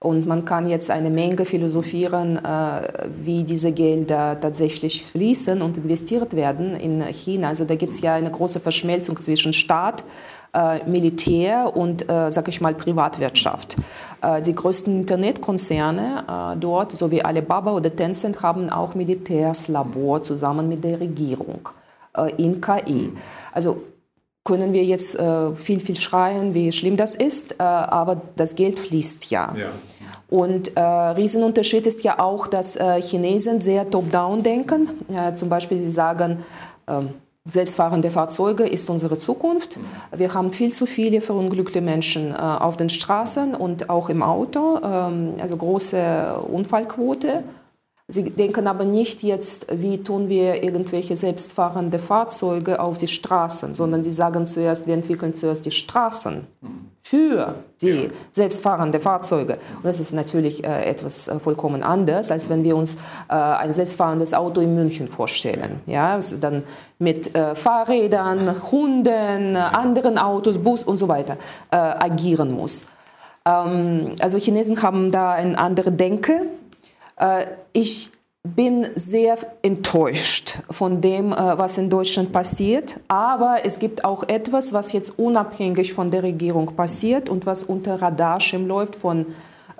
Und 0.00 0.28
man 0.28 0.44
kann 0.44 0.68
jetzt 0.68 0.90
eine 0.92 1.10
Menge 1.10 1.44
philosophieren, 1.44 2.36
äh, 2.36 3.08
wie 3.24 3.42
diese 3.42 3.72
Gelder 3.72 4.38
tatsächlich 4.38 5.02
fließen 5.04 5.60
und 5.60 5.76
investiert 5.76 6.36
werden 6.36 6.76
in 6.76 7.02
China. 7.02 7.48
Also 7.48 7.64
da 7.64 7.74
gibt 7.74 7.90
es 7.90 8.00
ja 8.00 8.14
eine 8.14 8.30
große 8.30 8.60
Verschmelzung 8.60 9.16
zwischen 9.16 9.52
Staat, 9.52 10.04
äh, 10.54 10.88
Militär 10.88 11.76
und, 11.76 12.08
äh, 12.08 12.30
sag 12.30 12.46
ich 12.46 12.60
mal, 12.60 12.74
Privatwirtschaft. 12.74 13.76
Äh, 14.22 14.40
die 14.40 14.54
größten 14.54 15.00
Internetkonzerne 15.00 16.56
dort, 16.60 16.92
so 16.92 17.10
wie 17.10 17.24
Alibaba 17.24 17.72
oder 17.72 17.94
Tencent, 17.94 18.40
haben 18.40 18.70
auch 18.70 18.94
Militärslabor 18.94 20.22
zusammen 20.22 20.68
mit 20.68 20.84
der 20.84 21.00
Regierung 21.00 21.68
in 22.36 22.60
KI. 22.60 23.12
Also 23.52 23.82
können 24.48 24.72
wir 24.72 24.82
jetzt 24.82 25.14
äh, 25.18 25.54
viel, 25.54 25.78
viel 25.78 25.96
schreien, 25.96 26.54
wie 26.54 26.72
schlimm 26.72 26.96
das 26.96 27.14
ist, 27.14 27.52
äh, 27.52 27.62
aber 27.62 28.22
das 28.34 28.54
Geld 28.56 28.78
fließt 28.78 29.30
ja. 29.30 29.54
ja. 29.54 29.66
Und 30.30 30.74
äh, 30.76 30.80
Riesenunterschied 30.80 31.86
ist 31.86 32.02
ja 32.02 32.18
auch, 32.18 32.46
dass 32.46 32.76
äh, 32.76 33.00
Chinesen 33.02 33.60
sehr 33.60 33.90
top-down 33.90 34.42
denken. 34.42 34.90
Zum 35.34 35.48
Beispiel, 35.48 35.80
sie 35.80 35.90
sagen, 35.90 36.44
ähm, 36.86 37.10
selbstfahrende 37.50 38.10
Fahrzeuge 38.10 38.64
ist 38.64 38.88
unsere 38.90 39.18
Zukunft. 39.18 39.76
Mhm. 39.76 40.18
Wir 40.18 40.34
haben 40.34 40.52
viel 40.52 40.72
zu 40.72 40.86
viele 40.86 41.20
verunglückte 41.20 41.80
Menschen 41.80 42.32
äh, 42.32 42.36
auf 42.36 42.76
den 42.76 42.88
Straßen 42.88 43.54
und 43.54 43.90
auch 43.90 44.08
im 44.08 44.22
Auto, 44.22 44.80
ähm, 44.82 45.34
also 45.40 45.56
große 45.56 46.40
Unfallquote. 46.50 47.44
Sie 48.10 48.30
denken 48.30 48.66
aber 48.66 48.86
nicht 48.86 49.22
jetzt, 49.22 49.66
wie 49.70 50.02
tun 50.02 50.30
wir 50.30 50.64
irgendwelche 50.64 51.14
selbstfahrende 51.14 51.98
Fahrzeuge 51.98 52.80
auf 52.80 52.96
die 52.96 53.06
Straßen, 53.06 53.74
sondern 53.74 54.02
sie 54.02 54.12
sagen 54.12 54.46
zuerst, 54.46 54.86
wir 54.86 54.94
entwickeln 54.94 55.34
zuerst 55.34 55.66
die 55.66 55.70
Straßen 55.70 56.46
für 57.02 57.54
die 57.82 58.04
ja. 58.04 58.10
selbstfahrende 58.32 58.98
Fahrzeuge. 58.98 59.58
Und 59.76 59.84
das 59.84 60.00
ist 60.00 60.14
natürlich 60.14 60.64
äh, 60.64 60.84
etwas 60.86 61.28
äh, 61.28 61.38
vollkommen 61.38 61.82
anders, 61.82 62.30
als 62.30 62.48
wenn 62.48 62.64
wir 62.64 62.76
uns 62.76 62.94
äh, 63.28 63.34
ein 63.34 63.74
selbstfahrendes 63.74 64.32
Auto 64.32 64.62
in 64.62 64.74
München 64.74 65.08
vorstellen. 65.08 65.80
Ja, 65.84 66.18
dann 66.40 66.62
mit 66.98 67.34
äh, 67.34 67.54
Fahrrädern, 67.54 68.70
Hunden, 68.72 69.54
anderen 69.54 70.16
Autos, 70.16 70.56
Bus 70.56 70.82
und 70.82 70.96
so 70.96 71.08
weiter 71.08 71.36
äh, 71.70 71.76
agieren 71.76 72.52
muss. 72.52 72.86
Ähm, 73.44 74.12
also 74.18 74.38
Chinesen 74.38 74.82
haben 74.82 75.10
da 75.10 75.32
eine 75.32 75.58
andere 75.58 75.92
Denke 75.92 76.46
ich 77.72 78.12
bin 78.54 78.88
sehr 78.94 79.38
enttäuscht 79.62 80.58
von 80.70 81.00
dem, 81.00 81.32
äh, 81.32 81.36
was 81.36 81.78
in 81.78 81.90
Deutschland 81.90 82.32
passiert. 82.32 83.00
Aber 83.08 83.58
es 83.64 83.78
gibt 83.78 84.04
auch 84.04 84.24
etwas, 84.28 84.72
was 84.72 84.92
jetzt 84.92 85.18
unabhängig 85.18 85.92
von 85.92 86.10
der 86.10 86.22
Regierung 86.22 86.74
passiert 86.74 87.28
und 87.28 87.46
was 87.46 87.64
unter 87.64 88.00
Radarschirm 88.00 88.66
läuft 88.66 88.96
von 88.96 89.26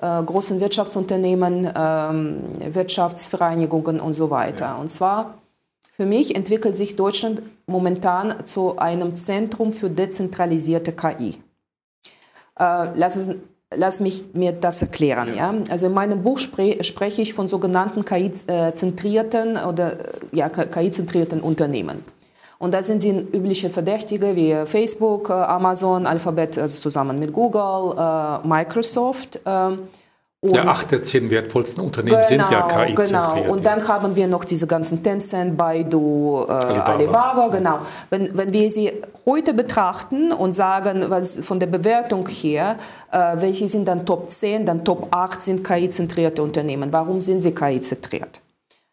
äh, 0.01 0.23
großen 0.23 0.59
Wirtschaftsunternehmen, 0.59 1.71
ähm, 1.75 2.41
Wirtschaftsvereinigungen 2.73 3.99
und 3.99 4.13
so 4.13 4.29
weiter. 4.29 4.77
Und 4.79 4.91
zwar, 4.91 5.35
für 5.95 6.05
mich 6.05 6.35
entwickelt 6.35 6.77
sich 6.77 6.95
Deutschland 6.95 7.41
momentan 7.67 8.45
zu 8.45 8.77
einem 8.77 9.15
Zentrum 9.15 9.73
für 9.73 9.89
dezentralisierte 9.89 10.93
KI. 10.93 11.35
lass 12.57 13.15
es 13.15 13.29
Lass 13.75 13.99
mich 13.99 14.23
mir 14.33 14.51
das 14.51 14.81
erklären. 14.81 15.29
Ja. 15.29 15.53
ja? 15.53 15.53
Also 15.69 15.87
in 15.87 15.93
meinem 15.93 16.23
Buch 16.23 16.39
spre 16.39 16.83
spreche 16.83 17.21
ich 17.21 17.35
von 17.35 17.47
sogenannten 17.47 18.03
KI-zentrierten 18.03 19.57
oder 19.57 19.97
ja, 20.31 20.49
KI-zentrierten 20.49 21.39
Unternehmen. 21.39 22.03
Und 22.57 22.73
da 22.73 22.83
sind 22.83 23.01
sie 23.01 23.11
übliche 23.11 23.69
Verdächtige 23.69 24.35
wie 24.35 24.65
Facebook, 24.65 25.29
äh, 25.29 25.33
Amazon, 25.33 26.07
Alphabet, 26.07 26.57
also 26.57 26.81
zusammen 26.81 27.19
mit 27.19 27.31
Google, 27.31 27.95
äh, 27.97 28.47
Microsoft. 28.47 29.39
Äh, 30.41 30.47
und 30.47 30.55
ja, 30.55 30.65
acht 30.65 30.91
der 30.91 31.03
zehn 31.03 31.29
wertvollsten 31.29 31.83
Unternehmen 31.83 32.15
genau, 32.15 32.27
sind 32.27 32.49
ja 32.49 32.67
genau, 32.67 32.85
KI-zentriert. 32.85 33.35
Genau, 33.35 33.53
und 33.53 33.65
dann 33.65 33.87
haben 33.87 34.15
wir 34.15 34.27
noch 34.27 34.45
diese 34.45 34.67
ganzen 34.67 35.03
Tencent, 35.03 35.57
Baidu, 35.57 36.45
äh, 36.47 36.51
Alibaba. 36.51 36.93
Alibaba. 36.93 37.47
genau. 37.49 37.79
Wenn, 38.09 38.37
wenn 38.37 38.53
wir 38.53 38.69
sie 38.71 38.91
heute 39.25 39.53
betrachten 39.53 40.31
und 40.31 40.53
sagen, 40.53 41.05
was 41.09 41.39
von 41.39 41.59
der 41.59 41.67
Bewertung 41.67 42.27
her, 42.27 42.77
äh, 43.11 43.35
welche 43.39 43.67
sind 43.67 43.87
dann 43.87 44.05
Top 44.05 44.31
10, 44.31 44.65
dann 44.65 44.85
Top 44.85 45.07
8 45.11 45.41
sind 45.41 45.63
KI-zentrierte 45.63 46.41
Unternehmen. 46.41 46.91
Warum 46.93 47.21
sind 47.21 47.41
sie 47.41 47.53
KI-zentriert? 47.53 48.41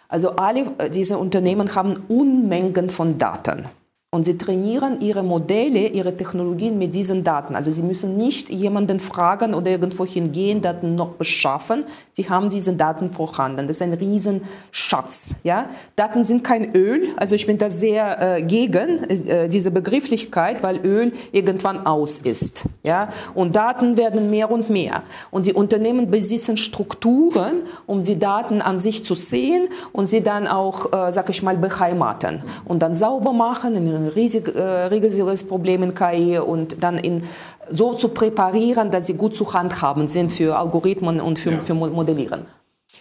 Also 0.08 0.30
alle 0.30 0.66
äh, 0.78 0.90
diese 0.90 1.18
Unternehmen 1.18 1.74
haben 1.74 2.04
Unmengen 2.08 2.90
von 2.90 3.18
Daten. 3.18 3.66
Und 4.16 4.24
sie 4.24 4.38
trainieren 4.38 5.02
ihre 5.02 5.22
Modelle, 5.22 5.88
ihre 5.88 6.16
Technologien 6.16 6.78
mit 6.78 6.94
diesen 6.94 7.22
Daten. 7.22 7.54
Also 7.54 7.70
sie 7.70 7.82
müssen 7.82 8.16
nicht 8.16 8.48
jemanden 8.48 8.98
fragen 8.98 9.52
oder 9.52 9.70
irgendwo 9.70 10.06
hingehen, 10.06 10.62
Daten 10.62 10.94
noch 10.94 11.10
beschaffen. 11.10 11.84
Sie 12.14 12.26
haben 12.26 12.48
diese 12.48 12.72
Daten 12.72 13.10
vorhanden. 13.10 13.66
Das 13.66 13.76
ist 13.76 13.82
ein 13.82 13.92
Riesenschatz. 13.92 15.32
Ja? 15.44 15.68
Daten 15.96 16.24
sind 16.24 16.42
kein 16.44 16.74
Öl. 16.74 17.08
Also 17.18 17.34
ich 17.34 17.46
bin 17.46 17.58
da 17.58 17.68
sehr 17.68 18.38
äh, 18.38 18.42
gegen 18.42 19.04
äh, 19.04 19.50
diese 19.50 19.70
Begrifflichkeit, 19.70 20.62
weil 20.62 20.78
Öl 20.78 21.12
irgendwann 21.32 21.84
aus 21.84 22.16
ist. 22.16 22.64
Ja? 22.84 23.10
Und 23.34 23.54
Daten 23.54 23.98
werden 23.98 24.30
mehr 24.30 24.50
und 24.50 24.70
mehr. 24.70 25.02
Und 25.30 25.44
die 25.44 25.52
Unternehmen 25.52 26.10
besitzen 26.10 26.56
Strukturen, 26.56 27.64
um 27.84 28.02
die 28.02 28.18
Daten 28.18 28.62
an 28.62 28.78
sich 28.78 29.04
zu 29.04 29.14
sehen 29.14 29.68
und 29.92 30.06
sie 30.06 30.22
dann 30.22 30.46
auch, 30.46 30.90
äh, 30.90 31.12
sag 31.12 31.28
ich 31.28 31.42
mal, 31.42 31.58
beheimaten 31.58 32.42
und 32.64 32.80
dann 32.80 32.94
sauber 32.94 33.34
machen 33.34 33.74
in 33.74 34.05
riesig, 34.08 34.54
äh, 34.54 34.86
riesiges 34.86 35.46
Problem 35.46 35.82
in 35.82 35.94
KI 35.94 36.38
und 36.38 36.82
dann 36.82 36.98
in, 36.98 37.24
so 37.70 37.94
zu 37.94 38.08
präparieren, 38.08 38.90
dass 38.90 39.06
sie 39.06 39.14
gut 39.14 39.36
zu 39.36 39.52
handhaben 39.52 40.08
sind 40.08 40.32
für 40.32 40.56
Algorithmen 40.58 41.20
und 41.20 41.38
für, 41.38 41.52
ja. 41.52 41.60
für 41.60 41.74
Modellieren. 41.74 42.46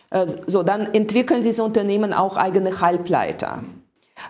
Äh, 0.09 0.27
so, 0.47 0.63
dann 0.63 0.93
entwickeln 0.93 1.41
diese 1.41 1.63
Unternehmen 1.63 2.13
auch 2.13 2.37
eigene 2.37 2.81
Halbleiter. 2.81 3.63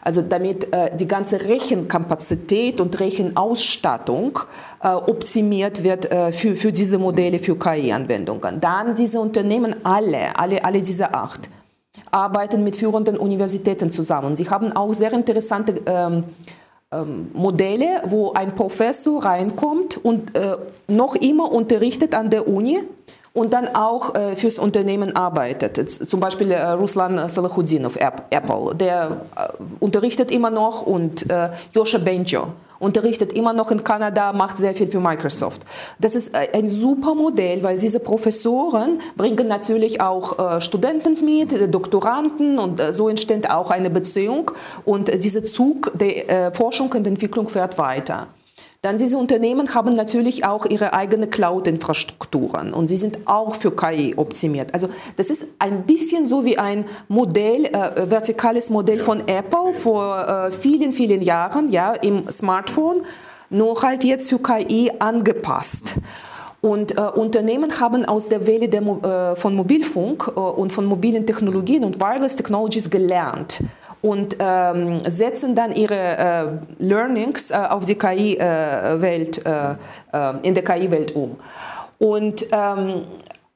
Also 0.01 0.21
damit 0.21 0.73
äh, 0.73 0.95
die 0.95 1.07
ganze 1.07 1.41
Rechenkapazität 1.41 2.81
und 2.81 2.99
Rechenausstattung 2.99 4.39
äh, 4.81 4.89
optimiert 4.89 5.83
wird 5.83 6.11
äh, 6.11 6.31
für, 6.31 6.55
für 6.55 6.71
diese 6.71 6.97
Modelle, 6.97 7.39
für 7.39 7.57
KI-Anwendungen. 7.57 8.59
Dann 8.59 8.95
diese 8.95 9.19
Unternehmen, 9.19 9.75
alle, 9.85 10.37
alle, 10.37 10.65
alle 10.65 10.81
diese 10.81 11.13
acht, 11.13 11.49
arbeiten 12.11 12.63
mit 12.63 12.75
führenden 12.75 13.17
Universitäten 13.17 13.91
zusammen. 13.91 14.35
Sie 14.35 14.49
haben 14.49 14.75
auch 14.75 14.93
sehr 14.93 15.13
interessante 15.13 15.81
ähm, 15.85 16.15
ähm, 16.15 16.23
Modelle, 17.03 18.03
wo 18.05 18.33
ein 18.33 18.55
Professor 18.55 19.25
reinkommt 19.25 19.97
und 19.97 20.35
äh, 20.35 20.55
noch 20.87 21.15
immer 21.15 21.51
unterrichtet 21.51 22.13
an 22.13 22.29
der 22.29 22.47
Uni 22.47 22.79
und 23.35 23.53
dann 23.53 23.75
auch 23.75 24.15
äh, 24.15 24.35
fürs 24.35 24.57
Unternehmen 24.57 25.15
arbeitet. 25.15 25.77
Zum 26.09 26.19
Beispiel 26.19 26.51
äh, 26.51 26.69
Ruslan 26.69 27.29
Salahudinov, 27.29 27.97
Apple, 27.97 28.73
der 28.73 29.21
äh, 29.35 29.49
unterrichtet 29.79 30.31
immer 30.31 30.49
noch 30.49 30.81
und 30.81 31.29
äh, 31.29 31.49
Joscha 31.71 31.99
Benjo 31.99 32.47
unterrichtet 32.79 33.33
immer 33.33 33.53
noch 33.53 33.71
in 33.71 33.83
Kanada, 33.83 34.33
macht 34.33 34.57
sehr 34.57 34.73
viel 34.73 34.87
für 34.87 34.99
Microsoft. 34.99 35.65
Das 35.99 36.15
ist 36.15 36.33
äh, 36.33 36.49
ein 36.53 36.69
super 36.69 37.13
Modell, 37.13 37.61
weil 37.61 37.77
diese 37.77 37.99
Professoren 37.99 39.01
bringen 39.17 39.47
natürlich 39.47 39.99
auch 40.01 40.57
äh, 40.57 40.61
Studenten 40.61 41.23
mit, 41.23 41.51
äh, 41.53 41.67
Doktoranden 41.67 42.57
und 42.57 42.79
äh, 42.79 42.93
so 42.93 43.09
entsteht 43.09 43.49
auch 43.49 43.69
eine 43.69 43.89
Beziehung 43.89 44.51
und 44.85 45.23
dieser 45.23 45.43
Zug 45.43 45.91
der 45.95 46.53
Forschung 46.53 46.91
und 46.93 47.05
Entwicklung 47.05 47.49
fährt 47.49 47.77
weiter. 47.77 48.27
Dann 48.85 48.99
diese 48.99 49.17
Unternehmen 49.17 49.73
haben 49.73 49.93
natürlich 49.93 50.45
auch 50.45 50.67
ihre 50.67 50.93
eigene 50.93 51.25
Cloud-Infrastrukturen 51.25 52.71
und 52.71 52.87
sie 52.87 52.97
sind 52.97 53.17
auch 53.25 53.55
für 53.55 53.75
KI 53.75 54.13
optimiert. 54.15 54.75
Also 54.75 54.89
das 55.15 55.31
ist 55.31 55.47
ein 55.57 55.87
bisschen 55.87 56.27
so 56.27 56.45
wie 56.45 56.59
ein 56.59 56.85
Modell, 57.07 57.65
äh, 57.65 58.11
vertikales 58.11 58.69
Modell 58.69 58.99
von 58.99 59.27
Apple 59.27 59.73
vor 59.73 60.27
äh, 60.27 60.51
vielen, 60.51 60.91
vielen 60.91 61.23
Jahren, 61.23 61.71
ja, 61.71 61.93
im 61.93 62.29
Smartphone, 62.29 63.01
nur 63.49 63.81
halt 63.81 64.03
jetzt 64.03 64.29
für 64.29 64.37
KI 64.37 64.91
angepasst. 64.99 65.95
Und 66.61 66.95
äh, 66.95 67.01
Unternehmen 67.01 67.79
haben 67.79 68.05
aus 68.05 68.29
der 68.29 68.45
Welle 68.45 68.69
der, 68.69 68.83
äh, 68.83 69.35
von 69.35 69.55
Mobilfunk 69.55 70.31
äh, 70.35 70.39
und 70.39 70.71
von 70.71 70.85
mobilen 70.85 71.25
Technologien 71.25 71.83
und 71.83 71.99
Wireless 71.99 72.35
Technologies 72.35 72.87
gelernt 72.91 73.63
und 74.05 74.35
ähm, 74.37 74.99
setzen 74.99 75.55
dann 75.55 75.75
ihre 75.75 75.95
äh, 75.95 76.45
Learnings 76.77 77.49
äh, 77.49 77.55
auf 77.55 77.85
die 77.85 77.95
KI-Welt, 77.95 79.43
äh, 79.43 79.71
äh, 80.13 80.33
in 80.43 80.53
der 80.53 80.63
KI-Welt 80.63 81.15
um. 81.15 81.37
Und 81.97 82.45
ähm, 82.51 83.05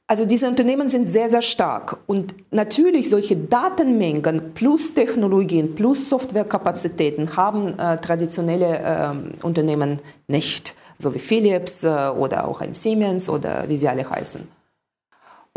also 0.08 0.26
diese 0.26 0.48
Unternehmen 0.48 0.90
sind 0.90 1.08
sehr, 1.08 1.30
sehr 1.30 1.44
stark. 1.44 1.98
Und 2.08 2.34
natürlich 2.50 3.12
solche 3.12 3.38
Datenmengen 3.38 4.56
plus 4.56 4.96
Technologien 4.96 5.76
plus 5.76 6.10
Softwarekapazitäten 6.10 7.38
haben 7.38 7.78
äh, 7.78 7.98
traditionelle 7.98 8.82
ähm, 8.84 9.34
Unternehmen 9.44 10.00
nicht, 10.28 10.74
so 10.98 11.14
wie 11.14 11.20
Philips 11.20 11.84
äh, 11.84 11.90
oder 11.90 12.48
auch 12.48 12.62
ein 12.62 12.74
Siemens 12.74 13.30
oder 13.30 13.66
wie 13.68 13.78
sie 13.78 13.88
alle 13.88 14.10
heißen. 14.10 14.59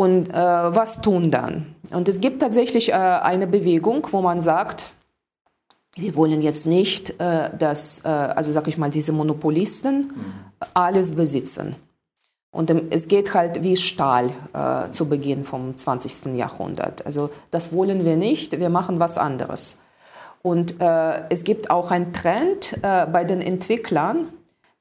Und 0.03 0.31
äh, 0.31 0.35
was 0.35 1.01
tun 1.01 1.31
dann? 1.31 1.77
Und 1.93 2.09
es 2.09 2.19
gibt 2.19 2.43
tatsächlich 2.43 2.89
äh, 2.89 2.95
eine 2.95 3.47
Bewegung, 3.47 4.05
wo 4.11 4.21
man 4.21 4.41
sagt, 4.41 4.95
wir 5.95 6.17
wollen 6.17 6.43
jetzt 6.43 6.67
nicht, 6.67 7.21
äh, 7.21 7.57
dass, 7.57 8.05
äh, 8.05 8.09
also 8.09 8.51
sag 8.51 8.67
ich 8.67 8.79
mal, 8.79 8.91
diese 8.91 9.13
Monopolisten 9.13 9.99
mhm. 9.99 10.35
alles 10.75 11.15
besitzen. 11.15 11.77
Und 12.51 12.69
es 12.91 13.07
geht 13.07 13.33
halt 13.33 13.63
wie 13.63 13.77
Stahl 13.77 14.31
äh, 14.53 14.91
zu 14.91 15.09
Beginn 15.09 15.45
vom 15.45 15.77
20. 15.77 16.35
Jahrhundert. 16.35 17.07
Also 17.07 17.31
das 17.53 17.73
wollen 17.73 18.05
wir 18.05 18.17
nicht, 18.17 18.59
wir 18.59 18.71
machen 18.71 18.99
was 18.99 19.19
anderes. 19.19 19.79
Und 20.43 20.81
äh, 20.81 21.29
es 21.29 21.45
gibt 21.45 21.71
auch 21.71 21.93
einen 21.93 22.13
Trend 22.13 22.77
bei 22.83 23.23
den 23.23 23.41
Entwicklern. 23.41 24.31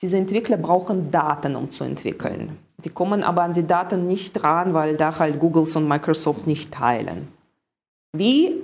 Diese 0.02 0.18
Entwickler 0.18 0.58
brauchen 0.58 1.12
Daten, 1.12 1.56
um 1.56 1.70
zu 1.70 1.84
entwickeln. 1.84 2.58
Die 2.84 2.90
kommen 2.90 3.24
aber 3.24 3.44
an 3.44 3.54
die 3.54 3.66
Daten 3.66 4.08
nicht 4.08 4.34
dran, 4.34 4.74
weil 4.74 4.98
da 4.98 5.18
halt 5.18 5.40
Google 5.40 5.66
und 5.76 5.88
Microsoft 5.88 6.48
nicht 6.48 6.74
teilen. 6.74 7.28
Wie 8.16 8.56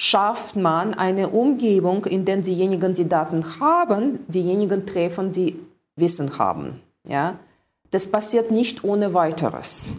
schafft 0.00 0.56
man 0.56 0.94
eine 0.94 1.28
Umgebung, 1.28 2.04
in 2.04 2.24
der 2.24 2.38
diejenigen, 2.38 2.94
die 2.94 3.08
Daten 3.08 3.44
haben, 3.60 4.20
diejenigen 4.28 4.86
treffen, 4.86 5.32
die 5.32 5.58
Wissen 5.96 6.38
haben? 6.38 6.80
Ja? 7.06 7.38
Das 7.90 8.06
passiert 8.10 8.50
nicht 8.50 8.84
ohne 8.84 9.12
weiteres. 9.14 9.92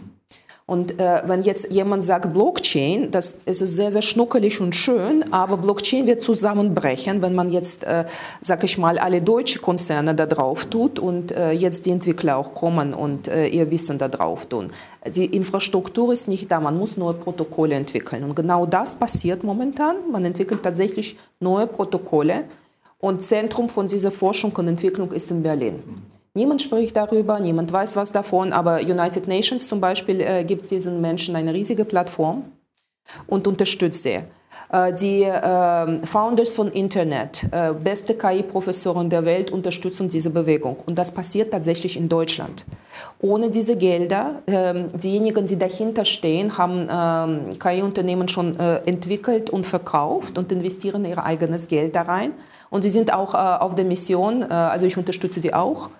Und 0.70 1.00
äh, 1.00 1.22
wenn 1.26 1.42
jetzt 1.42 1.72
jemand 1.72 2.04
sagt 2.04 2.32
Blockchain, 2.32 3.10
das 3.10 3.38
ist 3.44 3.58
sehr, 3.58 3.90
sehr 3.90 4.02
schnuckelig 4.02 4.60
und 4.60 4.72
schön, 4.72 5.32
aber 5.32 5.56
Blockchain 5.56 6.06
wird 6.06 6.22
zusammenbrechen, 6.22 7.22
wenn 7.22 7.34
man 7.34 7.50
jetzt, 7.50 7.82
äh, 7.82 8.04
sag 8.40 8.62
ich 8.62 8.78
mal, 8.78 8.96
alle 8.96 9.20
deutsche 9.20 9.58
Konzerne 9.58 10.14
da 10.14 10.26
drauf 10.26 10.66
tut 10.66 11.00
und 11.00 11.32
äh, 11.32 11.50
jetzt 11.50 11.86
die 11.86 11.90
Entwickler 11.90 12.36
auch 12.36 12.54
kommen 12.54 12.94
und 12.94 13.26
äh, 13.26 13.48
ihr 13.48 13.68
Wissen 13.72 13.98
da 13.98 14.06
drauf 14.06 14.46
tun. 14.46 14.70
Die 15.12 15.24
Infrastruktur 15.24 16.12
ist 16.12 16.28
nicht 16.28 16.48
da, 16.52 16.60
man 16.60 16.78
muss 16.78 16.96
neue 16.96 17.14
Protokolle 17.14 17.74
entwickeln. 17.74 18.22
Und 18.22 18.36
genau 18.36 18.64
das 18.64 18.94
passiert 18.94 19.42
momentan. 19.42 19.96
Man 20.12 20.24
entwickelt 20.24 20.62
tatsächlich 20.62 21.16
neue 21.40 21.66
Protokolle 21.66 22.44
und 23.00 23.24
Zentrum 23.24 23.70
von 23.70 23.88
dieser 23.88 24.12
Forschung 24.12 24.54
und 24.54 24.68
Entwicklung 24.68 25.10
ist 25.10 25.32
in 25.32 25.42
Berlin. 25.42 25.82
Niemand 26.34 26.62
spricht 26.62 26.94
darüber, 26.94 27.40
niemand 27.40 27.72
weiß 27.72 27.96
was 27.96 28.12
davon, 28.12 28.52
aber 28.52 28.80
United 28.80 29.26
Nations 29.26 29.66
zum 29.66 29.80
Beispiel 29.80 30.20
äh, 30.20 30.44
gibt 30.44 30.70
diesen 30.70 31.00
Menschen 31.00 31.34
eine 31.34 31.52
riesige 31.52 31.84
Plattform 31.84 32.52
und 33.26 33.48
unterstützt 33.48 34.04
sie. 34.04 34.20
Äh, 34.72 34.94
die 34.94 35.24
äh, 35.24 36.06
Founders 36.06 36.54
von 36.54 36.70
Internet, 36.70 37.48
äh, 37.50 37.72
beste 37.72 38.14
KI-Professoren 38.14 39.10
der 39.10 39.24
Welt, 39.24 39.50
unterstützen 39.50 40.08
diese 40.08 40.30
Bewegung. 40.30 40.76
Und 40.86 40.96
das 40.96 41.10
passiert 41.12 41.50
tatsächlich 41.50 41.96
in 41.96 42.08
Deutschland. 42.08 42.64
Ohne 43.20 43.50
diese 43.50 43.76
Gelder, 43.76 44.42
ähm, 44.46 44.86
diejenigen, 44.96 45.46
die 45.46 45.58
dahinter 45.58 46.04
stehen, 46.04 46.56
haben 46.56 46.88
ähm, 46.88 47.58
KI-Unternehmen 47.58 48.28
schon 48.28 48.56
äh, 48.60 48.76
entwickelt 48.86 49.50
und 49.50 49.66
verkauft 49.66 50.38
und 50.38 50.52
investieren 50.52 51.04
ihr 51.04 51.24
eigenes 51.24 51.66
Geld 51.66 51.96
da 51.96 52.02
rein. 52.02 52.32
Und 52.70 52.82
sie 52.82 52.90
sind 52.90 53.12
auch 53.12 53.34
äh, 53.34 53.36
auf 53.36 53.74
der 53.74 53.84
Mission, 53.84 54.44
also 54.44 54.86
ich 54.86 54.96
unterstütze 54.96 55.40
sie 55.40 55.52
auch 55.52 55.90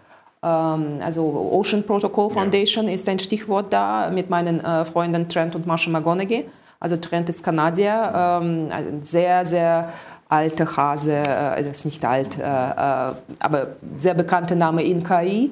also 0.43 1.51
Ocean 1.53 1.85
Protocol 1.85 2.31
Foundation 2.31 2.89
ja. 2.89 2.95
ist 2.95 3.09
ein 3.09 3.19
Stichwort 3.19 3.73
da 3.73 4.11
mit 4.11 4.31
meinen 4.31 4.61
äh, 4.61 4.85
Freunden 4.87 5.29
Trent 5.29 5.55
und 5.55 5.67
Marsha 5.67 5.91
McGonaghy. 5.91 6.47
Also 6.79 6.97
Trent 6.97 7.29
ist 7.29 7.45
Kanadier, 7.45 8.11
ähm, 8.15 8.69
ein 8.71 9.05
sehr, 9.05 9.45
sehr 9.45 9.93
alter 10.31 10.77
Hase, 10.77 11.13
äh, 11.13 11.71
ist 11.71 11.85
nicht 11.85 12.05
alt, 12.05 12.39
äh, 12.39 12.43
aber 12.43 13.77
sehr 13.99 14.15
bekannter 14.15 14.55
Name 14.55 14.83
in 14.83 15.03
KI. 15.03 15.51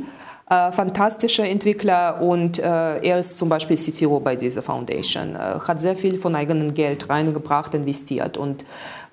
Äh, 0.50 0.72
fantastischer 0.72 1.46
Entwickler 1.46 2.22
und 2.22 2.58
äh, 2.58 2.62
er 2.62 3.18
ist 3.18 3.36
zum 3.36 3.50
Beispiel 3.50 3.76
CTO 3.76 4.18
bei 4.18 4.34
dieser 4.34 4.62
Foundation, 4.62 5.36
äh, 5.36 5.58
hat 5.60 5.78
sehr 5.78 5.94
viel 5.94 6.16
von 6.16 6.34
eigenem 6.34 6.72
Geld 6.72 7.10
reingebracht, 7.10 7.74
investiert 7.74 8.38
und 8.38 8.64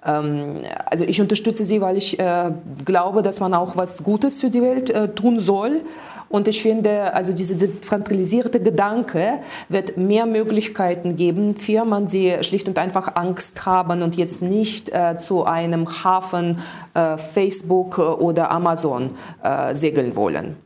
ähm, 0.05 0.61
also 0.85 1.03
ich 1.03 1.19
unterstütze 1.19 1.65
sie, 1.65 1.81
weil 1.81 1.97
ich 1.97 2.17
äh, 2.19 2.51
glaube, 2.85 3.21
dass 3.21 3.41
man 3.41 3.53
auch 3.53 3.75
was 3.75 4.03
Gutes 4.03 4.39
für 4.39 4.49
die 4.49 4.61
Welt 4.61 4.89
äh, 4.89 5.09
tun 5.09 5.39
soll. 5.39 5.81
Und 6.29 6.47
ich 6.47 6.61
finde, 6.61 7.13
also 7.13 7.33
dieser 7.33 7.55
dezentralisierte 7.55 8.59
Gedanke 8.59 9.39
wird 9.69 9.97
mehr 9.97 10.25
Möglichkeiten 10.25 11.17
geben, 11.17 11.55
Firmen, 11.55 12.07
die 12.07 12.37
schlicht 12.41 12.67
und 12.67 12.79
einfach 12.79 13.15
Angst 13.15 13.65
haben 13.65 14.01
und 14.01 14.15
jetzt 14.15 14.41
nicht 14.41 14.89
äh, 14.89 15.17
zu 15.17 15.45
einem 15.45 16.03
Hafen 16.03 16.59
äh, 16.93 17.17
Facebook 17.17 17.99
oder 17.99 18.49
Amazon 18.51 19.11
äh, 19.43 19.75
segeln 19.75 20.15
wollen. 20.15 20.64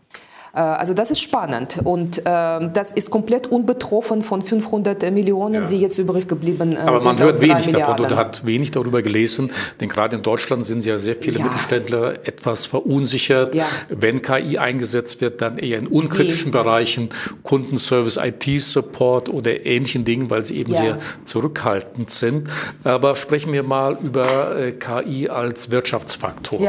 Äh, 0.53 0.59
also 0.59 0.93
das 0.93 1.11
ist 1.11 1.21
spannend 1.21 1.79
und 1.83 2.19
äh, 2.19 2.21
das 2.23 2.91
ist 2.91 3.09
komplett 3.09 3.47
unbetroffen 3.47 4.21
von 4.23 4.41
500 4.41 5.11
Millionen, 5.11 5.53
ja. 5.53 5.61
die 5.61 5.77
jetzt 5.77 5.97
übrig 5.97 6.27
geblieben 6.27 6.75
äh, 6.75 6.81
Aber 6.81 7.01
man 7.01 7.19
hört 7.19 7.41
wenig 7.41 7.71
davon 7.71 7.99
oder 7.99 8.15
hat 8.15 8.45
wenig 8.45 8.71
darüber 8.71 9.01
gelesen, 9.01 9.51
denn 9.79 9.89
gerade 9.89 10.15
in 10.15 10.23
Deutschland 10.23 10.65
sind 10.65 10.83
ja 10.85 10.97
sehr 10.97 11.15
viele 11.15 11.39
ja. 11.39 11.45
Mittelständler 11.45 12.13
etwas 12.27 12.65
verunsichert. 12.65 13.53
Ja. 13.55 13.65
Wenn 13.89 14.21
KI 14.21 14.57
eingesetzt 14.57 15.21
wird, 15.21 15.41
dann 15.41 15.57
eher 15.57 15.79
in 15.79 15.87
unkritischen. 15.87 16.49
Bereichen, 16.49 17.09
Kundenservice, 17.43 18.17
IT-Support 18.17 19.29
oder 19.29 19.65
ähnlichen 19.65 20.03
Dingen, 20.03 20.29
weil 20.29 20.43
sie 20.43 20.57
eben 20.57 20.73
sehr 20.73 20.97
zurückhaltend 21.25 22.09
sind. 22.09 22.49
Aber 22.83 23.15
sprechen 23.15 23.53
wir 23.53 23.63
mal 23.63 23.97
über 24.01 24.57
äh, 24.57 24.71
KI 24.71 25.29
als 25.29 25.69
Wirtschaftsfaktor. 25.69 26.59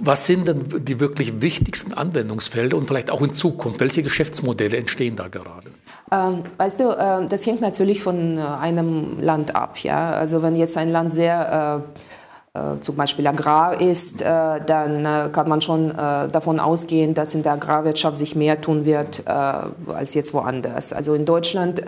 Was 0.00 0.26
sind 0.26 0.48
denn 0.48 0.64
die 0.84 1.00
wirklich 1.00 1.40
wichtigsten 1.40 1.94
Anwendungen? 1.94 2.34
Anwendungsfelder 2.44 2.76
und 2.76 2.86
vielleicht 2.86 3.10
auch 3.10 3.22
in 3.22 3.32
Zukunft? 3.32 3.80
Welche 3.80 4.02
Geschäftsmodelle 4.02 4.76
entstehen 4.76 5.16
da 5.16 5.28
gerade? 5.28 5.70
Ähm, 6.12 6.44
weißt 6.56 6.80
du, 6.80 6.90
äh, 6.90 7.26
das 7.26 7.46
hängt 7.46 7.60
natürlich 7.60 8.02
von 8.02 8.38
äh, 8.38 8.40
einem 8.40 9.20
Land 9.20 9.54
ab. 9.54 9.78
Ja? 9.78 10.12
Also 10.12 10.42
wenn 10.42 10.56
jetzt 10.56 10.76
ein 10.76 10.90
Land 10.90 11.12
sehr 11.12 11.84
äh, 12.54 12.58
äh 12.58 12.80
zum 12.80 12.96
Beispiel 12.96 13.26
Agrar 13.26 13.80
ist, 13.80 14.22
äh, 14.22 14.24
dann 14.24 15.32
kann 15.32 15.48
man 15.48 15.60
schon 15.60 15.88
davon 15.88 16.60
ausgehen, 16.60 17.14
dass 17.14 17.34
in 17.34 17.42
der 17.42 17.52
Agrarwirtschaft 17.52 18.16
sich 18.16 18.36
mehr 18.36 18.60
tun 18.60 18.84
wird 18.84 19.26
als 19.26 20.14
jetzt 20.14 20.34
woanders. 20.34 20.92
Also 20.92 21.14
in 21.14 21.24
Deutschland 21.24 21.82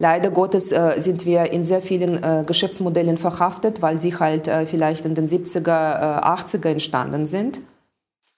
Leider 0.00 0.30
Gottes 0.30 0.68
sind 0.68 1.26
wir 1.26 1.50
in 1.50 1.64
sehr 1.64 1.80
vielen 1.80 2.46
Geschäftsmodellen 2.46 3.16
verhaftet, 3.16 3.82
weil 3.82 4.00
sie 4.00 4.14
halt 4.14 4.48
vielleicht 4.70 5.04
in 5.04 5.16
den 5.16 5.26
70er, 5.26 6.22
80er 6.22 6.68
entstanden 6.68 7.26
sind. 7.26 7.60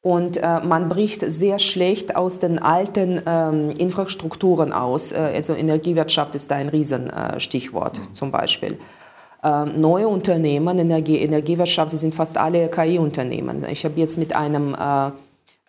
Und 0.02 0.38
äh, 0.38 0.60
man 0.60 0.88
bricht 0.88 1.20
sehr 1.20 1.58
schlecht 1.58 2.16
aus 2.16 2.38
den 2.38 2.58
alten 2.58 3.20
ähm, 3.26 3.68
Infrastrukturen 3.78 4.72
aus. 4.72 5.12
Äh, 5.12 5.32
also 5.34 5.52
Energiewirtschaft 5.54 6.34
ist 6.34 6.50
da 6.50 6.56
ein 6.56 6.70
Riesenstichwort 6.70 7.98
äh, 7.98 8.12
zum 8.14 8.30
Beispiel. 8.30 8.78
Ähm, 9.42 9.74
neue 9.76 10.08
Unternehmen, 10.08 10.78
Energie, 10.78 11.18
Energiewirtschaft, 11.18 11.90
sie 11.90 11.98
sind 11.98 12.14
fast 12.14 12.38
alle 12.38 12.70
KI-Unternehmen. 12.70 13.66
Ich 13.70 13.84
habe 13.84 14.00
jetzt 14.00 14.16
mit 14.16 14.34
einem 14.34 14.74
äh, 14.74 15.08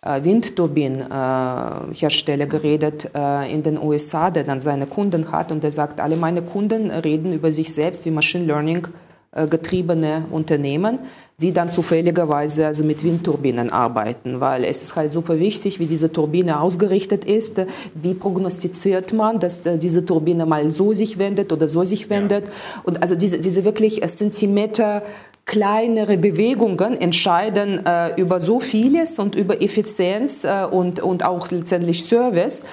äh 0.02 0.24
Windturbinenhersteller 0.24 2.44
äh, 2.44 2.48
geredet 2.48 3.10
äh, 3.14 3.52
in 3.52 3.62
den 3.62 3.78
USA, 3.78 4.30
der 4.30 4.44
dann 4.44 4.62
seine 4.62 4.86
Kunden 4.86 5.30
hat 5.30 5.52
und 5.52 5.62
der 5.62 5.70
sagt, 5.70 6.00
alle 6.00 6.16
meine 6.16 6.40
Kunden 6.40 6.90
reden 6.90 7.34
über 7.34 7.52
sich 7.52 7.70
selbst 7.72 8.06
wie 8.06 8.10
Machine 8.10 8.46
Learning 8.46 8.88
getriebene 9.34 10.26
Unternehmen 10.30 10.98
die 11.38 11.52
dann 11.52 11.70
zufälligerweise 11.70 12.66
also 12.66 12.84
mit 12.84 13.04
Windturbinen 13.04 13.70
arbeiten, 13.70 14.40
weil 14.40 14.64
es 14.64 14.82
ist 14.82 14.96
halt 14.96 15.12
super 15.12 15.38
wichtig, 15.38 15.80
wie 15.80 15.86
diese 15.86 16.12
Turbine 16.12 16.60
ausgerichtet 16.60 17.24
ist, 17.24 17.60
wie 17.94 18.14
prognostiziert 18.14 19.12
man, 19.12 19.40
dass 19.40 19.66
äh, 19.66 19.78
diese 19.78 20.04
Turbine 20.04 20.46
mal 20.46 20.70
so 20.70 20.92
sich 20.92 21.18
wendet 21.18 21.52
oder 21.52 21.68
so 21.68 21.84
sich 21.84 22.10
wendet. 22.10 22.46
Ja. 22.46 22.52
Und 22.84 23.02
also 23.02 23.14
diese, 23.14 23.38
diese 23.38 23.64
wirklich 23.64 24.02
Zentimeter 24.06 25.02
kleinere 25.44 26.16
Bewegungen 26.18 27.00
entscheiden 27.00 27.84
äh, 27.84 28.14
über 28.20 28.38
so 28.38 28.60
vieles 28.60 29.18
und 29.18 29.34
über 29.34 29.60
Effizienz 29.60 30.44
äh, 30.44 30.64
und, 30.70 31.00
und 31.00 31.24
auch 31.24 31.50
letztendlich 31.50 32.04
Service 32.04 32.64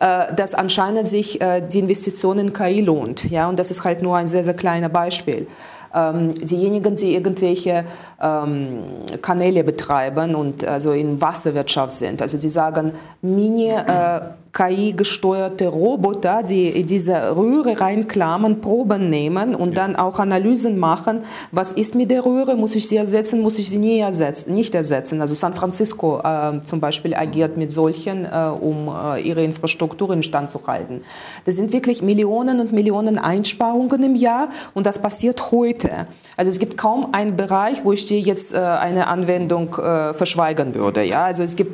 äh, 0.00 0.32
dass 0.34 0.54
anscheinend 0.54 1.08
sich 1.08 1.40
äh, 1.40 1.60
die 1.60 1.80
Investition 1.80 2.38
in 2.38 2.52
KI 2.52 2.82
lohnt. 2.82 3.28
Ja, 3.30 3.48
und 3.48 3.58
das 3.58 3.72
ist 3.72 3.82
halt 3.82 4.00
nur 4.00 4.16
ein 4.16 4.28
sehr, 4.28 4.44
sehr 4.44 4.54
kleiner 4.54 4.88
Beispiel 4.88 5.48
ähm, 5.94 6.34
diejenigen, 6.34 6.96
die 6.96 7.14
irgendwelche 7.14 7.84
ähm, 8.20 8.80
Kanäle 9.22 9.64
betreiben 9.64 10.34
und 10.34 10.64
also 10.64 10.92
in 10.92 11.20
Wasserwirtschaft 11.20 11.92
sind. 11.92 12.22
Also 12.22 12.38
die 12.38 12.48
sagen, 12.48 12.92
Mini 13.22 13.70
äh, 13.70 14.20
KI-gesteuerte 14.52 15.68
Roboter, 15.68 16.42
die 16.42 16.68
in 16.68 16.86
diese 16.86 17.36
Röhre 17.36 17.80
reinklammern, 17.80 18.60
Proben 18.60 19.08
nehmen 19.08 19.54
und 19.54 19.70
ja. 19.70 19.86
dann 19.86 19.96
auch 19.96 20.18
Analysen 20.18 20.78
machen. 20.78 21.24
Was 21.52 21.72
ist 21.72 21.94
mit 21.94 22.10
der 22.10 22.24
Röhre? 22.24 22.56
Muss 22.56 22.74
ich 22.74 22.88
sie 22.88 22.96
ersetzen? 22.96 23.40
Muss 23.42 23.58
ich 23.58 23.68
sie 23.68 23.78
nie 23.78 23.98
ersetzen, 23.98 24.54
nicht 24.54 24.74
ersetzen? 24.74 25.20
Also 25.20 25.34
San 25.34 25.54
Francisco 25.54 26.20
äh, 26.20 26.60
zum 26.62 26.80
Beispiel 26.80 27.14
agiert 27.14 27.56
mit 27.56 27.72
solchen, 27.72 28.24
äh, 28.24 28.50
um 28.60 28.88
äh, 28.88 29.20
ihre 29.20 29.44
Infrastruktur 29.44 30.10
in 30.12 30.22
Stand 30.22 30.50
zu 30.50 30.66
halten. 30.66 31.02
Das 31.44 31.56
sind 31.56 31.72
wirklich 31.72 32.02
Millionen 32.02 32.60
und 32.60 32.72
Millionen 32.72 33.18
Einsparungen 33.18 34.02
im 34.02 34.16
Jahr 34.16 34.48
und 34.74 34.86
das 34.86 35.00
passiert 35.00 35.50
heute. 35.52 36.06
Also 36.36 36.50
es 36.50 36.58
gibt 36.58 36.76
kaum 36.76 37.12
einen 37.12 37.36
Bereich, 37.36 37.84
wo 37.84 37.92
ich 37.92 38.06
dir 38.06 38.20
jetzt 38.20 38.54
äh, 38.54 38.58
eine 38.58 39.08
Anwendung 39.08 39.74
äh, 39.76 40.14
verschweigen 40.14 40.74
würde. 40.74 41.04
Ja? 41.04 41.24
Also 41.24 41.42
es 41.42 41.56
gibt 41.56 41.72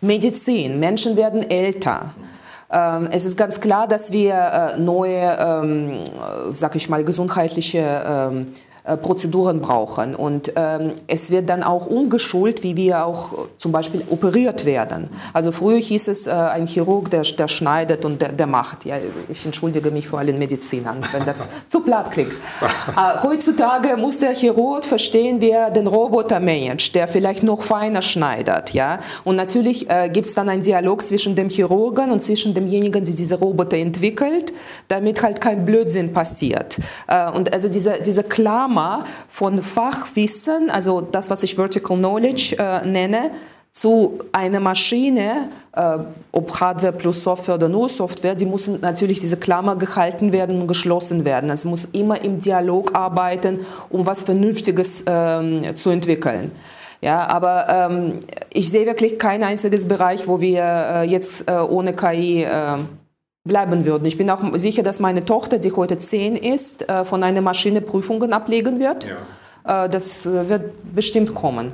Medizin, 0.00 0.80
Menschen 0.80 1.16
werden 1.16 1.48
älter. 1.48 2.14
Ähm, 2.70 3.08
es 3.12 3.24
ist 3.24 3.36
ganz 3.36 3.60
klar, 3.60 3.86
dass 3.86 4.12
wir 4.12 4.34
äh, 4.34 4.78
neue, 4.78 5.36
ähm, 5.38 6.00
sag 6.52 6.74
ich 6.74 6.88
mal, 6.88 7.04
gesundheitliche 7.04 8.04
ähm, 8.06 8.54
äh, 8.86 8.96
Prozeduren 8.96 9.60
brauchen. 9.60 10.14
Und 10.14 10.52
ähm, 10.56 10.92
es 11.06 11.30
wird 11.30 11.48
dann 11.48 11.62
auch 11.62 11.86
umgeschult, 11.86 12.62
wie 12.62 12.76
wir 12.76 13.04
auch 13.04 13.46
zum 13.58 13.72
Beispiel 13.72 14.04
operiert 14.10 14.64
werden. 14.64 15.10
Also 15.32 15.52
früher 15.52 15.78
hieß 15.78 16.08
es, 16.08 16.26
äh, 16.26 16.30
ein 16.30 16.66
Chirurg, 16.66 17.10
der, 17.10 17.22
der 17.22 17.48
schneidet 17.48 18.04
und 18.04 18.22
der, 18.22 18.32
der, 18.32 18.46
macht. 18.46 18.84
Ja, 18.84 18.96
ich 19.28 19.44
entschuldige 19.44 19.90
mich 19.90 20.08
vor 20.08 20.20
allen 20.20 20.38
Medizinern, 20.38 21.00
wenn 21.12 21.24
das 21.24 21.48
zu 21.68 21.80
platt 21.80 22.12
klingt. 22.12 22.32
äh, 22.32 23.22
heutzutage 23.22 23.96
muss 23.96 24.20
der 24.20 24.34
Chirurg 24.34 24.84
verstehen, 24.84 25.40
wer 25.40 25.70
den 25.70 25.88
Roboter 25.88 26.38
managt, 26.38 26.94
der 26.94 27.08
vielleicht 27.08 27.42
noch 27.42 27.62
feiner 27.62 28.02
schneidet. 28.02 28.72
Ja? 28.72 29.00
Und 29.24 29.36
natürlich 29.36 29.90
äh, 29.90 30.08
gibt 30.10 30.26
es 30.26 30.34
dann 30.34 30.48
einen 30.48 30.62
Dialog 30.62 31.02
zwischen 31.02 31.34
dem 31.34 31.48
Chirurgen 31.48 32.10
und 32.10 32.22
zwischen 32.22 32.54
demjenigen, 32.54 33.04
der 33.04 33.14
diese 33.14 33.38
Roboter 33.38 33.76
entwickelt, 33.76 34.52
damit 34.88 35.22
halt 35.22 35.40
kein 35.40 35.64
Blödsinn 35.64 36.12
passiert. 36.12 36.78
Äh, 37.08 37.30
und 37.32 37.52
also 37.52 37.68
diese, 37.68 38.00
diese 38.00 38.22
Klarheit 38.22 38.75
Klammer 38.76 39.04
von 39.28 39.62
Fachwissen, 39.62 40.70
also 40.70 41.00
das, 41.00 41.30
was 41.30 41.42
ich 41.42 41.56
Vertical 41.56 41.96
Knowledge 41.96 42.56
äh, 42.58 42.86
nenne, 42.86 43.30
zu 43.72 44.18
einer 44.32 44.60
Maschine, 44.60 45.50
äh, 45.72 45.98
ob 46.32 46.60
Hardware 46.60 46.92
plus 46.92 47.22
Software 47.22 47.56
oder 47.56 47.68
nur 47.68 47.88
Software, 47.88 48.34
die 48.34 48.46
müssen 48.46 48.80
natürlich 48.80 49.20
diese 49.20 49.36
Klammer 49.36 49.76
gehalten 49.76 50.32
werden 50.32 50.60
und 50.62 50.66
geschlossen 50.66 51.24
werden. 51.24 51.50
Es 51.50 51.64
muss 51.64 51.86
immer 51.92 52.22
im 52.22 52.40
Dialog 52.40 52.94
arbeiten, 52.94 53.66
um 53.90 54.06
was 54.06 54.22
Vernünftiges 54.22 55.04
ähm, 55.06 55.74
zu 55.74 55.90
entwickeln. 55.90 56.52
Ja, 57.02 57.26
aber 57.28 57.68
ähm, 57.68 58.24
ich 58.50 58.70
sehe 58.70 58.86
wirklich 58.86 59.18
kein 59.18 59.42
einziges 59.42 59.86
Bereich, 59.86 60.26
wo 60.26 60.40
wir 60.40 60.62
äh, 60.62 61.02
jetzt 61.04 61.44
äh, 61.46 61.52
ohne 61.52 61.92
KI 61.92 62.44
äh, 62.44 62.78
bleiben 63.46 63.86
würden. 63.86 64.04
Ich 64.04 64.18
bin 64.18 64.28
auch 64.30 64.40
sicher, 64.54 64.82
dass 64.82 65.00
meine 65.00 65.24
Tochter, 65.24 65.58
die 65.58 65.72
heute 65.72 65.98
zehn 65.98 66.36
ist, 66.36 66.88
äh, 66.88 67.04
von 67.04 67.22
einer 67.22 67.40
Maschine 67.40 67.80
Prüfungen 67.80 68.32
ablegen 68.32 68.80
wird. 68.80 69.06
Ja. 69.64 69.84
Äh, 69.84 69.88
das 69.88 70.26
äh, 70.26 70.48
wird 70.48 70.94
bestimmt 70.94 71.34
kommen. 71.34 71.72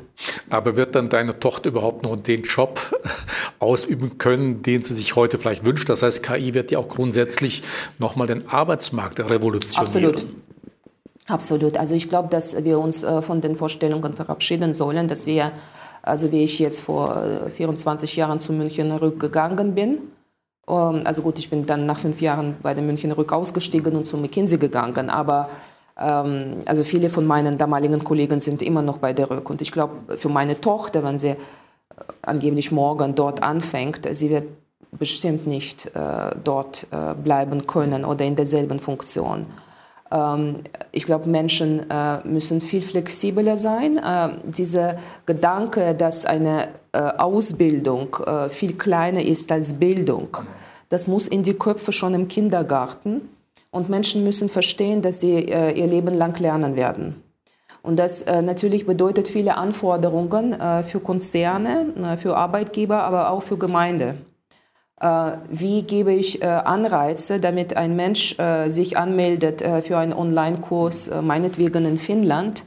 Aber 0.50 0.76
wird 0.76 0.94
dann 0.94 1.08
deine 1.08 1.38
Tochter 1.40 1.70
überhaupt 1.70 2.02
noch 2.02 2.16
den 2.16 2.42
Job 2.42 2.80
ausüben 3.58 4.18
können, 4.18 4.62
den 4.62 4.82
sie 4.82 4.94
sich 4.94 5.16
heute 5.16 5.38
vielleicht 5.38 5.64
wünscht? 5.64 5.88
Das 5.88 6.02
heißt, 6.02 6.22
KI 6.22 6.54
wird 6.54 6.70
ja 6.70 6.78
auch 6.78 6.88
grundsätzlich 6.88 7.62
nochmal 7.98 8.26
den 8.26 8.48
Arbeitsmarkt 8.48 9.18
revolutionieren. 9.20 10.10
Absolut. 10.10 10.26
Absolut. 11.28 11.76
Also 11.76 11.94
ich 11.94 12.08
glaube, 12.08 12.28
dass 12.28 12.64
wir 12.64 12.80
uns 12.80 13.06
von 13.20 13.40
den 13.40 13.56
Vorstellungen 13.56 14.14
verabschieden 14.14 14.74
sollen, 14.74 15.06
dass 15.06 15.24
wir, 15.24 15.52
also 16.02 16.32
wie 16.32 16.42
ich 16.42 16.58
jetzt 16.58 16.80
vor 16.80 17.22
24 17.56 18.16
Jahren 18.16 18.40
zu 18.40 18.52
München 18.52 18.90
rückgegangen 18.90 19.74
bin, 19.76 19.98
also 20.76 21.22
gut, 21.22 21.38
ich 21.38 21.50
bin 21.50 21.66
dann 21.66 21.86
nach 21.86 21.98
fünf 21.98 22.20
Jahren 22.20 22.56
bei 22.62 22.74
der 22.74 22.82
München 22.82 23.12
Rück 23.12 23.32
ausgestiegen 23.32 23.96
und 23.96 24.06
zu 24.06 24.16
McKinsey 24.16 24.58
gegangen, 24.58 25.10
aber 25.10 25.50
ähm, 25.98 26.58
also 26.66 26.84
viele 26.84 27.10
von 27.10 27.26
meinen 27.26 27.58
damaligen 27.58 28.02
Kollegen 28.02 28.40
sind 28.40 28.62
immer 28.62 28.82
noch 28.82 28.98
bei 28.98 29.12
der 29.12 29.30
Rück 29.30 29.50
und 29.50 29.60
ich 29.60 29.72
glaube, 29.72 30.16
für 30.16 30.28
meine 30.28 30.60
Tochter, 30.60 31.04
wenn 31.04 31.18
sie 31.18 31.30
äh, 31.30 31.36
angeblich 32.22 32.72
morgen 32.72 33.14
dort 33.14 33.42
anfängt, 33.42 34.08
sie 34.14 34.30
wird 34.30 34.44
bestimmt 34.92 35.46
nicht 35.46 35.86
äh, 35.94 36.34
dort 36.42 36.86
äh, 36.90 37.14
bleiben 37.14 37.66
können 37.66 38.04
oder 38.04 38.24
in 38.24 38.36
derselben 38.36 38.78
Funktion. 38.78 39.46
Ähm, 40.12 40.56
ich 40.92 41.06
glaube, 41.06 41.28
Menschen 41.28 41.90
äh, 41.90 42.18
müssen 42.26 42.60
viel 42.60 42.82
flexibler 42.82 43.56
sein. 43.56 43.96
Äh, 43.96 44.30
dieser 44.44 44.98
Gedanke, 45.26 45.94
dass 45.94 46.26
eine 46.26 46.68
äh, 46.92 46.98
Ausbildung 46.98 48.16
viel 48.50 48.74
kleiner 48.74 49.22
ist 49.22 49.50
als 49.50 49.74
Bildung, 49.74 50.28
das 50.92 51.08
muss 51.08 51.26
in 51.26 51.42
die 51.42 51.54
Köpfe 51.54 51.92
schon 51.92 52.14
im 52.14 52.28
Kindergarten. 52.28 53.28
Und 53.70 53.88
Menschen 53.88 54.22
müssen 54.22 54.50
verstehen, 54.50 55.00
dass 55.00 55.20
sie 55.20 55.44
ihr 55.44 55.86
Leben 55.86 56.12
lang 56.12 56.38
lernen 56.38 56.76
werden. 56.76 57.22
Und 57.82 57.98
das 57.98 58.26
natürlich 58.26 58.84
bedeutet 58.84 59.28
viele 59.28 59.56
Anforderungen 59.56 60.54
für 60.86 61.00
Konzerne, 61.00 62.18
für 62.18 62.36
Arbeitgeber, 62.36 63.02
aber 63.02 63.30
auch 63.30 63.42
für 63.42 63.56
Gemeinde. 63.56 64.16
Äh, 65.02 65.32
wie 65.50 65.82
gebe 65.82 66.12
ich 66.12 66.40
äh, 66.42 66.46
Anreize, 66.46 67.40
damit 67.40 67.76
ein 67.76 67.96
Mensch 67.96 68.38
äh, 68.38 68.68
sich 68.68 68.96
anmeldet 68.96 69.62
für 69.84 69.98
einen 69.98 70.12
Online-Kurs, 70.12 71.10
meinetwegen 71.22 71.84
in 71.84 71.98
Finnland. 71.98 72.64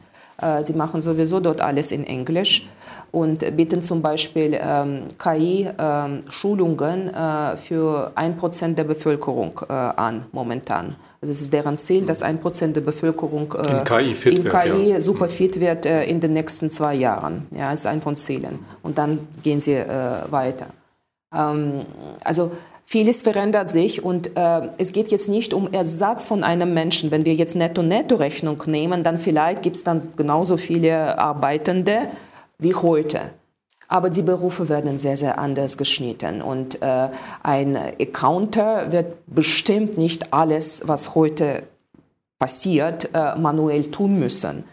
Sie 0.66 0.74
machen 0.74 1.00
sowieso 1.00 1.40
dort 1.40 1.62
alles 1.62 1.94
in 1.94 2.04
Englisch 2.04 2.68
und 3.16 3.56
bieten 3.56 3.82
zum 3.82 4.02
Beispiel 4.02 4.60
ähm, 4.62 5.04
KI-Schulungen 5.18 7.12
ähm, 7.16 7.58
für 7.58 8.12
ein 8.16 8.36
Prozent 8.38 8.78
der 8.78 8.84
Bevölkerung 8.84 9.60
an 9.60 10.26
momentan. 10.32 10.96
Also 11.22 11.32
es 11.32 11.42
ist 11.42 11.54
deren 11.54 11.78
Ziel, 11.78 12.06
dass 12.06 12.22
ein 12.22 12.40
Prozent 12.40 12.76
der 12.76 12.82
Bevölkerung 12.82 13.54
in 13.54 13.84
KI, 13.84 14.14
fit 14.14 14.40
in 14.40 14.44
wird, 14.44 14.62
KI 14.62 14.90
ja. 14.92 15.00
super 15.00 15.30
fit 15.30 15.60
wird 15.60 15.86
in 15.86 16.20
den 16.20 16.34
nächsten 16.34 16.70
zwei 16.70 16.94
Jahren. 16.96 17.48
Ja, 17.52 17.72
ist 17.72 17.86
ein 17.86 18.02
von 18.02 18.16
Zielen. 18.16 18.60
Und 18.84 18.98
dann 18.98 19.28
gehen 19.42 19.62
sie 19.62 19.78
weiter. 20.30 20.68
Ähm, 21.34 21.86
also 22.24 22.52
vieles 22.86 23.22
verändert 23.24 23.70
sich 23.70 24.04
und 24.04 24.38
äh, 24.38 24.70
es 24.78 24.92
geht 24.94 25.12
jetzt 25.12 25.28
nicht 25.28 25.54
um 25.54 25.74
Ersatz 25.74 26.28
von 26.28 26.44
einem 26.44 26.74
Menschen. 26.74 27.12
Wenn 27.12 27.26
wir 27.26 27.34
jetzt 27.34 27.56
Netto-Netto-Rechnung 27.56 28.62
nehmen, 28.68 29.04
dann 29.04 29.18
vielleicht 29.18 29.64
gibt 29.64 29.76
es 29.76 29.84
dann 29.84 30.02
genauso 30.16 30.58
viele 30.58 31.18
Arbeitende 31.18 32.10
wie 32.58 32.76
heute. 32.76 33.32
Aber 33.88 34.10
die 34.10 34.24
Berufe 34.24 34.68
werden 34.68 34.98
sehr, 34.98 35.16
sehr 35.16 35.38
anders 35.38 35.78
geschnitten. 35.78 36.42
Und 36.42 36.82
äh, 36.82 37.10
ein 37.44 37.78
Accounter 37.78 38.92
wird 38.92 39.14
bestimmt 39.28 39.98
nicht 39.98 40.34
alles, 40.34 40.82
was 40.86 41.14
heute 41.14 41.64
passiert, 42.40 43.10
äh, 43.14 43.36
manuell 43.36 43.92
tun 43.92 44.20
müssen. 44.20 44.64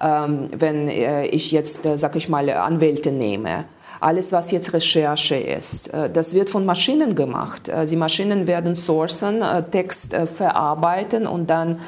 Ähm, 0.00 0.48
wenn 0.56 0.88
äh, 0.88 1.26
ich 1.26 1.52
jetzt, 1.52 1.84
äh, 1.84 1.98
sag 1.98 2.16
ich 2.16 2.28
mal, 2.28 2.48
Anwälte 2.50 3.12
nehme, 3.12 3.66
alles, 4.02 4.32
was 4.32 4.50
jetzt 4.50 4.72
Recherche 4.72 5.36
ist, 5.36 5.94
äh, 5.94 6.10
das 6.10 6.34
wird 6.34 6.50
von 6.50 6.66
Maschinen 6.66 7.14
gemacht. 7.14 7.68
Äh, 7.68 7.86
die 7.86 7.96
Maschinen 7.96 8.46
werden 8.46 8.74
sourcen, 8.74 9.42
äh, 9.42 9.62
Text 9.62 10.14
verarbeiten 10.14 11.26
und 11.26 11.48
dann, 11.48 11.80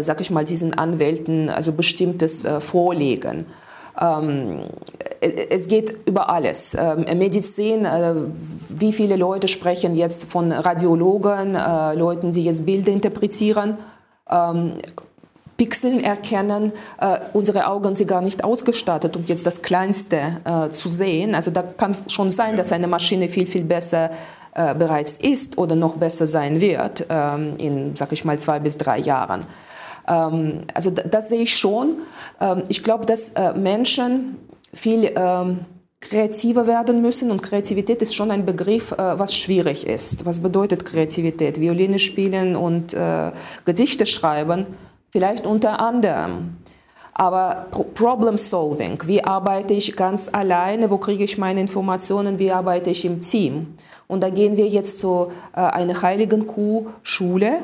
sag 0.00 0.20
ich 0.20 0.30
mal, 0.30 0.44
diesen 0.44 0.72
Anwälten 0.74 1.50
also 1.50 1.72
bestimmtes 1.72 2.44
vorlegen. 2.60 3.46
Ähm, 4.00 4.64
es 5.20 5.68
geht 5.68 6.06
über 6.06 6.30
alles. 6.30 6.76
Ähm, 6.78 7.06
Medizin, 7.18 7.86
wie 8.68 8.92
viele 8.92 9.16
Leute 9.16 9.48
sprechen 9.48 9.94
jetzt 9.94 10.24
von 10.30 10.52
Radiologen, 10.52 11.54
Leuten, 11.54 12.32
die 12.32 12.44
jetzt 12.44 12.66
Bilder 12.66 12.92
interpretieren. 12.92 13.78
Ähm, 14.30 14.74
Pixeln 15.56 16.02
erkennen. 16.02 16.72
Äh, 17.00 17.18
unsere 17.32 17.66
Augen 17.68 17.94
sind 17.94 18.08
gar 18.08 18.20
nicht 18.20 18.42
ausgestattet, 18.42 19.16
um 19.16 19.24
jetzt 19.26 19.46
das 19.46 19.62
Kleinste 19.62 20.40
äh, 20.44 20.70
zu 20.70 20.88
sehen. 20.88 21.34
Also 21.34 21.50
da 21.50 21.62
kann 21.62 21.96
schon 22.08 22.30
sein, 22.30 22.56
dass 22.56 22.72
eine 22.72 22.88
Maschine 22.88 23.28
viel, 23.28 23.46
viel 23.46 23.64
besser 23.64 24.10
äh, 24.54 24.74
bereits 24.74 25.16
ist 25.18 25.58
oder 25.58 25.76
noch 25.76 25.96
besser 25.96 26.26
sein 26.26 26.60
wird 26.60 27.06
in, 27.58 27.96
sag 27.96 28.12
ich 28.12 28.24
mal, 28.24 28.38
zwei 28.38 28.58
bis 28.58 28.78
drei 28.78 28.98
Jahren. 28.98 29.46
Ähm, 30.08 30.62
also 30.74 30.90
das, 30.90 31.28
sehe 31.28 31.42
ich 31.42 31.56
schon. 31.56 31.96
Ähm, 32.40 32.62
ich 32.68 32.82
glaube, 32.82 33.06
dass 33.06 33.30
äh, 33.30 33.52
Menschen 33.54 34.36
viel 34.72 35.12
ähm, 35.16 35.60
kreativer 36.00 36.66
werden 36.66 37.00
müssen 37.00 37.30
und 37.30 37.42
Kreativität 37.42 38.02
ist 38.02 38.14
schon 38.14 38.30
ein 38.30 38.44
Begriff, 38.44 38.92
äh, 38.92 39.18
was 39.18 39.34
schwierig 39.34 39.86
ist. 39.86 40.26
Was 40.26 40.40
bedeutet 40.40 40.84
Kreativität? 40.84 41.60
Violine 41.60 41.98
spielen 41.98 42.56
und 42.56 42.92
äh, 42.92 43.32
Gedichte 43.64 44.06
schreiben 44.06 44.66
vielleicht 45.10 45.46
unter 45.46 45.78
anderem. 45.80 46.56
Aber 47.16 47.68
Problem 47.94 48.36
Solving, 48.36 48.98
wie 49.06 49.22
arbeite 49.22 49.72
ich 49.72 49.94
ganz 49.94 50.28
alleine, 50.32 50.90
wo 50.90 50.98
kriege 50.98 51.22
ich 51.22 51.38
meine 51.38 51.60
Informationen, 51.60 52.40
wie 52.40 52.50
arbeite 52.50 52.90
ich 52.90 53.04
im 53.04 53.20
Team? 53.20 53.74
Und 54.08 54.24
da 54.24 54.30
gehen 54.30 54.56
wir 54.56 54.66
jetzt 54.66 54.98
zu 54.98 55.30
einer 55.52 56.02
heiligen 56.02 56.48
Kuh-Schule, 56.48 57.60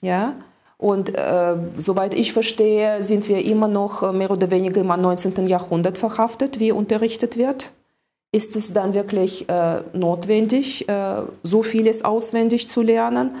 ja, 0.00 0.32
und 0.76 1.16
äh, 1.16 1.56
soweit 1.78 2.14
ich 2.14 2.32
verstehe, 2.32 3.02
sind 3.02 3.28
wir 3.28 3.44
immer 3.44 3.68
noch 3.68 4.02
äh, 4.02 4.12
mehr 4.12 4.30
oder 4.30 4.50
weniger 4.50 4.80
im 4.80 4.88
19. 4.88 5.46
Jahrhundert 5.46 5.98
verhaftet, 5.98 6.60
wie 6.60 6.72
unterrichtet 6.72 7.36
wird. 7.36 7.72
Ist 8.32 8.56
es 8.56 8.72
dann 8.72 8.94
wirklich 8.94 9.48
äh, 9.48 9.82
notwendig, 9.92 10.88
äh, 10.88 11.22
so 11.42 11.62
vieles 11.62 12.04
auswendig 12.04 12.68
zu 12.68 12.82
lernen? 12.82 13.36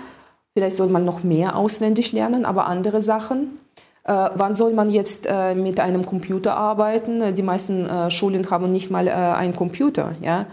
Vielleicht 0.56 0.76
soll 0.76 0.88
man 0.88 1.04
noch 1.04 1.24
mehr 1.24 1.56
auswendig 1.56 2.12
lernen, 2.12 2.44
aber 2.44 2.68
andere 2.68 3.00
Sachen. 3.00 3.58
Äh, 4.04 4.30
wann 4.34 4.54
soll 4.54 4.72
man 4.72 4.90
jetzt 4.90 5.26
äh, 5.28 5.56
mit 5.56 5.80
einem 5.80 6.06
Computer 6.06 6.56
arbeiten? 6.56 7.34
Die 7.34 7.42
meisten 7.42 7.86
äh, 7.86 8.10
Schulen 8.10 8.48
haben 8.50 8.70
nicht 8.70 8.90
mal 8.90 9.08
äh, 9.08 9.10
einen 9.10 9.56
Computer. 9.56 10.12
Ja? 10.22 10.46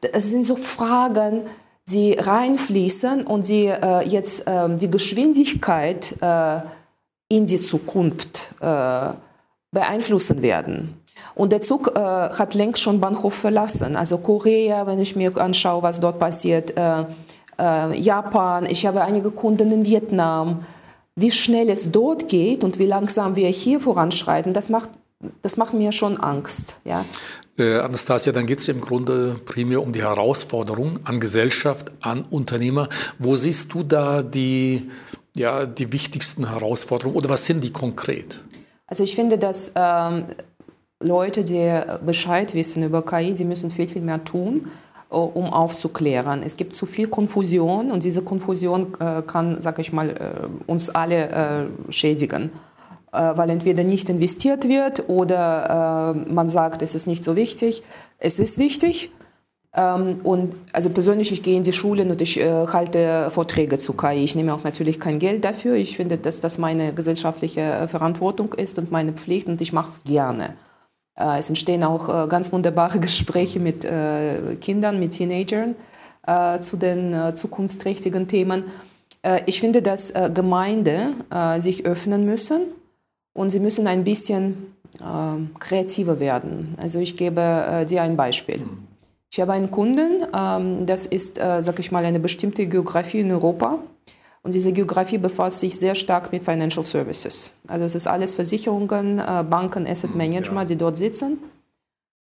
Das 0.00 0.30
sind 0.30 0.46
so 0.46 0.56
Fragen, 0.56 1.42
die 1.92 2.12
reinfließen 2.14 3.26
und 3.26 3.48
die 3.48 3.66
äh, 3.66 4.06
jetzt 4.08 4.44
ähm, 4.46 4.78
die 4.78 4.90
Geschwindigkeit 4.90 6.16
äh, 6.20 6.60
in 7.28 7.46
die 7.46 7.56
Zukunft 7.56 8.54
beeinflussen 9.70 10.42
werden. 10.42 11.00
Und 11.34 11.50
der 11.50 11.62
Zug 11.62 11.98
hat 11.98 12.52
längst 12.52 12.82
schon 12.82 13.00
Bahnhof 13.00 13.32
verlassen. 13.32 13.96
Also 13.96 14.18
Korea, 14.18 14.86
wenn 14.86 14.98
ich 14.98 15.16
mir 15.16 15.34
anschaue, 15.38 15.82
was 15.82 15.98
dort 15.98 16.18
passiert, 16.18 16.74
äh, 16.76 17.04
Japan, 17.98 18.66
ich 18.66 18.84
habe 18.84 19.02
einige 19.02 19.30
Kunden 19.30 19.72
in 19.72 19.84
Vietnam. 19.86 20.66
Wie 21.14 21.30
schnell 21.30 21.70
es 21.70 21.90
dort 21.90 22.28
geht 22.28 22.64
und 22.64 22.78
wie 22.78 22.86
langsam 22.86 23.34
wir 23.34 23.48
hier 23.48 23.80
voranschreiten, 23.80 24.52
das 24.52 24.68
macht, 24.68 24.90
das 25.40 25.56
macht 25.56 25.72
mir 25.72 25.92
schon 25.92 26.18
Angst. 26.18 26.80
Ja. 26.84 27.04
Äh, 27.58 27.78
Anastasia, 27.78 28.32
dann 28.32 28.46
geht 28.46 28.60
es 28.60 28.68
im 28.68 28.80
Grunde 28.80 29.36
primär 29.44 29.82
um 29.82 29.92
die 29.92 30.02
Herausforderung 30.02 31.00
an 31.04 31.20
Gesellschaft, 31.20 31.92
an 32.00 32.24
Unternehmer. 32.30 32.88
Wo 33.18 33.36
siehst 33.36 33.74
du 33.74 33.82
da 33.82 34.22
die, 34.22 34.90
ja, 35.34 35.66
die 35.66 35.92
wichtigsten 35.92 36.48
Herausforderungen 36.48 37.16
oder 37.16 37.28
was 37.28 37.46
sind 37.46 37.62
die 37.62 37.72
konkret? 37.72 38.42
Also 38.86 39.04
ich 39.04 39.14
finde, 39.14 39.38
dass 39.38 39.72
ähm, 39.74 40.26
Leute, 41.00 41.44
die 41.44 41.80
Bescheid 42.04 42.54
wissen 42.54 42.82
über 42.82 43.04
KI, 43.04 43.34
sie 43.34 43.44
müssen 43.44 43.70
viel, 43.70 43.88
viel 43.88 44.02
mehr 44.02 44.24
tun. 44.24 44.68
Äh, 45.12 45.16
um 45.16 45.52
aufzuklären. 45.52 46.42
Es 46.42 46.56
gibt 46.56 46.74
zu 46.74 46.86
viel 46.86 47.06
Konfusion 47.06 47.90
und 47.90 48.02
diese 48.02 48.22
Konfusion 48.22 48.94
äh, 48.98 49.22
kann, 49.22 49.60
sag 49.60 49.78
ich 49.78 49.92
mal, 49.92 50.08
äh, 50.08 50.70
uns 50.70 50.88
alle 50.88 51.28
äh, 51.28 51.92
schädigen. 51.92 52.50
Äh, 53.12 53.36
weil 53.36 53.50
entweder 53.50 53.84
nicht 53.84 54.08
investiert 54.08 54.68
wird 54.68 55.10
oder 55.10 56.14
äh, 56.16 56.32
man 56.32 56.48
sagt, 56.48 56.80
es 56.80 56.94
ist 56.94 57.06
nicht 57.06 57.22
so 57.22 57.36
wichtig. 57.36 57.82
Es 58.18 58.38
ist 58.38 58.56
wichtig. 58.56 59.10
Ähm, 59.74 60.20
und 60.24 60.54
also 60.72 60.88
persönlich, 60.88 61.30
ich 61.30 61.42
gehe 61.42 61.58
in 61.58 61.62
die 61.62 61.74
Schulen 61.74 62.10
und 62.10 62.22
ich 62.22 62.38
halte 62.42 63.30
Vorträge 63.30 63.76
zu 63.76 63.92
KI. 63.92 64.24
Ich 64.24 64.34
nehme 64.34 64.54
auch 64.54 64.64
natürlich 64.64 64.98
kein 64.98 65.18
Geld 65.18 65.44
dafür. 65.44 65.74
Ich 65.74 65.94
finde, 65.94 66.16
dass 66.16 66.40
das 66.40 66.56
meine 66.56 66.94
gesellschaftliche 66.94 67.86
Verantwortung 67.88 68.54
ist 68.54 68.78
und 68.78 68.90
meine 68.90 69.12
Pflicht 69.12 69.46
und 69.46 69.60
ich 69.60 69.74
mache 69.74 69.90
es 69.90 70.04
gerne. 70.04 70.54
Äh, 71.14 71.38
es 71.38 71.50
entstehen 71.50 71.84
auch 71.84 72.08
äh, 72.08 72.28
ganz 72.28 72.50
wunderbare 72.50 72.98
Gespräche 73.06 73.60
mit 73.60 73.84
äh, 73.84 74.56
Kindern, 74.60 74.98
mit 74.98 75.12
Teenagern 75.12 75.76
zu 76.60 76.76
den 76.76 77.34
zukunftsträchtigen 77.34 78.28
Themen. 78.28 78.62
Ich 79.46 79.58
finde, 79.58 79.82
dass 79.82 80.14
Gemeinden 80.32 81.24
sich 81.58 81.84
öffnen 81.84 82.24
müssen 82.24 82.60
und 83.32 83.50
sie 83.50 83.60
müssen 83.60 83.86
ein 83.86 84.04
bisschen 84.04 84.74
kreativer 85.58 86.20
werden. 86.20 86.76
Also 86.80 86.98
ich 86.98 87.16
gebe 87.16 87.86
dir 87.88 88.02
ein 88.02 88.16
Beispiel. 88.16 88.62
Ich 89.30 89.40
habe 89.40 89.52
einen 89.54 89.70
Kunden, 89.70 90.26
ähm, 90.36 90.84
das 90.84 91.06
ist, 91.06 91.36
sag 91.36 91.78
ich 91.78 91.90
mal, 91.90 92.04
eine 92.04 92.20
bestimmte 92.20 92.66
Geografie 92.66 93.20
in 93.20 93.32
Europa. 93.32 93.78
Und 94.42 94.54
diese 94.54 94.72
Geografie 94.72 95.18
befasst 95.18 95.60
sich 95.60 95.78
sehr 95.78 95.94
stark 95.94 96.32
mit 96.32 96.42
Financial 96.44 96.84
Services. 96.84 97.54
Also 97.68 97.84
es 97.84 97.94
ist 97.94 98.06
alles 98.08 98.34
Versicherungen, 98.34 99.20
äh, 99.20 99.44
Banken, 99.48 99.86
Asset 99.86 100.10
hm, 100.10 100.18
Management, 100.18 100.68
ja. 100.68 100.74
die 100.74 100.76
dort 100.76 100.98
sitzen. 100.98 101.38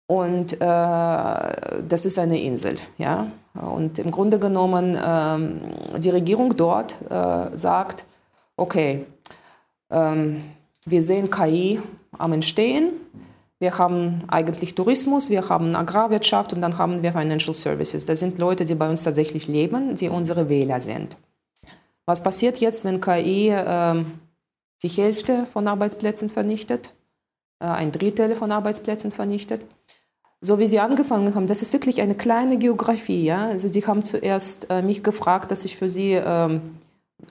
Und 0.07 0.53
äh, 0.53 0.57
das 0.59 2.05
ist 2.05 2.19
eine 2.19 2.39
Insel. 2.43 2.77
Ja? 2.99 3.29
Und 3.55 3.99
im 3.99 4.11
Grunde 4.11 4.39
genommen, 4.39 4.99
ähm, 5.03 5.61
die 5.97 6.11
Regierung 6.11 6.55
dort 6.57 6.97
äh, 7.11 7.57
sagt, 7.57 8.05
okay, 8.59 9.07
ähm, 9.91 10.45
wir 10.87 11.03
sehen 11.03 11.31
KI 11.31 11.81
am 12.19 12.33
Entstehen, 12.33 12.93
wir 13.61 13.79
haben 13.79 14.25
eigentlich 14.29 14.75
Tourismus, 14.75 15.31
wir 15.31 15.49
haben 15.49 15.75
Agrarwirtschaft 15.75 16.53
und 16.53 16.61
dann 16.61 16.77
haben 16.77 17.03
wir 17.03 17.13
Financial 17.13 17.55
Services. 17.55 18.05
Das 18.05 18.21
sind 18.21 18.39
Leute, 18.39 18.65
die 18.65 18.75
bei 18.75 18.89
uns 18.89 19.05
tatsächlich 19.05 19.47
leben, 19.47 19.95
die 19.95 20.09
unsere 20.09 20.49
Wähler 20.49 20.81
sind. 20.81 21.17
Was 22.05 22.23
passiert 22.23 22.59
jetzt, 22.59 22.85
wenn 22.85 23.01
KI 23.01 23.49
äh, 23.49 24.05
die 24.83 24.89
Hälfte 24.89 25.47
von 25.53 25.67
Arbeitsplätzen 25.67 26.29
vernichtet, 26.29 26.93
äh, 27.61 27.67
ein 27.67 27.93
Drittel 27.93 28.35
von 28.37 28.53
Arbeitsplätzen 28.53 29.13
vernichtet? 29.13 29.65
So 30.43 30.59
wie 30.59 30.67
Sie 30.67 30.81
angefangen 30.81 31.35
haben, 31.35 31.47
das 31.47 31.63
ist 31.63 31.73
wirklich 31.73 32.03
eine 32.03 32.15
kleine 32.15 32.59
Geografie. 32.59 33.25
Ja? 33.25 33.47
Also 33.47 33.69
Sie 33.69 33.87
haben 33.87 34.03
zuerst 34.03 34.69
äh, 34.69 34.83
mich 34.83 35.03
gefragt, 35.03 35.51
dass 35.51 35.65
ich 35.65 35.79
für 35.79 35.89
Sie 35.89 36.13
ähm, 36.13 36.77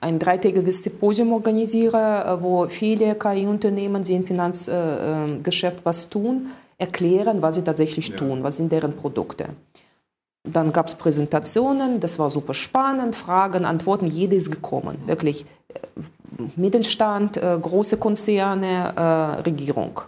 ein 0.01 0.19
dreitägiges 0.19 0.83
Symposium 0.83 1.33
organisiere, 1.33 2.25
äh, 2.25 2.43
wo 2.43 2.67
viele 2.67 3.15
KI-Unternehmen, 3.15 4.03
die 4.03 4.13
im 4.13 4.25
Finanzgeschäft 4.25 5.79
äh, 5.79 5.85
was 5.85 6.09
tun, 6.09 6.49
erklären, 6.77 7.41
was 7.41 7.55
sie 7.55 7.63
tatsächlich 7.63 8.09
ja. 8.09 8.17
tun, 8.17 8.43
was 8.43 8.57
sind 8.57 8.71
deren 8.71 8.95
Produkte. 8.95 9.49
Dann 10.43 10.73
gab 10.73 10.87
es 10.87 10.95
Präsentationen, 10.95 11.99
das 12.01 12.19
war 12.19 12.29
super 12.29 12.53
spannend, 12.53 13.15
Fragen, 13.15 13.63
Antworten, 13.63 14.07
jede 14.07 14.35
ist 14.35 14.51
gekommen, 14.51 14.97
wirklich. 15.05 15.45
Äh, 15.69 15.79
Mittelstand, 16.55 17.37
äh, 17.37 17.57
große 17.61 17.97
Konzerne, 17.97 18.93
äh, 18.95 19.41
Regierung. 19.41 20.01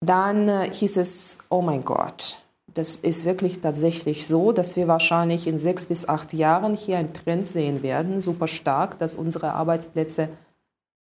Dann 0.00 0.48
äh, 0.48 0.70
hieß 0.72 0.96
es, 0.98 1.38
oh 1.48 1.62
mein 1.62 1.84
Gott, 1.84 2.38
das 2.74 2.96
ist 2.96 3.24
wirklich 3.24 3.60
tatsächlich 3.60 4.26
so, 4.26 4.52
dass 4.52 4.76
wir 4.76 4.88
wahrscheinlich 4.88 5.46
in 5.46 5.58
sechs 5.58 5.86
bis 5.86 6.08
acht 6.08 6.32
Jahren 6.32 6.76
hier 6.76 6.98
einen 6.98 7.12
Trend 7.12 7.46
sehen 7.46 7.82
werden, 7.82 8.20
super 8.20 8.48
stark, 8.48 8.98
dass 8.98 9.14
unsere 9.14 9.54
Arbeitsplätze 9.54 10.28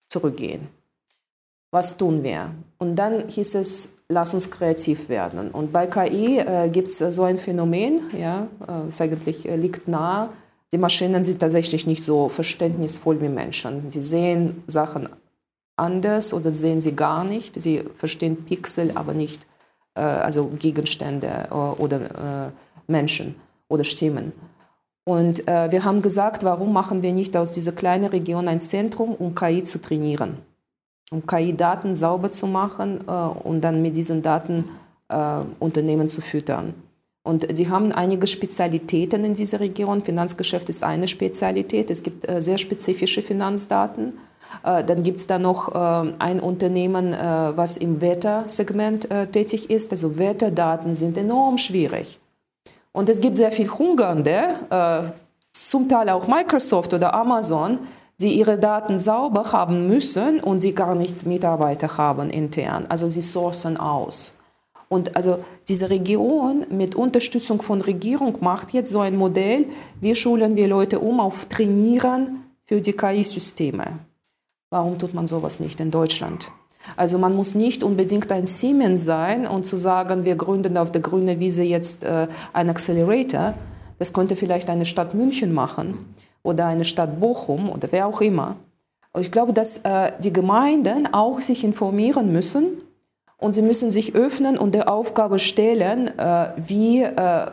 zurückgehen. 0.08 0.68
Was 1.72 1.96
tun 1.96 2.24
wir? 2.24 2.52
Und 2.80 2.98
dann 2.98 3.30
hieß 3.30 3.56
es, 3.56 3.96
lass 4.10 4.34
uns 4.34 4.52
kreativ 4.52 5.08
werden. 5.08 5.52
Und 5.52 5.72
bei 5.72 5.88
KI 5.88 6.40
äh, 6.40 6.70
gibt 6.70 6.90
es 6.90 6.98
so 6.98 7.24
ein 7.24 7.38
Phänomen, 7.38 8.10
ja, 8.18 8.48
äh, 8.68 8.90
es 8.90 9.00
eigentlich 9.00 9.48
äh, 9.48 9.56
liegt 9.56 9.88
nahe, 9.88 10.30
die 10.74 10.78
Maschinen 10.78 11.24
sind 11.24 11.40
tatsächlich 11.40 11.86
nicht 11.86 12.04
so 12.04 12.28
verständnisvoll 12.28 13.22
wie 13.22 13.30
Menschen. 13.30 13.92
Sie 13.92 14.02
sehen 14.02 14.64
Sachen 14.68 15.10
anders 15.76 16.34
oder 16.34 16.54
sehen 16.54 16.82
sie 16.82 16.96
gar 16.96 17.24
nicht. 17.24 17.60
Sie 17.60 17.84
verstehen 17.98 18.46
Pixel, 18.46 18.92
aber 18.96 19.14
nicht 19.14 19.48
also 19.94 20.48
Gegenstände 20.60 21.48
äh, 21.50 21.54
oder 21.54 22.52
Menschen 22.88 23.36
oder 23.68 23.84
Stimmen. 23.84 24.32
Und 25.04 25.46
wir 25.48 25.84
haben 25.84 26.02
gesagt, 26.02 26.44
warum 26.44 26.74
machen 26.74 27.02
wir 27.02 27.12
nicht 27.12 27.36
aus 27.36 27.54
dieser 27.54 27.72
kleinen 27.72 28.06
Region 28.06 28.48
ein 28.48 28.60
Zentrum, 28.60 29.16
um 29.16 29.34
KI 29.34 29.64
zu 29.64 29.82
trainieren? 29.82 30.38
um 31.12 31.28
KI-Daten 31.28 31.94
sauber 31.96 32.32
zu 32.32 32.48
machen 32.48 33.02
äh, 33.08 33.12
und 33.12 33.62
dann 33.62 33.82
mit 33.82 33.96
diesen 33.96 34.22
Daten 34.22 34.70
äh, 35.10 35.42
Unternehmen 35.60 36.08
zu 36.08 36.22
füttern. 36.22 36.74
Und 37.24 37.60
die 37.60 37.70
haben 37.70 37.92
einige 37.92 38.26
Spezialitäten 38.26 39.24
in 39.26 39.36
dieser 39.36 39.60
Region. 39.60 40.04
Finanzgeschäft 40.04 40.70
ist 40.70 40.84
eine 40.84 41.08
Spezialität. 41.08 41.92
Es 41.92 42.02
gibt 42.02 42.28
äh, 42.28 42.42
sehr 42.42 42.58
spezifische 42.58 43.22
Finanzdaten. 43.22 44.14
Äh, 44.64 44.84
dann 44.84 45.04
gibt 45.04 45.18
es 45.18 45.28
da 45.28 45.40
noch 45.40 45.74
äh, 45.74 46.14
ein 46.20 46.40
Unternehmen, 46.40 47.14
äh, 47.14 47.56
was 47.56 47.78
im 47.78 48.02
Wettersegment 48.02 49.10
tätig 49.32 49.70
ist. 49.70 49.92
Also 49.92 50.18
Wetterdaten 50.18 50.96
sind 50.96 51.18
enorm 51.18 51.58
schwierig. 51.58 52.20
Und 52.92 53.10
es 53.10 53.22
gibt 53.22 53.38
sehr 53.38 53.52
viel 53.52 53.70
Hungernde, 53.70 55.14
zum 55.54 55.88
Teil 55.88 56.10
auch 56.10 56.28
Microsoft 56.28 56.94
oder 56.94 57.14
Amazon, 57.14 57.80
sie 58.18 58.34
ihre 58.34 58.60
Daten 58.60 59.00
sauber 59.00 59.52
haben 59.54 59.88
müssen 59.88 60.42
und 60.42 60.60
sie 60.60 60.74
gar 60.74 60.96
nicht 60.96 61.26
Mitarbeiter 61.26 61.98
haben 61.98 62.30
intern. 62.30 62.86
Also 62.90 63.10
sie 63.10 63.22
sourcen 63.22 63.78
aus. 63.78 64.36
Und 64.90 65.16
also 65.16 65.40
diese 65.70 65.90
Region 65.90 66.66
mit 66.70 66.96
Unterstützung 66.96 67.62
von 67.62 67.80
Regierung 67.80 68.38
macht 68.42 68.74
jetzt 68.74 68.92
so 68.92 69.00
ein 69.00 69.16
Modell, 69.16 69.68
wie 70.02 70.14
schulen 70.16 70.58
wir 70.58 70.68
Leute 70.68 71.00
um 71.00 71.22
auf 71.22 71.46
Trainieren 71.46 72.44
für 72.66 72.82
die 72.82 72.92
KI-Systeme. 72.92 74.00
Warum 74.74 74.98
tut 74.98 75.14
man 75.14 75.28
sowas 75.28 75.60
nicht 75.60 75.82
in 75.82 75.92
Deutschland? 75.92 76.50
Also 76.96 77.18
man 77.18 77.36
muss 77.36 77.56
nicht 77.56 77.84
unbedingt 77.84 78.32
ein 78.32 78.48
Siemens 78.48 79.04
sein 79.04 79.46
und 79.46 79.66
zu 79.66 79.76
sagen, 79.76 80.24
wir 80.24 80.38
gründen 80.38 80.78
auf 80.78 80.94
der 80.94 81.02
grünen 81.02 81.42
Wiese 81.42 81.64
jetzt 81.64 82.06
äh, 82.06 82.30
ein 82.54 82.70
Accelerator. 82.70 83.54
Das 84.00 84.14
könnte 84.14 84.38
vielleicht 84.38 84.70
eine 84.70 84.86
Stadt 84.86 85.14
München 85.14 85.54
machen 85.54 86.16
oder 86.42 86.68
eine 86.68 86.86
Stadt 86.86 87.20
Bochum 87.20 87.70
oder 87.70 87.90
wer 87.92 88.08
auch 88.08 88.22
immer. 88.22 88.56
Und 89.12 89.20
ich 89.20 89.32
glaube, 89.34 89.52
dass 89.52 89.80
äh, 89.80 90.14
die 90.24 90.32
Gemeinden 90.32 91.14
auch 91.14 91.42
sich 91.42 91.66
informieren 91.66 92.32
müssen 92.32 92.82
und 93.38 93.52
sie 93.52 93.64
müssen 93.64 93.92
sich 93.92 94.16
öffnen 94.16 94.58
und 94.58 94.74
der 94.74 94.90
Aufgabe 94.90 95.38
stellen, 95.38 96.18
äh, 96.18 96.54
wie 96.56 97.02
äh, 97.02 97.52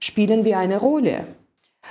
spielen 0.00 0.44
wir 0.44 0.58
eine 0.58 0.78
Rolle 0.78 1.26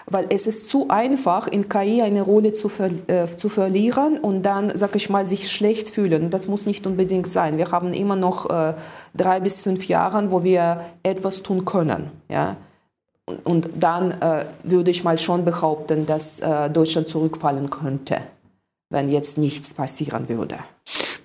weil 0.06 0.28
es 0.30 0.48
ist 0.48 0.70
zu 0.70 0.88
einfach, 0.90 1.48
in 1.48 1.70
KI 1.70 2.02
eine 2.02 2.22
Rolle 2.22 2.54
zu, 2.54 2.70
ver 2.70 2.90
äh, 3.08 3.28
zu 3.28 3.50
verlieren 3.50 4.18
und 4.18 4.44
dann, 4.44 4.76
sag 4.76 4.96
ich 4.96 5.10
mal, 5.10 5.26
sich 5.28 5.52
schlecht 5.52 5.90
fühlen. 5.90 6.30
Das 6.30 6.48
muss 6.48 6.66
nicht 6.66 6.86
unbedingt 6.88 7.28
sein. 7.28 7.58
Wir 7.58 7.72
haben 7.72 7.94
immer 7.94 8.16
noch 8.16 8.50
äh, 8.50 8.74
drei 9.16 9.40
bis 9.40 9.62
fünf 9.62 9.86
Jahre, 9.86 10.32
wo 10.32 10.44
wir 10.44 10.86
etwas 11.04 11.44
tun 11.44 11.66
können. 11.66 12.12
Ja? 12.30 12.58
Und, 13.26 13.46
und 13.46 13.70
dann 13.80 14.12
äh, 14.22 14.46
würde 14.64 14.92
ich 14.92 15.04
mal 15.04 15.18
schon 15.18 15.46
behaupten, 15.46 16.06
dass 16.06 16.40
äh, 16.40 16.70
Deutschland 16.70 17.08
zurückfallen 17.08 17.70
könnte, 17.70 18.22
wenn 18.90 19.10
jetzt 19.10 19.38
nichts 19.38 19.74
passieren 19.74 20.28
würde. 20.30 20.58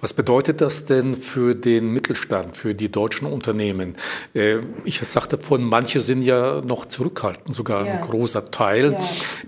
Was 0.05 0.13
bedeutet 0.13 0.61
das 0.61 0.85
denn 0.85 1.15
für 1.15 1.55
den 1.55 1.91
Mittelstand, 1.91 2.55
für 2.55 2.75
die 2.75 2.93
deutschen 2.93 3.27
Unternehmen? 3.27 3.97
Äh, 4.35 4.59
ich 4.85 4.99
sagte 4.99 5.39
vorhin, 5.39 5.67
manche 5.67 5.99
sind 6.01 6.21
ja 6.21 6.61
noch 6.61 6.85
zurückhaltend, 6.85 7.55
sogar 7.55 7.87
ja. 7.87 7.95
ein 7.95 8.01
großer 8.03 8.51
Teil. 8.51 8.93
Ja. 8.93 9.01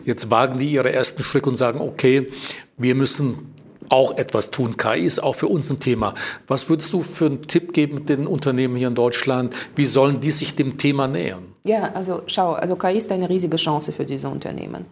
Jetzt 0.07 0.30
wagen 0.30 0.59
die 0.59 0.70
ihre 0.70 0.90
ersten 0.90 1.22
Schritte 1.22 1.50
und 1.50 1.57
sagen, 1.57 1.82
okay, 1.82 2.28
wir 2.78 2.94
müssen 2.94 3.52
auch 3.90 4.16
etwas 4.16 4.50
tun. 4.50 4.78
KI 4.78 5.04
ist 5.04 5.22
auch 5.22 5.34
für 5.34 5.48
uns 5.48 5.68
ein 5.68 5.78
Thema. 5.78 6.14
Was 6.46 6.70
würdest 6.70 6.90
du 6.94 7.02
für 7.02 7.26
einen 7.26 7.46
Tipp 7.46 7.74
geben 7.74 8.07
den 8.07 8.26
Unternehmen 8.26 8.76
hier 8.76 8.88
in 8.88 8.94
Deutschland? 8.94 9.54
Wie 9.74 9.84
sollen 9.84 10.20
die 10.20 10.30
sich 10.30 10.57
dem 10.57 10.78
Thema 10.78 11.07
nähern? 11.07 11.52
Ja, 11.64 11.92
also 11.92 12.22
schau, 12.28 12.54
also 12.54 12.76
KI 12.76 12.96
ist 12.96 13.12
eine 13.12 13.28
riesige 13.28 13.59
Chance 13.59 13.92
für 13.92 14.07
diese 14.07 14.30
Unternehmen. 14.30 14.86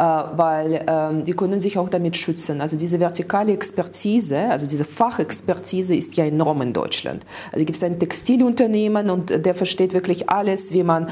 Äh, 0.00 0.02
weil 0.02 0.82
ähm, 0.86 1.26
die 1.26 1.34
können 1.34 1.60
sich 1.60 1.76
auch 1.76 1.90
damit 1.90 2.16
schützen. 2.16 2.62
Also 2.62 2.74
diese 2.74 3.00
vertikale 3.00 3.52
Expertise, 3.52 4.38
also 4.48 4.66
diese 4.66 4.86
Fachexpertise 4.86 5.94
ist 5.94 6.16
ja 6.16 6.24
enorm 6.24 6.62
in 6.62 6.72
Deutschland. 6.72 7.26
Also 7.52 7.66
gibt 7.66 7.76
es 7.76 7.84
ein 7.84 7.98
Textilunternehmen 7.98 9.10
und 9.10 9.44
der 9.44 9.52
versteht 9.52 9.92
wirklich 9.92 10.30
alles, 10.30 10.72
wie 10.72 10.84
man 10.84 11.10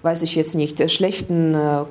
weiß 0.00 0.22
ich 0.22 0.36
jetzt 0.36 0.54
nicht, 0.54 0.88
schlechten, 0.92 1.56
äh, 1.56 1.84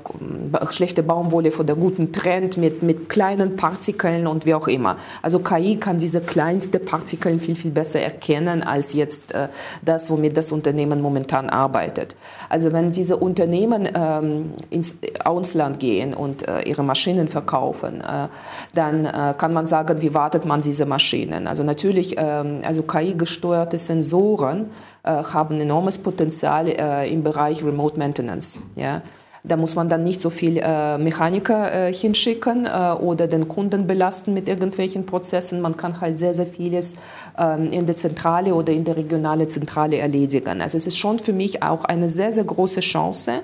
schlechte 0.70 1.03
Baumwolle 1.03 1.51
von 1.51 1.68
der 1.68 1.76
guten 1.76 2.14
Trend 2.14 2.55
mit, 2.55 2.82
mit 2.82 3.10
kleinen 3.10 3.58
Partikeln 3.58 4.28
und 4.28 4.45
wie 4.45 4.53
auch 4.53 4.70
immer. 4.70 4.95
Also 5.22 5.39
KI 5.39 5.76
kann 5.76 5.97
diese 5.97 6.22
kleinsten 6.22 6.86
Partikeln 6.86 7.41
viel, 7.41 7.58
viel 7.58 7.72
besser 7.72 7.99
erkennen 7.99 8.64
als 8.64 8.93
jetzt 8.93 9.34
äh, 9.34 9.49
das, 9.84 10.10
womit 10.10 10.38
das 10.38 10.53
Unternehmen 10.53 11.01
momentan 11.01 11.49
arbeitet. 11.49 12.16
Also 12.47 12.72
wenn 12.72 12.91
diese 12.91 13.18
Unternehmen 13.18 13.89
ähm, 13.93 14.53
ins 14.70 14.99
Ausland 15.26 15.82
gehen 15.82 16.14
und 16.14 16.47
äh, 16.47 16.62
ihre 16.62 16.84
Maschinen 16.84 17.28
verkaufen, 17.28 17.99
äh, 17.99 18.30
dann 18.74 19.03
äh, 19.03 19.34
kann 19.38 19.51
man 19.51 19.68
sagen, 19.68 19.99
wie 19.99 20.14
wartet 20.14 20.45
man 20.45 20.62
diese 20.62 20.86
Maschinen? 20.86 21.45
Also 21.45 21.64
natürlich, 21.64 22.16
ähm, 22.18 22.62
also 22.64 22.84
KI-gesteuerte 22.84 23.78
Sensoren 23.78 24.70
haben 25.04 25.60
enormes 25.60 25.98
Potenzial 25.98 26.68
äh, 26.68 27.12
im 27.12 27.24
Bereich 27.24 27.64
Remote 27.64 27.98
Maintenance. 27.98 28.60
Ja. 28.76 29.02
Da 29.43 29.56
muss 29.56 29.76
man 29.76 29.88
dann 29.88 30.04
nicht 30.04 30.20
so 30.20 30.30
viel 30.30 30.58
äh, 30.58 30.98
Mechaniker 30.98 31.88
äh, 31.88 31.93
hinschicken 31.93 32.66
äh, 32.66 32.91
oder 33.00 33.28
den 33.28 33.48
Kunden 33.48 33.88
belasten 33.88 34.34
mit 34.34 34.50
irgendwelchen 34.50 35.06
Prozessen. 35.06 35.62
Man 35.62 35.78
kann 35.78 36.02
halt 36.02 36.20
sehr, 36.20 36.34
sehr 36.34 36.48
vieles 36.48 36.95
ähm, 37.38 37.72
in 37.72 37.86
der 37.86 37.95
Zentrale 37.95 38.54
oder 38.54 38.74
in 38.74 38.84
der 38.84 38.98
regionalen 38.98 39.48
Zentrale 39.48 39.98
erledigen. 39.98 40.62
Also 40.62 40.78
es 40.78 40.88
ist 40.88 40.98
schon 40.98 41.20
für 41.20 41.34
mich 41.34 41.64
auch 41.64 41.86
eine 41.86 42.10
sehr, 42.10 42.34
sehr 42.34 42.43
große 42.43 42.82
Chance. 42.82 43.41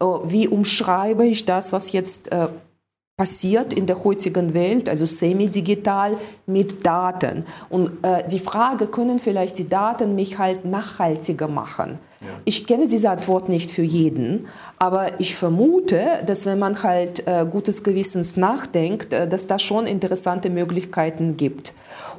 Äh, 0.00 0.04
wie 0.24 0.46
umschreibe 0.46 1.26
ich 1.26 1.44
das, 1.44 1.72
was 1.72 1.90
jetzt 1.92 2.30
passiert 3.16 3.72
in 3.72 3.86
der 3.86 4.02
heutigen 4.02 4.54
Welt, 4.54 4.88
also 4.88 5.06
semi-digital 5.06 6.16
mit 6.46 6.84
Daten. 6.84 7.46
Und 7.70 7.92
äh, 8.02 8.26
die 8.26 8.40
Frage, 8.40 8.88
können 8.88 9.20
vielleicht 9.20 9.58
die 9.58 9.68
Daten 9.68 10.16
mich 10.16 10.38
halt 10.38 10.64
nachhaltiger 10.64 11.46
machen? 11.46 12.00
Ja. 12.20 12.26
Ich 12.44 12.66
kenne 12.66 12.88
diese 12.88 13.10
Antwort 13.10 13.48
nicht 13.48 13.70
für 13.70 13.82
jeden, 13.82 14.48
aber 14.80 15.20
ich 15.20 15.36
vermute, 15.36 16.22
dass 16.26 16.44
wenn 16.44 16.58
man 16.58 16.82
halt 16.82 17.24
äh, 17.28 17.46
gutes 17.48 17.84
Gewissens 17.84 18.36
nachdenkt, 18.36 19.12
äh, 19.12 19.28
dass 19.28 19.46
da 19.46 19.60
schon 19.60 19.86
interessante 19.86 20.50
Möglichkeiten 20.50 21.36
gibt. 21.36 21.74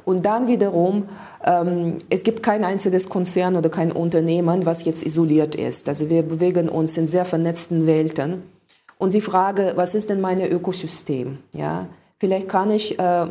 Und 0.06 0.24
dann 0.24 0.48
wiederum, 0.48 1.08
ähm, 1.44 1.98
es 2.08 2.22
gibt 2.22 2.42
kein 2.42 2.64
einziges 2.64 3.10
Konzern 3.10 3.56
oder 3.56 3.68
kein 3.68 3.92
Unternehmen, 3.92 4.64
was 4.64 4.86
jetzt 4.86 5.04
isoliert 5.04 5.56
ist. 5.56 5.88
Also 5.88 6.08
wir 6.08 6.22
bewegen 6.22 6.70
uns 6.70 6.96
in 6.96 7.06
sehr 7.06 7.26
vernetzten 7.26 7.86
Welten. 7.86 8.55
Und 8.98 9.12
die 9.12 9.20
Frage, 9.20 9.72
was 9.76 9.94
ist 9.94 10.10
denn 10.10 10.20
mein 10.20 10.40
Ökosystem? 10.40 11.38
Ja, 11.54 11.86
vielleicht 12.18 12.48
kann 12.48 12.70
ich 12.70 12.98
äh, 12.98 13.26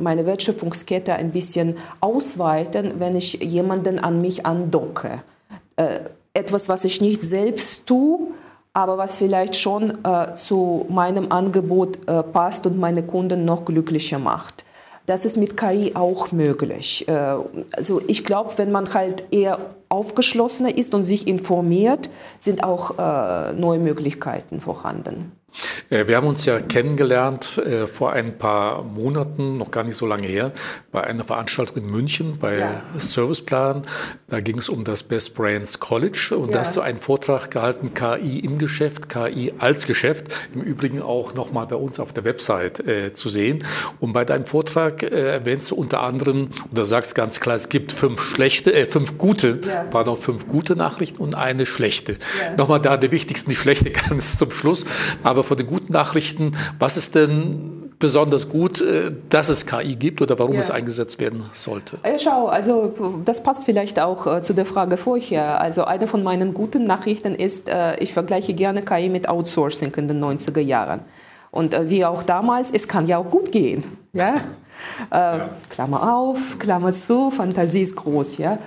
meine 0.00 0.24
Wertschöpfungskette 0.26 1.14
ein 1.14 1.32
bisschen 1.32 1.76
ausweiten, 2.00 2.94
wenn 2.98 3.16
ich 3.16 3.34
jemanden 3.34 3.98
an 3.98 4.20
mich 4.20 4.46
andocke. 4.46 5.22
Äh, 5.76 6.00
etwas, 6.34 6.68
was 6.68 6.84
ich 6.84 7.00
nicht 7.00 7.22
selbst 7.22 7.86
tue, 7.86 8.18
aber 8.72 8.96
was 8.96 9.18
vielleicht 9.18 9.54
schon 9.56 9.98
äh, 10.04 10.34
zu 10.34 10.86
meinem 10.88 11.30
Angebot 11.30 11.98
äh, 12.08 12.22
passt 12.22 12.66
und 12.66 12.78
meine 12.78 13.02
Kunden 13.02 13.44
noch 13.44 13.64
glücklicher 13.66 14.18
macht. 14.18 14.61
Das 15.06 15.24
ist 15.24 15.36
mit 15.36 15.56
KI 15.56 15.92
auch 15.94 16.32
möglich. 16.32 17.06
Äh, 17.08 17.34
also 17.72 18.00
ich 18.06 18.24
glaube, 18.24 18.52
wenn 18.56 18.70
man 18.70 18.92
halt 18.94 19.24
eher 19.30 19.58
aufgeschlossener 19.88 20.76
ist 20.76 20.94
und 20.94 21.04
sich 21.04 21.26
informiert, 21.26 22.10
sind 22.38 22.64
auch 22.64 22.98
äh, 22.98 23.52
neue 23.52 23.78
Möglichkeiten 23.78 24.60
vorhanden. 24.60 25.32
Äh, 25.90 26.06
wir 26.06 26.16
haben 26.16 26.26
uns 26.26 26.44
ja 26.44 26.60
kennengelernt 26.60 27.58
äh, 27.58 27.86
vor 27.86 28.12
ein 28.12 28.38
paar 28.38 28.82
Monaten, 28.82 29.58
noch 29.58 29.70
gar 29.70 29.84
nicht 29.84 29.96
so 29.96 30.06
lange 30.06 30.26
her, 30.26 30.52
bei 30.90 31.04
einer 31.04 31.24
Veranstaltung 31.24 31.84
in 31.84 31.90
München 31.90 32.38
bei 32.38 32.58
ja. 32.58 32.82
Serviceplan. 32.98 33.82
Da 34.28 34.40
ging 34.40 34.58
es 34.58 34.68
um 34.68 34.84
das 34.84 35.02
Best 35.02 35.34
Brands 35.34 35.80
College 35.80 36.34
und 36.36 36.48
ja. 36.48 36.54
da 36.54 36.60
hast 36.60 36.76
du 36.76 36.80
einen 36.80 36.98
Vortrag 36.98 37.50
gehalten, 37.50 37.92
KI 37.94 38.40
im 38.40 38.58
Geschäft, 38.58 39.08
KI 39.08 39.52
als 39.58 39.86
Geschäft, 39.86 40.26
im 40.54 40.62
Übrigen 40.62 41.02
auch 41.02 41.34
nochmal 41.34 41.66
bei 41.66 41.76
uns 41.76 42.00
auf 42.00 42.12
der 42.12 42.24
Website 42.24 42.80
äh, 42.80 43.12
zu 43.12 43.28
sehen. 43.28 43.64
Und 44.00 44.12
bei 44.12 44.24
deinem 44.24 44.46
Vortrag 44.46 45.02
äh, 45.02 45.32
erwähnst 45.32 45.70
du 45.70 45.74
unter 45.74 46.00
anderem, 46.00 46.48
oder 46.70 46.84
sagst 46.84 47.14
ganz 47.14 47.40
klar, 47.40 47.56
es 47.56 47.68
gibt 47.68 47.92
fünf 47.92 48.22
schlechte, 48.22 48.72
äh, 48.72 48.86
fünf 48.86 49.18
gute, 49.18 49.60
ja. 49.66 49.84
pardon, 49.90 50.16
fünf 50.16 50.48
gute 50.48 50.76
Nachrichten 50.76 51.22
und 51.22 51.34
eine 51.34 51.66
schlechte. 51.66 52.12
Ja. 52.12 52.56
Nochmal 52.56 52.80
da 52.80 52.96
die 52.96 53.10
wichtigsten, 53.10 53.50
die 53.50 53.56
schlechte 53.56 53.90
ganz 54.08 54.38
zum 54.38 54.50
Schluss. 54.50 54.86
Aber 55.22 55.41
von 55.42 55.56
den 55.56 55.66
guten 55.66 55.92
Nachrichten, 55.92 56.56
was 56.78 56.96
ist 56.96 57.14
denn 57.14 57.82
besonders 58.02 58.48
gut, 58.48 58.80
äh, 58.80 59.12
dass 59.28 59.48
es 59.48 59.64
KI 59.64 59.94
gibt 59.94 60.20
oder 60.20 60.38
warum 60.38 60.54
ja. 60.54 60.60
es 60.60 60.70
eingesetzt 60.70 61.20
werden 61.20 61.44
sollte? 61.52 61.98
Ja, 62.04 62.18
schau, 62.18 62.48
also 62.48 62.92
das 63.24 63.42
passt 63.42 63.64
vielleicht 63.64 64.00
auch 64.00 64.26
äh, 64.26 64.42
zu 64.42 64.54
der 64.54 64.66
Frage 64.66 64.96
vorher. 64.96 65.60
Also 65.60 65.84
eine 65.84 66.08
von 66.08 66.22
meinen 66.22 66.52
guten 66.52 66.82
Nachrichten 66.84 67.34
ist, 67.34 67.68
äh, 67.68 67.96
ich 67.98 68.12
vergleiche 68.12 68.54
gerne 68.54 68.82
KI 68.82 69.08
mit 69.08 69.28
Outsourcing 69.28 69.94
in 69.94 70.08
den 70.08 70.22
90er 70.22 70.60
Jahren. 70.60 71.00
Und 71.52 71.74
äh, 71.74 71.88
wie 71.88 72.04
auch 72.04 72.24
damals, 72.24 72.72
es 72.72 72.88
kann 72.88 73.06
ja 73.06 73.18
auch 73.18 73.30
gut 73.30 73.52
gehen. 73.52 73.84
Ja? 74.12 74.36
Äh, 75.10 75.14
ja. 75.14 75.48
Klammer 75.70 76.12
auf, 76.12 76.58
Klammer 76.58 76.92
zu, 76.92 77.30
Fantasie 77.30 77.82
ist 77.82 77.94
groß. 77.94 78.38
Ja? 78.38 78.58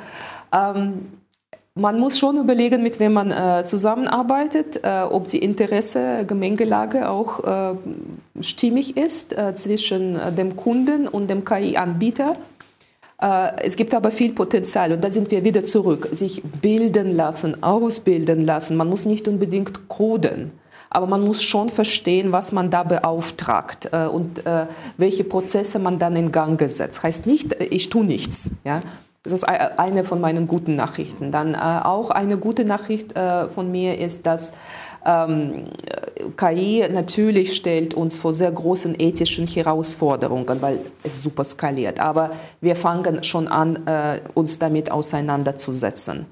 Man 1.78 2.00
muss 2.00 2.18
schon 2.18 2.38
überlegen, 2.38 2.84
mit 2.84 3.02
wem 3.02 3.12
man 3.12 3.32
äh, 3.32 3.66
zusammenarbeitet, 3.66 4.80
äh, 4.82 5.02
ob 5.02 5.28
die 5.28 5.40
Interesse, 5.40 6.24
Gemengelage 6.26 7.10
auch 7.10 7.44
äh, 7.44 7.76
stimmig 8.40 8.96
ist 8.96 9.38
äh, 9.38 9.54
zwischen 9.56 10.18
äh, 10.18 10.32
dem 10.32 10.56
Kunden 10.56 11.06
und 11.06 11.30
dem 11.30 11.44
KI-Anbieter. 11.44 12.38
Äh, 13.22 13.62
es 13.62 13.76
gibt 13.76 13.94
aber 13.94 14.12
viel 14.12 14.32
Potenzial 14.32 14.94
und 14.94 15.04
da 15.04 15.12
sind 15.12 15.32
wir 15.32 15.44
wieder 15.44 15.66
zurück. 15.66 16.08
Sich 16.14 16.44
bilden 16.44 17.14
lassen, 17.14 17.62
ausbilden 17.62 18.40
lassen. 18.40 18.78
Man 18.78 18.88
muss 18.88 19.04
nicht 19.04 19.28
unbedingt 19.28 19.90
coden, 19.90 20.54
aber 20.90 21.08
man 21.08 21.26
muss 21.26 21.44
schon 21.44 21.68
verstehen, 21.68 22.32
was 22.32 22.54
man 22.54 22.70
da 22.70 22.84
beauftragt 22.84 23.90
und 24.14 24.42
welche 24.96 25.26
Prozesse 25.26 25.78
man 25.78 26.00
dann 26.00 26.16
in 26.16 26.32
Gang 26.32 26.58
gesetzt. 26.58 27.04
Heißt 27.04 27.26
nicht, 27.26 27.54
ich 27.60 27.90
tue 27.90 28.06
nichts. 28.06 28.52
Ja? 28.64 28.80
Das 29.26 29.34
ist 29.34 29.44
eine 29.44 30.04
von 30.04 30.22
meinen 30.22 30.46
guten 30.46 30.76
Nachrichten. 30.76 31.32
Dann 31.32 31.56
äh, 31.56 31.58
auch 31.58 32.12
eine 32.12 32.38
gute 32.38 32.64
Nachricht 32.64 33.18
äh, 33.18 33.50
von 33.50 33.72
mir 33.72 33.98
ist, 33.98 34.28
dass 34.28 34.54
ähm, 35.04 35.70
KI 36.38 36.88
natürlich 36.92 37.56
stellt 37.56 37.96
uns 37.96 38.18
vor 38.18 38.34
sehr 38.34 38.52
großen 38.52 38.96
ethischen 39.00 39.48
Herausforderungen, 39.48 40.62
weil 40.62 40.80
es 41.02 41.24
super 41.24 41.44
skaliert. 41.44 42.00
Aber 42.00 42.32
wir 42.62 42.76
fangen 42.76 43.24
schon 43.24 43.48
an, 43.48 43.88
äh, 43.88 44.20
uns 44.36 44.60
damit 44.60 44.92
auseinanderzusetzen. 44.92 46.28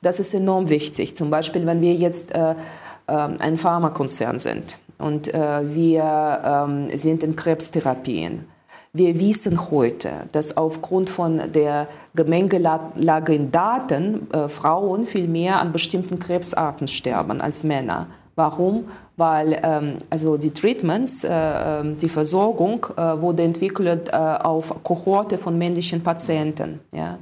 Das 0.00 0.18
ist 0.18 0.32
enorm 0.32 0.70
wichtig. 0.70 1.14
Zum 1.16 1.28
Beispiel, 1.28 1.66
wenn 1.66 1.82
wir 1.82 1.92
jetzt 1.92 2.34
äh, 2.34 2.52
äh, 2.52 2.54
ein 3.12 3.58
Pharmakonzern 3.58 4.38
sind 4.38 4.78
und 4.96 5.32
äh, 5.34 5.74
wir 5.74 6.42
ähm, 6.44 6.96
sind 6.96 7.22
in 7.22 7.36
Krebstherapien. 7.36 8.46
Wir 8.98 9.20
wissen 9.20 9.70
heute, 9.70 10.10
dass 10.32 10.56
aufgrund 10.56 11.08
von 11.08 11.52
der 11.52 11.86
Gemengelage 12.16 13.32
in 13.32 13.52
Daten 13.52 14.26
äh, 14.32 14.48
Frauen 14.48 15.06
viel 15.06 15.28
mehr 15.28 15.60
an 15.60 15.70
bestimmten 15.70 16.18
Krebsarten 16.18 16.88
sterben 16.88 17.40
als 17.40 17.62
Männer. 17.62 18.08
Warum? 18.34 18.86
Weil 19.16 19.60
ähm, 19.62 19.98
also 20.10 20.36
die 20.36 20.50
Treatments, 20.50 21.22
äh, 21.22 21.30
ähm, 21.30 21.96
die 21.96 22.08
Versorgung 22.08 22.86
äh, 22.96 23.20
wurde 23.20 23.44
entwickelt 23.44 24.08
äh, 24.08 24.16
auf 24.16 24.74
Kohorte 24.82 25.38
von 25.38 25.56
männlichen 25.56 26.02
Patienten. 26.02 26.80
Ja? 26.90 27.18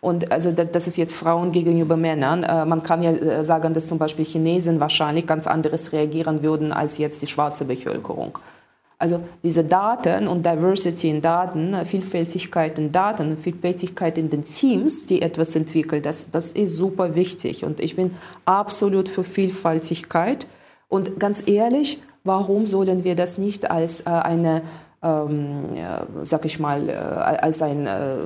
Und 0.00 0.30
also 0.30 0.52
das 0.52 0.86
ist 0.86 0.96
jetzt 0.96 1.16
Frauen 1.16 1.50
gegenüber 1.50 1.96
Männern. 1.96 2.44
Äh, 2.44 2.64
man 2.66 2.84
kann 2.84 3.02
ja 3.02 3.10
äh, 3.10 3.42
sagen, 3.42 3.74
dass 3.74 3.86
zum 3.86 3.98
Beispiel 3.98 4.24
Chinesen 4.24 4.78
wahrscheinlich 4.78 5.26
ganz 5.26 5.48
anderes 5.48 5.92
reagieren 5.92 6.44
würden 6.44 6.72
als 6.72 6.98
jetzt 6.98 7.20
die 7.22 7.26
schwarze 7.26 7.64
Bevölkerung. 7.64 8.38
Also 8.98 9.20
diese 9.42 9.62
Daten 9.62 10.26
und 10.26 10.46
Diversity 10.46 11.10
in 11.10 11.20
Daten, 11.20 11.74
äh, 11.74 11.84
Vielfältigkeit 11.84 12.78
in 12.78 12.92
Daten, 12.92 13.36
Vielfältigkeit 13.36 14.16
in 14.16 14.30
den 14.30 14.44
Teams, 14.44 15.04
die 15.04 15.20
etwas 15.20 15.54
entwickeln, 15.54 16.02
das, 16.02 16.30
das 16.30 16.52
ist 16.52 16.76
super 16.76 17.14
wichtig. 17.14 17.64
Und 17.64 17.80
ich 17.80 17.94
bin 17.94 18.14
absolut 18.46 19.08
für 19.10 19.22
Vielfältigkeit. 19.22 20.46
Und 20.88 21.20
ganz 21.20 21.46
ehrlich, 21.46 22.00
warum 22.24 22.66
sollen 22.66 23.04
wir 23.04 23.16
das 23.16 23.36
nicht 23.36 23.70
als 23.70 24.00
äh, 24.00 24.10
eine, 24.10 24.62
ähm, 25.02 25.76
sag 26.22 26.46
ich 26.46 26.58
mal, 26.58 26.88
äh, 26.88 26.92
als 26.94 27.60
ein, 27.60 27.86
äh, 27.86 28.16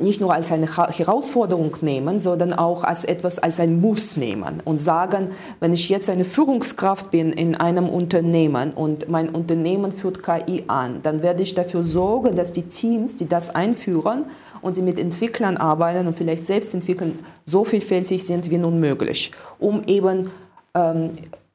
nicht 0.00 0.20
nur 0.20 0.34
als 0.34 0.50
eine 0.50 0.66
Herausforderung 0.76 1.76
nehmen, 1.82 2.18
sondern 2.18 2.52
auch 2.52 2.82
als 2.84 3.04
etwas, 3.04 3.38
als 3.38 3.60
ein 3.60 3.80
Muss 3.80 4.16
nehmen 4.16 4.60
und 4.64 4.80
sagen, 4.80 5.30
wenn 5.60 5.72
ich 5.72 5.88
jetzt 5.88 6.10
eine 6.10 6.24
Führungskraft 6.24 7.10
bin 7.10 7.32
in 7.32 7.56
einem 7.56 7.88
Unternehmen 7.88 8.72
und 8.72 9.08
mein 9.08 9.28
Unternehmen 9.28 9.92
führt 9.92 10.22
KI 10.22 10.64
an, 10.66 11.00
dann 11.02 11.22
werde 11.22 11.42
ich 11.42 11.54
dafür 11.54 11.84
sorgen, 11.84 12.34
dass 12.34 12.52
die 12.52 12.64
Teams, 12.64 13.16
die 13.16 13.28
das 13.28 13.54
einführen 13.54 14.24
und 14.62 14.74
sie 14.74 14.82
mit 14.82 14.98
Entwicklern 14.98 15.56
arbeiten 15.56 16.06
und 16.06 16.16
vielleicht 16.16 16.44
selbst 16.44 16.74
entwickeln, 16.74 17.18
so 17.44 17.64
vielfältig 17.64 18.24
sind 18.26 18.50
wie 18.50 18.58
nun 18.58 18.80
möglich, 18.80 19.32
um 19.58 19.84
eben 19.84 20.30
ähm, 20.74 21.10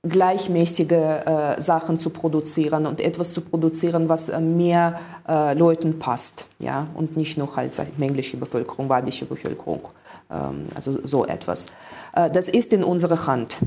gleichmäßige 0.08 0.92
äh, 0.92 1.62
Sachen 1.62 1.98
zu 1.98 2.10
produzieren 2.10 2.86
und 2.86 3.02
etwas 3.02 3.34
zu 3.34 3.42
produzieren, 3.42 4.10
was 4.10 4.30
äh, 4.30 4.40
mehr 4.40 5.00
äh, 5.28 5.54
Leuten 5.54 6.00
passt, 6.00 6.48
ja, 6.60 6.88
und 6.94 7.18
nicht 7.18 7.38
nur 7.38 7.56
halt 7.56 7.76
männliche 7.98 8.38
Bevölkerung, 8.38 8.90
weibliche 8.90 9.26
Bevölkerung, 9.26 9.88
ähm, 10.30 10.68
also 10.76 11.00
so 11.04 11.26
etwas. 11.26 11.68
Äh, 12.14 12.30
das 12.30 12.50
ist 12.50 12.74
in 12.74 12.84
unserer 12.84 13.28
Hand. 13.28 13.58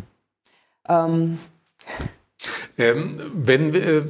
Ähm, 0.88 1.38
ähm, 2.78 3.20
wenn 3.34 3.74
äh, 3.74 4.02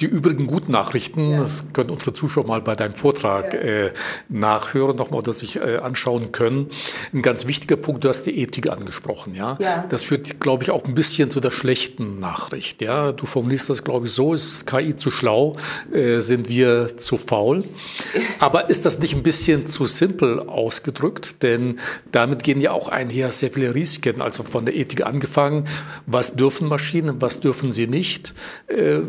die 0.00 0.06
übrigen 0.06 0.46
guten 0.46 0.70
Nachrichten, 0.70 1.32
ja. 1.32 1.38
das 1.38 1.64
können 1.72 1.90
unsere 1.90 2.12
Zuschauer 2.12 2.46
mal 2.46 2.60
bei 2.60 2.76
deinem 2.76 2.94
Vortrag 2.94 3.52
ja. 3.52 3.60
äh, 3.60 3.92
nachhören, 4.28 4.96
nochmal 4.96 5.20
oder 5.20 5.32
sich 5.32 5.56
äh, 5.56 5.78
anschauen 5.78 6.30
können. 6.30 6.68
Ein 7.12 7.22
ganz 7.22 7.48
wichtiger 7.48 7.76
Punkt, 7.76 8.04
du 8.04 8.08
hast 8.08 8.22
die 8.22 8.38
Ethik 8.38 8.70
angesprochen, 8.70 9.34
ja. 9.34 9.58
ja. 9.60 9.86
Das 9.88 10.04
führt, 10.04 10.40
glaube 10.40 10.62
ich, 10.62 10.70
auch 10.70 10.84
ein 10.84 10.94
bisschen 10.94 11.32
zu 11.32 11.40
der 11.40 11.50
schlechten 11.50 12.20
Nachricht, 12.20 12.80
ja. 12.80 13.10
Du 13.10 13.26
formulierst 13.26 13.70
das, 13.70 13.82
glaube 13.82 14.06
ich, 14.06 14.12
so, 14.12 14.34
ist 14.34 14.66
KI 14.68 14.94
zu 14.94 15.10
schlau, 15.10 15.56
äh, 15.92 16.20
sind 16.20 16.48
wir 16.48 16.96
zu 16.96 17.18
faul. 17.18 17.64
Aber 18.38 18.70
ist 18.70 18.86
das 18.86 19.00
nicht 19.00 19.14
ein 19.14 19.24
bisschen 19.24 19.66
zu 19.66 19.86
simpel 19.86 20.38
ausgedrückt? 20.40 21.42
Denn 21.42 21.80
damit 22.12 22.44
gehen 22.44 22.60
ja 22.60 22.70
auch 22.70 22.88
einher 22.88 23.32
sehr 23.32 23.50
viele 23.50 23.74
Risiken, 23.74 24.22
also 24.22 24.44
von 24.44 24.64
der 24.64 24.76
Ethik 24.76 25.04
angefangen, 25.04 25.64
was 26.06 26.36
dürfen 26.36 26.68
Maschinen, 26.68 27.20
was 27.20 27.40
dürfen 27.40 27.72
sie 27.72 27.88
nicht, 27.88 28.32
äh, 28.68 29.00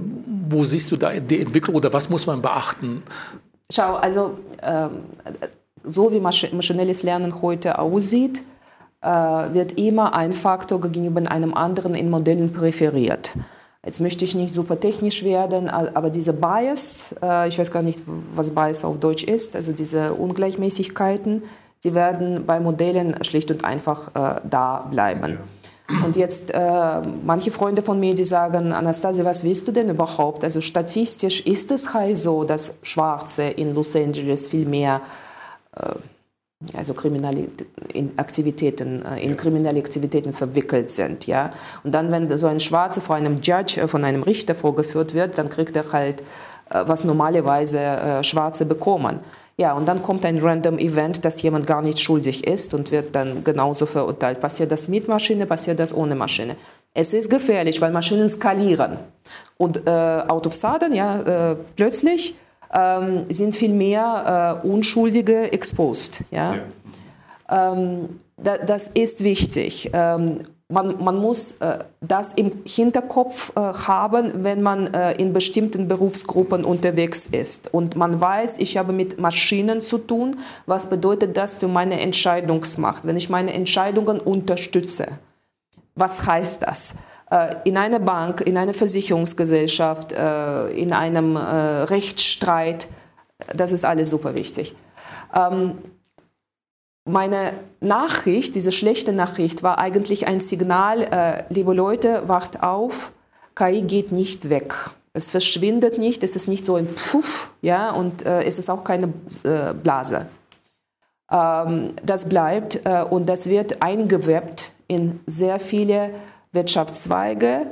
wo 0.50 0.64
sie 0.64 0.79
siehst 0.80 0.92
du 0.92 0.98
da 0.98 1.12
die 1.12 1.42
Entwicklung 1.42 1.76
oder 1.76 1.92
was 1.92 2.10
muss 2.10 2.26
man 2.26 2.42
beachten? 2.42 3.04
Schau, 3.72 3.96
also 3.96 4.40
ähm, 4.64 5.04
so 5.84 6.12
wie 6.12 6.20
maschinelles 6.20 7.04
Lernen 7.04 7.42
heute 7.42 7.78
aussieht, 7.80 8.44
äh, 9.02 9.08
wird 9.10 9.78
immer 9.80 10.16
ein 10.16 10.32
Faktor 10.32 10.80
gegenüber 10.82 11.30
einem 11.30 11.54
anderen 11.54 11.96
in 11.96 12.10
Modellen 12.10 12.54
präferiert. 12.54 13.36
Jetzt 13.86 14.02
möchte 14.02 14.26
ich 14.26 14.36
nicht 14.36 14.56
super 14.56 14.80
technisch 14.80 15.24
werden, 15.24 15.70
aber 15.70 16.10
diese 16.10 16.34
Bias, 16.34 17.16
äh, 17.22 17.48
ich 17.48 17.58
weiß 17.60 17.72
gar 17.72 17.82
nicht, 17.82 18.02
was 18.36 18.52
Bias 18.52 18.84
auf 18.84 19.00
Deutsch 19.00 19.24
ist, 19.24 19.56
also 19.56 19.72
diese 19.72 20.14
Ungleichmäßigkeiten, 20.14 21.44
sie 21.80 21.94
werden 21.94 22.46
bei 22.46 22.60
Modellen 22.60 23.24
schlicht 23.24 23.52
und 23.52 23.64
einfach 23.64 24.10
äh, 24.16 24.42
da 24.50 24.88
bleiben. 24.92 25.32
Ja. 25.32 25.38
Und 26.06 26.16
jetzt 26.16 26.52
äh, 26.52 27.02
manche 27.26 27.52
Freunde 27.52 27.82
von 27.82 28.00
mir, 28.00 28.14
die 28.14 28.24
sagen, 28.24 28.72
Anastasia, 28.74 29.26
was 29.26 29.44
willst 29.44 29.68
du 29.68 29.72
denn 29.72 29.90
überhaupt? 29.90 30.44
Also 30.44 30.62
statistisch 30.62 31.42
ist 31.42 31.72
es 31.72 31.94
halt 31.94 32.18
so, 32.18 32.44
dass 32.44 32.78
Schwarze 32.84 33.44
in 33.44 33.74
Los 33.74 33.96
Angeles 33.96 34.48
viel 34.48 34.66
mehr 34.66 35.02
äh, 35.76 35.94
also 36.76 36.94
kriminelle 36.94 37.48
Aktivitäten, 38.18 39.06
äh, 39.06 39.24
in 39.24 39.38
kriminelle 39.38 39.80
Aktivitäten 39.80 40.34
verwickelt 40.34 40.92
sind, 40.92 41.26
ja. 41.26 41.54
Und 41.84 41.94
dann, 41.94 42.12
wenn 42.12 42.38
so 42.38 42.48
ein 42.48 42.60
Schwarzer 42.60 43.00
vor 43.00 43.16
einem 43.16 43.42
Judge, 43.42 43.80
äh, 43.80 43.88
von 43.88 44.04
einem 44.04 44.24
Richter 44.24 44.56
vorgeführt 44.56 45.14
wird, 45.14 45.38
dann 45.38 45.48
kriegt 45.48 45.76
er 45.78 45.92
halt, 45.94 46.22
äh, 46.70 46.84
was 46.86 47.06
normalerweise 47.06 48.20
Schwarze 48.24 48.66
bekommen. 48.66 49.22
Ja, 49.60 49.74
und 49.74 49.86
dann 49.90 50.02
kommt 50.02 50.26
ein 50.26 50.40
random 50.40 50.80
Event, 50.80 51.26
dass 51.26 51.42
jemand 51.42 51.68
gar 51.68 51.82
nicht 51.82 52.00
schuldig 52.00 52.48
ist 52.48 52.74
und 52.74 52.92
wird 52.92 53.14
dann 53.14 53.44
genauso 53.44 53.86
verurteilt. 53.86 54.40
Passiert 54.40 54.72
das 54.72 54.88
mit 54.88 55.10
Maschine, 55.10 55.46
passiert 55.46 55.82
das 55.82 55.94
ohne 55.94 56.16
Maschine. 56.16 56.56
Es 56.94 57.14
ist 57.14 57.30
gefährlich, 57.30 57.82
weil 57.82 57.92
Maschinen 57.92 58.30
skalieren. 58.30 59.00
Und 59.58 59.86
äh, 59.86 60.24
out 60.30 60.48
of 60.48 60.56
sudden, 60.56 60.94
ja, 60.94 61.52
äh, 61.52 61.56
plötzlich 61.76 62.38
ähm, 62.74 63.26
sind 63.28 63.54
viel 63.54 63.74
mehr 63.74 64.62
äh, 64.64 64.68
Unschuldige 64.68 65.52
exposed. 65.52 66.24
Ja? 66.32 66.56
ja. 66.56 67.74
Ähm, 67.74 68.22
da, 68.38 68.60
das 68.60 68.88
ist 68.88 69.26
wichtig. 69.26 69.90
Ähm, 69.92 70.46
man, 70.72 71.04
man 71.04 71.18
muss 71.18 71.58
äh, 71.58 71.80
das 72.00 72.34
im 72.34 72.52
Hinterkopf 72.66 73.52
äh, 73.56 73.60
haben, 73.60 74.44
wenn 74.44 74.62
man 74.62 74.94
äh, 74.94 75.14
in 75.14 75.34
bestimmten 75.34 75.88
Berufsgruppen 75.88 76.64
unterwegs 76.64 77.26
ist. 77.26 77.74
Und 77.74 77.96
man 77.96 78.22
weiß, 78.22 78.60
ich 78.60 78.78
habe 78.78 78.94
mit 78.94 79.20
Maschinen 79.20 79.82
zu 79.82 79.98
tun. 79.98 80.38
Was 80.68 80.90
bedeutet 80.90 81.36
das 81.36 81.58
für 81.58 81.68
meine 81.68 82.00
Entscheidungsmacht, 82.00 83.06
wenn 83.06 83.18
ich 83.18 83.30
meine 83.30 83.54
Entscheidungen 83.54 84.20
unterstütze? 84.20 85.08
Was 85.96 86.28
heißt 86.28 86.62
das? 86.64 86.96
Äh, 87.32 87.56
in 87.64 87.76
einer 87.76 88.00
Bank, 88.00 88.42
in 88.42 88.56
einer 88.56 88.76
Versicherungsgesellschaft, 88.76 90.14
äh, 90.14 90.70
in 90.70 90.94
einem 90.94 91.36
äh, 91.36 91.40
Rechtsstreit, 91.40 92.88
das 93.56 93.72
ist 93.72 93.86
alles 93.86 94.12
super 94.12 94.36
wichtig. 94.36 94.76
Ähm, 95.34 95.80
meine 97.10 97.54
Nachricht, 97.82 98.56
diese 98.56 98.72
schlechte 98.72 99.14
Nachricht, 99.14 99.64
war 99.64 99.80
eigentlich 99.80 100.28
ein 100.28 100.40
Signal, 100.40 101.04
äh, 101.04 101.44
liebe 101.50 101.74
Leute, 101.74 102.24
wacht 102.28 102.64
auf, 102.64 103.12
KI 103.56 103.82
geht 103.82 104.12
nicht 104.12 104.50
weg. 104.50 104.74
Es 105.14 105.32
verschwindet 105.32 105.98
nicht, 105.98 106.24
es 106.24 106.36
ist 106.36 106.48
nicht 106.48 106.66
so 106.66 106.76
ein 106.76 106.88
Pfuff, 106.88 107.52
ja, 107.62 107.92
und 107.92 108.26
äh, 108.26 108.44
es 108.44 108.60
ist 108.60 108.70
auch 108.70 108.84
keine 108.84 109.14
äh, 109.44 109.74
Blase. 109.74 110.28
Ähm, 111.32 111.94
das 112.04 112.30
bleibt 112.30 112.86
äh, 112.86 113.04
und 113.04 113.28
das 113.28 113.50
wird 113.50 113.82
eingewebt 113.82 114.72
in 114.88 115.20
sehr 115.26 115.60
viele 115.60 116.12
Wirtschaftszweige, 116.52 117.68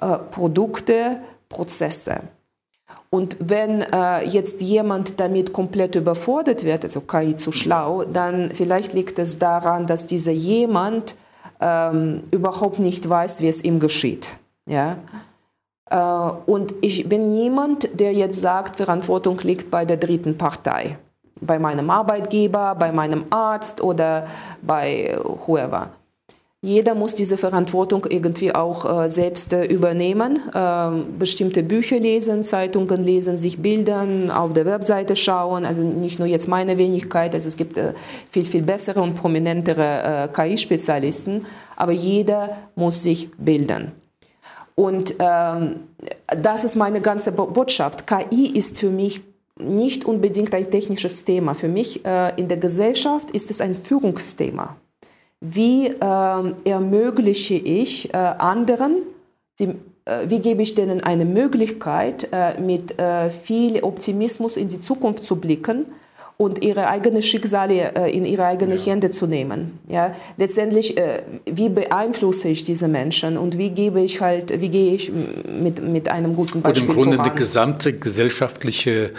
äh, 0.00 0.18
Produkte, 0.30 1.20
Prozesse. 1.48 2.20
Und 3.12 3.36
wenn 3.40 3.82
äh, 3.82 4.24
jetzt 4.24 4.60
jemand 4.60 5.18
damit 5.18 5.52
komplett 5.52 5.96
überfordert 5.96 6.62
wird, 6.64 6.84
also 6.84 7.00
KI 7.00 7.36
zu 7.36 7.50
schlau, 7.50 8.04
dann 8.04 8.52
vielleicht 8.54 8.92
liegt 8.92 9.18
es 9.18 9.40
daran, 9.40 9.88
dass 9.88 10.06
dieser 10.06 10.30
jemand 10.30 11.16
ähm, 11.60 12.22
überhaupt 12.30 12.78
nicht 12.78 13.08
weiß, 13.08 13.40
wie 13.40 13.48
es 13.48 13.64
ihm 13.64 13.80
geschieht. 13.80 14.36
Ja? 14.66 14.96
Äh, 15.90 16.50
und 16.50 16.72
ich 16.82 17.08
bin 17.08 17.32
niemand, 17.32 17.98
der 17.98 18.12
jetzt 18.12 18.40
sagt, 18.40 18.76
Verantwortung 18.76 19.38
liegt 19.40 19.72
bei 19.72 19.84
der 19.84 19.96
dritten 19.96 20.38
Partei, 20.38 20.96
bei 21.40 21.58
meinem 21.58 21.90
Arbeitgeber, 21.90 22.76
bei 22.76 22.92
meinem 22.92 23.24
Arzt 23.30 23.80
oder 23.80 24.28
bei 24.62 25.18
whoever. 25.24 25.90
Jeder 26.62 26.94
muss 26.94 27.14
diese 27.14 27.38
Verantwortung 27.38 28.06
irgendwie 28.10 28.54
auch 28.54 29.04
äh, 29.04 29.08
selbst 29.08 29.54
äh, 29.54 29.64
übernehmen. 29.64 30.40
Ähm, 30.54 31.18
bestimmte 31.18 31.62
Bücher 31.62 31.98
lesen, 31.98 32.44
Zeitungen 32.44 33.02
lesen, 33.02 33.38
sich 33.38 33.62
bildern, 33.62 34.30
auf 34.30 34.52
der 34.52 34.66
Webseite 34.66 35.16
schauen. 35.16 35.64
Also 35.64 35.82
nicht 35.82 36.18
nur 36.18 36.28
jetzt 36.28 36.48
meine 36.48 36.76
Wenigkeit, 36.76 37.32
also 37.32 37.48
es 37.48 37.56
gibt 37.56 37.78
äh, 37.78 37.94
viel, 38.30 38.44
viel 38.44 38.60
bessere 38.60 39.00
und 39.00 39.14
prominentere 39.14 40.02
äh, 40.24 40.28
KI-Spezialisten, 40.28 41.46
aber 41.76 41.92
jeder 41.92 42.58
muss 42.74 43.02
sich 43.02 43.30
bilden. 43.38 43.92
Und 44.74 45.14
ähm, 45.18 45.76
das 46.26 46.64
ist 46.64 46.76
meine 46.76 47.00
ganze 47.00 47.32
Botschaft. 47.32 48.06
KI 48.06 48.52
ist 48.54 48.78
für 48.78 48.90
mich 48.90 49.22
nicht 49.58 50.04
unbedingt 50.04 50.54
ein 50.54 50.70
technisches 50.70 51.24
Thema. 51.24 51.54
Für 51.54 51.68
mich 51.68 52.04
äh, 52.04 52.38
in 52.38 52.48
der 52.48 52.58
Gesellschaft 52.58 53.30
ist 53.30 53.50
es 53.50 53.62
ein 53.62 53.74
Führungsthema. 53.74 54.76
Wie 55.40 55.86
äh, 55.86 56.54
ermögliche 56.64 57.54
ich 57.54 58.12
äh, 58.12 58.16
anderen, 58.16 58.96
die, 59.58 59.74
äh, 60.04 60.28
wie 60.28 60.40
gebe 60.40 60.62
ich 60.62 60.74
denen 60.74 61.02
eine 61.02 61.24
Möglichkeit, 61.24 62.28
äh, 62.32 62.60
mit 62.60 62.98
äh, 62.98 63.30
viel 63.30 63.82
Optimismus 63.82 64.56
in 64.56 64.68
die 64.68 64.80
Zukunft 64.80 65.24
zu 65.24 65.36
blicken 65.36 65.86
und 66.36 66.64
ihre 66.64 66.88
eigenen 66.88 67.20
Schicksale 67.20 68.08
in 68.08 68.24
ihre 68.24 68.46
eigenen 68.46 68.78
ja. 68.78 68.84
Hände 68.84 69.10
zu 69.10 69.26
nehmen. 69.26 69.78
Ja, 69.88 70.14
letztendlich, 70.38 70.96
wie 71.44 71.68
beeinflusse 71.68 72.48
ich 72.48 72.64
diese 72.64 72.88
Menschen 72.88 73.36
und 73.36 73.58
wie 73.58 73.68
gebe 73.68 74.00
ich 74.00 74.22
halt, 74.22 74.58
wie 74.58 74.70
gehe 74.70 74.94
ich 74.94 75.12
mit, 75.12 75.82
mit 75.82 76.08
einem 76.08 76.34
guten 76.34 76.62
Beispiel 76.62 76.88
Und 76.88 76.96
im 76.96 77.02
Grunde 77.02 77.16
voran. 77.18 77.32
die 77.34 77.38
gesamte 77.38 77.92
gesellschaftliche 77.92 79.10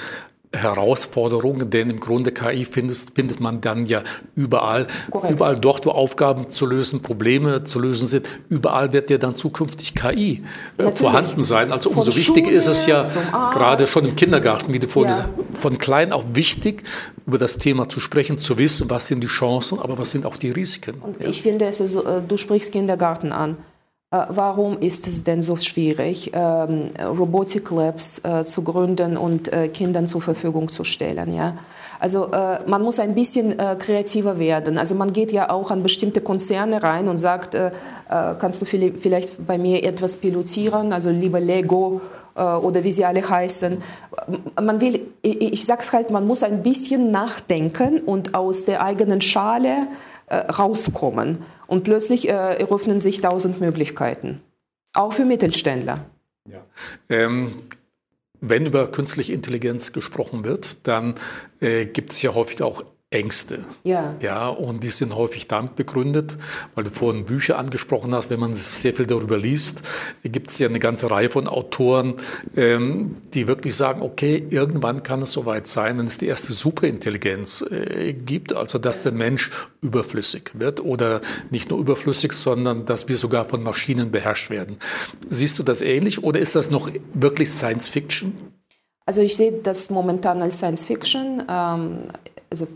Herausforderungen, 0.54 1.70
denn 1.70 1.90
im 1.90 2.00
Grunde 2.02 2.32
KI 2.32 2.66
findet, 2.66 3.12
findet 3.16 3.40
man 3.40 3.62
dann 3.62 3.86
ja 3.86 4.04
überall. 4.36 4.88
Korrekt. 5.10 5.32
Überall 5.32 5.58
dort, 5.58 5.86
wo 5.86 5.92
Aufgaben 5.92 6.50
zu 6.50 6.66
lösen, 6.66 7.02
Probleme 7.02 7.64
zu 7.64 7.80
lösen 7.80 8.06
sind, 8.08 8.28
überall 8.50 8.92
wird 8.92 9.10
ja 9.10 9.18
dann 9.18 9.36
zukünftig 9.36 9.96
KI 9.96 10.44
äh, 10.78 10.92
vorhanden 10.92 11.44
sein. 11.44 11.72
Also 11.72 11.90
umso 11.92 12.14
wichtiger 12.16 12.52
ist 12.52 12.68
es 12.68 12.86
ja 12.86 13.04
gerade 13.54 13.88
schon 13.88 14.06
im 14.06 14.16
Kindergarten, 14.16 14.74
wie 14.74 14.80
du 14.80 14.88
vorhin 14.88 15.14
ja. 15.14 15.30
von 15.54 15.78
klein 15.78 16.12
auf 16.12 16.26
wichtig, 16.34 16.84
über 17.26 17.38
das 17.38 17.58
Thema 17.58 17.88
zu 17.88 18.02
sprechen, 18.02 18.38
zu 18.38 18.58
wissen, 18.58 18.90
was 18.90 19.08
sind 19.08 19.22
die 19.22 19.28
Chancen, 19.28 19.80
aber 19.80 19.98
was 19.98 20.12
sind 20.12 20.26
auch 20.26 20.36
die 20.36 20.52
Risiken. 20.52 20.96
Und 21.02 21.22
ja. 21.22 21.28
Ich 21.28 21.44
finde, 21.44 21.66
es 21.66 21.80
ist, 21.80 21.96
äh, 21.96 22.22
du 22.28 22.36
sprichst 22.36 22.74
Kindergarten 22.74 23.32
an. 23.32 23.56
Äh, 24.14 24.26
warum 24.28 24.78
ist 24.80 25.08
es 25.08 25.24
denn 25.24 25.42
so 25.42 25.56
schwierig, 25.56 26.32
ähm, 26.34 26.90
Robotic 27.02 27.72
Labs 27.72 28.20
äh, 28.26 28.44
zu 28.44 28.62
gründen 28.62 29.16
und 29.16 29.54
äh, 29.54 29.70
Kindern 29.70 30.06
zur 30.06 30.22
Verfügung 30.22 30.68
zu 30.68 30.84
stellen? 30.84 31.34
Ja? 31.34 31.58
Also 32.00 32.30
man 32.66 32.82
muss 32.82 33.00
ein 33.00 33.14
bisschen 33.14 33.56
kreativer 33.78 34.40
werden. 34.40 34.80
Also 34.80 34.96
man 34.96 35.14
geht 35.14 35.32
ja 35.32 35.52
auch 35.52 35.70
an 35.70 35.84
bestimmte 35.84 36.20
Konzerne 36.20 36.82
rein 36.82 37.08
und 37.08 37.20
sagt, 37.20 37.56
kannst 38.10 38.60
du 38.60 38.66
vielleicht 38.66 39.46
bei 39.46 39.60
mir 39.60 39.84
etwas 39.84 40.18
pilotieren, 40.18 40.94
also 40.94 41.12
lieber 41.12 41.40
Lego 41.40 42.02
oder 42.34 42.84
wie 42.84 42.92
sie 42.92 43.06
alle 43.06 43.30
heißen. 43.30 43.84
Man 44.60 44.82
will, 44.82 45.10
ich 45.22 45.64
sage 45.64 45.82
es 45.84 45.94
halt, 45.94 46.10
man 46.10 46.26
muss 46.26 46.42
ein 46.42 46.64
bisschen 46.64 47.12
nachdenken 47.12 48.00
und 48.00 48.34
aus 48.34 48.66
der 48.66 48.84
eigenen 48.84 49.22
Schale 49.22 49.88
rauskommen. 50.32 51.46
Und 51.72 51.86
plötzlich 51.86 52.28
äh, 52.28 52.32
eröffnen 52.32 53.00
sich 53.00 53.22
tausend 53.22 53.62
Möglichkeiten, 53.62 54.42
auch 54.92 55.14
für 55.14 55.24
Mittelständler. 55.24 56.06
Ja. 56.46 56.66
Ähm, 57.08 57.54
wenn 58.42 58.66
über 58.66 58.92
künstliche 58.92 59.32
Intelligenz 59.32 59.94
gesprochen 59.94 60.44
wird, 60.44 60.86
dann 60.86 61.16
äh, 61.62 61.86
gibt 61.86 62.12
es 62.12 62.22
ja 62.24 62.34
häufig 62.34 62.62
auch 62.62 62.84
Ängste. 63.12 63.66
Ja. 63.84 64.16
Ja, 64.22 64.48
und 64.48 64.86
die 64.86 64.90
sind 64.90 65.14
häufig 65.14 65.48
damit 65.48 65.76
begründet, 65.76 66.38
weil 66.76 66.86
du 66.86 66.90
vorhin 66.92 67.26
Bücher 67.26 67.60
angesprochen 67.60 68.16
hast. 68.16 68.30
Wenn 68.30 68.40
man 68.40 68.56
sehr 68.56 68.94
viel 68.94 69.06
darüber 69.06 69.38
liest, 69.38 69.82
gibt 70.24 70.50
es 70.50 70.60
ja 70.60 70.70
eine 70.70 70.80
ganze 70.80 71.12
Reihe 71.12 71.30
von 71.30 71.50
Autoren, 71.50 72.16
ähm, 72.56 73.16
die 73.34 73.50
wirklich 73.50 73.76
sagen, 73.76 74.02
okay, 74.02 74.48
irgendwann 74.50 75.04
kann 75.04 75.22
es 75.22 75.34
soweit 75.34 75.68
sein, 75.68 75.98
wenn 75.98 76.08
es 76.08 76.20
die 76.20 76.28
erste 76.28 76.54
Superintelligenz 76.54 77.66
äh, 77.70 78.14
gibt, 78.14 78.56
also 78.56 78.80
dass 78.80 79.04
der 79.04 79.12
Mensch 79.12 79.52
überflüssig 79.82 80.52
wird 80.54 80.80
oder 80.80 81.20
nicht 81.50 81.70
nur 81.70 81.80
überflüssig, 81.80 82.32
sondern 82.32 82.86
dass 82.86 83.10
wir 83.10 83.18
sogar 83.18 83.44
von 83.44 83.62
Maschinen 83.62 84.12
beherrscht 84.12 84.50
werden. 84.50 84.78
Siehst 85.28 85.60
du 85.60 85.64
das 85.64 85.82
ähnlich 85.82 86.24
oder 86.24 86.40
ist 86.40 86.56
das 86.56 86.72
noch 86.72 86.90
wirklich 87.14 87.50
Science 87.50 87.90
Fiction? 87.90 88.34
Also 89.06 89.22
ich 89.22 89.36
sehe 89.36 89.52
das 89.52 89.90
momentan 89.90 90.42
als 90.42 90.60
Science 90.60 90.86
Fiction. 90.86 91.44
Ähm, 91.50 92.04
also 92.50 92.68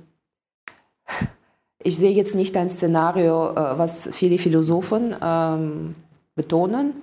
ich 1.86 1.97
sehe 1.97 2.12
jetzt 2.12 2.34
nicht 2.34 2.58
ein 2.58 2.70
Szenario, 2.70 3.51
äh, 3.51 3.78
was 3.78 4.10
viele 4.12 4.39
Philosophen 4.39 5.16
ähm, 5.22 5.95
betonen. 6.34 6.93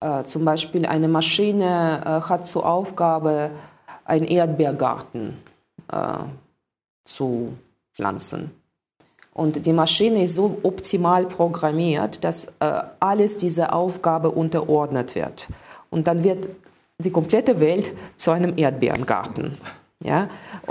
Äh, 0.00 0.24
zum 0.24 0.46
Beispiel 0.46 0.86
eine 0.86 1.08
Maschine 1.08 2.00
äh, 2.04 2.08
hat 2.28 2.46
zur 2.46 2.66
Aufgabe, 2.66 3.50
einen 4.04 4.26
Erdbeergarten 4.26 5.38
zu 7.04 7.52
pflanzen. 7.92 8.50
Und 9.32 9.66
die 9.66 9.72
Maschine 9.72 10.22
ist 10.22 10.34
so 10.34 10.58
optimal 10.62 11.26
programmiert, 11.26 12.24
dass 12.24 12.52
alles 13.00 13.36
dieser 13.36 13.74
Aufgabe 13.74 14.30
unterordnet 14.30 15.14
wird. 15.14 15.48
Und 15.90 16.06
dann 16.06 16.24
wird 16.24 16.48
die 16.98 17.10
komplette 17.10 17.60
Welt 17.60 17.94
zu 18.16 18.30
einem 18.30 18.56
Erdbeerengarten. 18.56 19.58
Ja? 20.02 20.28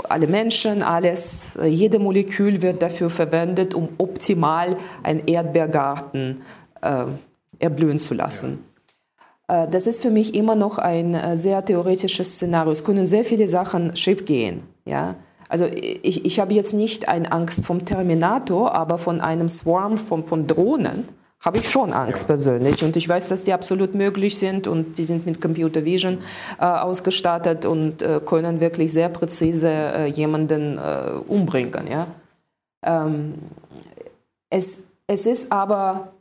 Alle 0.08 0.26
Menschen, 0.26 0.82
alles, 0.82 1.58
jede 1.64 1.98
Molekül 1.98 2.62
wird 2.62 2.82
dafür 2.82 3.10
verwendet, 3.10 3.74
um 3.74 3.88
optimal 3.98 4.76
einen 5.02 5.26
Erdbeergarten 5.26 6.42
äh, 6.82 7.04
erblühen 7.58 7.98
zu 7.98 8.14
lassen. 8.14 8.64
Ja. 9.48 9.64
Äh, 9.64 9.68
das 9.68 9.86
ist 9.86 10.02
für 10.02 10.10
mich 10.10 10.34
immer 10.34 10.54
noch 10.54 10.78
ein 10.78 11.14
äh, 11.14 11.36
sehr 11.36 11.64
theoretisches 11.64 12.34
Szenario. 12.34 12.72
Es 12.72 12.84
können 12.84 13.06
sehr 13.06 13.24
viele 13.24 13.48
Sachen 13.48 13.96
schiefgehen. 13.96 14.62
Ja? 14.84 15.16
Also 15.48 15.66
ich, 15.66 16.24
ich 16.24 16.40
habe 16.40 16.54
jetzt 16.54 16.74
nicht 16.74 17.08
eine 17.08 17.30
Angst 17.30 17.64
vom 17.64 17.84
Terminator, 17.84 18.74
aber 18.74 18.98
von 18.98 19.20
einem 19.20 19.48
Swarm 19.48 19.98
von, 19.98 20.24
von 20.24 20.46
Drohnen 20.46 21.08
habe 21.44 21.58
ich 21.58 21.70
schon 21.70 21.92
Angst 21.92 22.22
ja. 22.22 22.26
persönlich. 22.26 22.82
Und 22.82 22.96
ich 22.96 23.08
weiß, 23.08 23.28
dass 23.28 23.42
die 23.42 23.52
absolut 23.52 23.94
möglich 23.94 24.38
sind 24.38 24.66
und 24.66 24.96
die 24.98 25.04
sind 25.04 25.26
mit 25.26 25.40
Computer 25.40 25.84
Vision 25.84 26.18
äh, 26.58 26.64
ausgestattet 26.64 27.66
und 27.66 28.02
äh, 28.02 28.20
können 28.24 28.60
wirklich 28.60 28.92
sehr 28.92 29.10
präzise 29.10 29.68
äh, 29.70 30.06
jemanden 30.06 30.78
äh, 30.78 31.12
umbringen. 31.28 31.86
Ja? 31.90 32.06
Ähm, 32.82 33.34
es, 34.48 34.80
es 35.06 35.26
ist 35.26 35.52
aber 35.52 36.12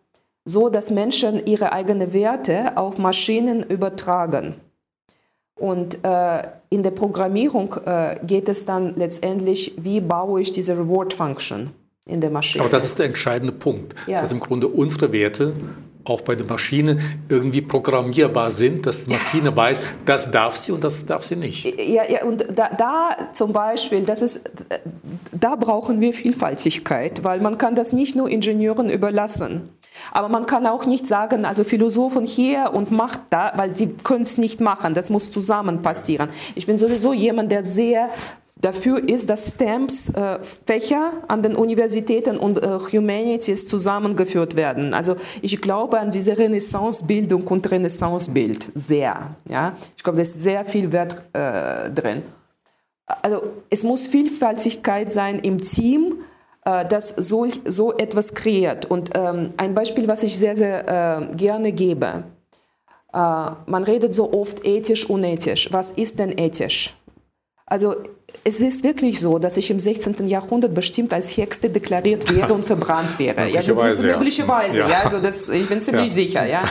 so, 0.45 0.67
dass 0.67 0.89
Menschen 0.89 1.45
ihre 1.45 1.71
eigenen 1.71 2.11
Werte 2.11 2.75
auf 2.75 2.97
Maschinen 2.97 3.63
übertragen. 3.63 4.55
Und 5.55 6.03
äh, 6.03 6.43
in 6.69 6.83
der 6.83 6.91
Programmierung 6.91 7.75
äh, 7.85 8.19
geht 8.25 8.49
es 8.49 8.65
dann 8.65 8.95
letztendlich, 8.95 9.75
wie 9.77 10.01
baue 10.01 10.41
ich 10.41 10.51
diese 10.51 10.77
Reward 10.77 11.13
Function? 11.13 11.71
In 12.05 12.19
der 12.19 12.29
Maschine. 12.29 12.63
Aber 12.63 12.71
das 12.71 12.85
ist 12.85 12.99
der 12.99 13.05
entscheidende 13.05 13.53
Punkt, 13.53 13.95
ja. 14.07 14.19
dass 14.19 14.31
im 14.31 14.39
Grunde 14.39 14.67
unsere 14.67 15.11
Werte 15.11 15.53
auch 16.05 16.19
bei 16.19 16.35
der 16.35 16.45
Maschine 16.45 16.97
irgendwie 17.29 17.61
programmierbar 17.61 18.51
sind, 18.51 18.85
dass 18.85 19.05
die 19.05 19.11
Maschine 19.11 19.55
weiß, 19.55 19.79
das 20.05 20.29
darf 20.29 20.57
sie 20.57 20.73
und 20.73 20.83
das 20.83 21.05
darf 21.05 21.23
sie 21.23 21.37
nicht. 21.37 21.65
Ja, 21.65 22.03
ja 22.03 22.25
und 22.25 22.45
da, 22.53 22.69
da, 22.77 23.29
zum 23.31 23.53
Beispiel, 23.53 24.01
das 24.01 24.21
ist, 24.21 24.41
da 25.31 25.55
brauchen 25.55 26.01
wir 26.01 26.13
Vielfaltigkeit, 26.13 27.23
weil 27.23 27.39
man 27.39 27.57
kann 27.57 27.75
das 27.75 27.93
nicht 27.93 28.17
nur 28.17 28.29
Ingenieuren 28.29 28.89
überlassen. 28.89 29.69
Aber 30.11 30.27
man 30.27 30.45
kann 30.45 30.67
auch 30.67 30.85
nicht 30.85 31.07
sagen, 31.07 31.45
also 31.45 31.63
Philosophen 31.63 32.25
hier 32.25 32.71
und 32.73 32.91
macht 32.91 33.21
da, 33.29 33.53
weil 33.55 33.77
sie 33.77 33.87
können 34.03 34.23
es 34.23 34.37
nicht 34.37 34.59
machen. 34.59 34.95
Das 34.95 35.09
muss 35.09 35.31
zusammen 35.31 35.83
passieren. 35.83 36.29
Ich 36.55 36.65
bin 36.65 36.77
sowieso 36.77 37.13
jemand, 37.13 37.51
der 37.51 37.63
sehr 37.63 38.09
dafür 38.63 39.07
ist, 39.07 39.29
dass 39.29 39.51
STEMs 39.51 40.09
äh, 40.09 40.39
an 41.27 41.43
den 41.43 41.55
Universitäten 41.55 42.37
und 42.37 42.63
äh, 42.63 42.79
Humanities 42.91 43.67
zusammengeführt 43.67 44.55
werden. 44.55 44.93
Also 44.93 45.15
ich 45.41 45.61
glaube 45.61 45.99
an 45.99 46.09
diese 46.09 46.37
Renaissance-Bildung 46.37 47.45
und 47.47 47.69
Renaissance-Bild 47.69 48.71
sehr. 48.73 49.35
Ja? 49.47 49.75
Ich 49.97 50.03
glaube, 50.03 50.17
da 50.17 50.23
ist 50.23 50.41
sehr 50.41 50.65
viel 50.65 50.91
Wert 50.91 51.23
äh, 51.33 51.91
drin. 51.91 52.23
Also 53.05 53.43
es 53.69 53.83
muss 53.83 54.07
Vielfältigkeit 54.07 55.11
sein 55.11 55.39
im 55.39 55.61
Team, 55.61 56.23
äh, 56.63 56.85
das 56.85 57.09
so, 57.09 57.45
so 57.65 57.97
etwas 57.97 58.33
kreiert. 58.33 58.85
Und 58.85 59.11
ähm, 59.13 59.51
ein 59.57 59.75
Beispiel, 59.75 60.07
was 60.07 60.23
ich 60.23 60.37
sehr, 60.37 60.55
sehr 60.55 60.87
äh, 60.87 61.35
gerne 61.35 61.73
gebe. 61.73 62.23
Äh, 63.13 63.17
man 63.17 63.83
redet 63.83 64.15
so 64.15 64.31
oft 64.31 64.65
ethisch, 64.65 65.09
unethisch. 65.09 65.71
Was 65.73 65.91
ist 65.91 66.17
denn 66.19 66.31
ethisch? 66.37 66.95
Also 67.65 67.95
es 68.43 68.59
ist 68.59 68.83
wirklich 68.83 69.19
so, 69.19 69.39
dass 69.39 69.57
ich 69.57 69.71
im 69.71 69.79
16. 69.79 70.27
Jahrhundert 70.27 70.73
bestimmt 70.73 71.13
als 71.13 71.35
Hexe 71.35 71.69
deklariert 71.69 72.33
wäre 72.35 72.53
und 72.53 72.65
verbrannt 72.65 73.17
wäre. 73.19 73.47
ja, 73.49 73.61
das 73.61 73.93
ist 73.93 74.03
möglicherweise, 74.03 74.79
ja. 74.79 74.89
ja. 74.89 75.01
Also 75.03 75.19
das, 75.19 75.49
ich 75.49 75.67
bin 75.67 75.81
ziemlich 75.81 76.07
ja. 76.07 76.13
sicher, 76.13 76.45
ja. 76.45 76.63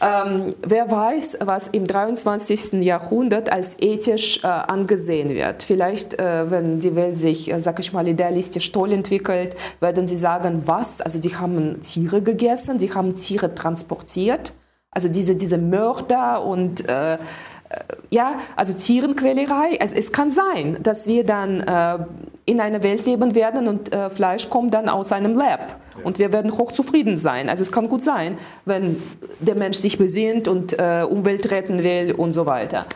Ähm, 0.00 0.54
wer 0.62 0.90
weiß, 0.90 1.38
was 1.40 1.68
im 1.68 1.84
23. 1.84 2.84
Jahrhundert 2.84 3.50
als 3.50 3.76
ethisch 3.80 4.44
äh, 4.44 4.46
angesehen 4.46 5.30
wird. 5.30 5.64
Vielleicht, 5.64 6.18
äh, 6.20 6.50
wenn 6.50 6.78
die 6.78 6.94
Welt 6.94 7.16
sich, 7.16 7.52
äh, 7.52 7.60
sag 7.60 7.80
ich 7.80 7.92
mal, 7.92 8.06
idealistisch 8.06 8.70
toll 8.70 8.92
entwickelt, 8.92 9.56
werden 9.80 10.06
sie 10.06 10.16
sagen, 10.16 10.62
was? 10.66 11.00
Also 11.00 11.18
die 11.18 11.34
haben 11.34 11.80
Tiere 11.80 12.22
gegessen, 12.22 12.78
die 12.78 12.92
haben 12.94 13.16
Tiere 13.16 13.54
transportiert. 13.54 14.52
Also 14.90 15.08
diese, 15.08 15.34
diese 15.34 15.58
Mörder 15.58 16.44
und 16.44 16.88
äh, 16.88 17.14
äh, 17.14 17.18
ja, 18.10 18.40
also 18.56 18.72
Tierenquälerei. 18.72 19.78
Also 19.80 19.94
es 19.94 20.12
kann 20.12 20.30
sein, 20.30 20.78
dass 20.82 21.06
wir 21.06 21.24
dann 21.24 21.60
äh, 21.60 21.98
in 22.46 22.60
einer 22.60 22.82
Welt 22.82 23.04
leben 23.04 23.34
werden 23.34 23.68
und 23.68 23.92
äh, 23.92 24.08
Fleisch 24.10 24.48
kommt 24.48 24.72
dann 24.72 24.88
aus 24.88 25.12
einem 25.12 25.34
Lab 25.34 25.76
ja. 25.96 26.04
und 26.04 26.18
wir 26.18 26.32
werden 26.32 26.56
hochzufrieden 26.56 27.18
sein. 27.18 27.48
Also 27.48 27.62
es 27.62 27.70
kann 27.70 27.88
gut 27.88 28.02
sein, 28.02 28.38
wenn 28.64 29.02
der 29.40 29.54
Mensch 29.54 29.78
sich 29.78 29.98
besinnt 29.98 30.48
und 30.48 30.78
äh, 30.78 31.04
Umwelt 31.08 31.50
retten 31.50 31.82
will 31.82 32.12
und 32.12 32.32
so 32.32 32.46
weiter. 32.46 32.86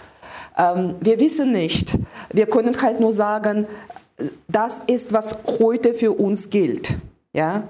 Ähm, 0.57 0.95
wir 1.01 1.21
wissen 1.21 1.53
nicht. 1.53 1.99
Wir 2.33 2.47
können 2.47 2.81
halt 2.81 3.01
nur 3.01 3.13
sagen, 3.13 3.67
das 4.49 4.81
ist, 4.87 5.13
was 5.13 5.37
heute 5.61 5.93
für 5.93 6.13
uns 6.13 6.49
gilt. 6.49 6.97
Ja? 7.33 7.65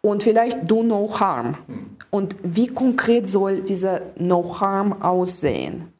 Und 0.00 0.22
vielleicht 0.22 0.70
do 0.70 0.82
no 0.82 1.08
harm. 1.18 1.56
Hm. 1.66 1.90
Und 2.10 2.36
wie 2.42 2.68
konkret 2.68 3.28
soll 3.28 3.60
dieser 3.60 4.00
no 4.16 4.60
harm 4.60 5.02
aussehen? 5.02 5.92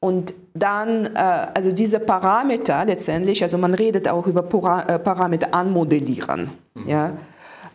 Und 0.00 0.34
dann, 0.54 1.06
äh, 1.06 1.46
also 1.54 1.72
diese 1.72 1.98
Parameter 1.98 2.84
letztendlich, 2.84 3.42
also 3.42 3.58
man 3.58 3.74
redet 3.74 4.08
auch 4.08 4.26
über 4.26 4.42
Para 4.42 4.82
äh, 4.82 4.98
Parameter 4.98 5.52
anmodellieren. 5.52 6.50
Mhm. 6.74 6.88
Ja? 6.88 7.12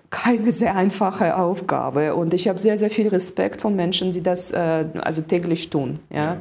Keine 0.10 0.52
sehr 0.52 0.76
einfache 0.76 1.36
Aufgabe. 1.36 2.16
Und 2.16 2.34
ich 2.34 2.48
habe 2.48 2.60
sehr, 2.60 2.78
sehr 2.78 2.90
viel 2.90 3.10
Respekt 3.10 3.62
von 3.62 3.76
Menschen, 3.76 4.12
die 4.12 4.22
das 4.22 4.52
äh, 4.52 4.86
also 5.02 5.22
täglich 5.22 5.70
tun. 5.70 6.00
Ja? 6.10 6.38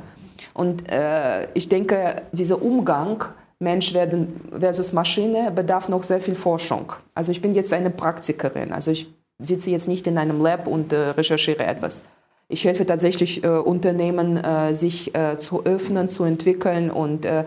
Und 0.54 0.90
äh, 0.90 1.48
ich 1.54 1.68
denke, 1.68 2.22
dieser 2.32 2.62
Umgang 2.62 3.24
Mensch 3.58 3.94
werden 3.94 4.40
versus 4.58 4.92
Maschine 4.92 5.50
bedarf 5.52 5.88
noch 5.88 6.02
sehr 6.02 6.20
viel 6.20 6.34
Forschung. 6.34 6.92
Also 7.14 7.32
ich 7.32 7.40
bin 7.40 7.54
jetzt 7.54 7.72
eine 7.72 7.90
Praktikerin. 7.90 8.72
Also 8.72 8.90
ich 8.90 9.12
sitze 9.38 9.70
jetzt 9.70 9.88
nicht 9.88 10.06
in 10.06 10.18
einem 10.18 10.40
Lab 10.42 10.66
und 10.66 10.92
äh, 10.92 11.10
recherchiere 11.10 11.64
etwas 11.64 12.04
ich 12.52 12.64
helfe 12.64 12.84
tatsächlich 12.84 13.42
äh, 13.42 13.48
Unternehmen, 13.48 14.36
äh, 14.36 14.74
sich 14.74 15.14
äh, 15.14 15.38
zu 15.38 15.64
öffnen, 15.64 16.08
zu 16.08 16.24
entwickeln 16.24 16.90
und 16.90 17.24
äh, 17.24 17.44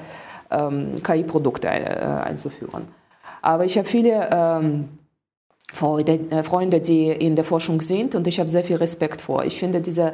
ähm, 0.51 0.95
KI-Produkte 1.03 1.67
äh, 1.67 1.71
einzuführen. 1.71 2.87
Aber 3.41 3.65
ich 3.65 3.77
habe 3.77 3.87
viele 3.87 4.29
ähm, 4.31 4.89
Freunde, 5.71 6.13
äh, 6.31 6.43
Freunde, 6.43 6.81
die 6.81 7.09
in 7.09 7.35
der 7.35 7.45
Forschung 7.45 7.81
sind 7.81 8.15
und 8.15 8.27
ich 8.27 8.39
habe 8.39 8.49
sehr 8.49 8.63
viel 8.63 8.77
Respekt 8.77 9.21
vor. 9.21 9.45
Ich 9.45 9.59
finde 9.59 9.81
diese, 9.81 10.13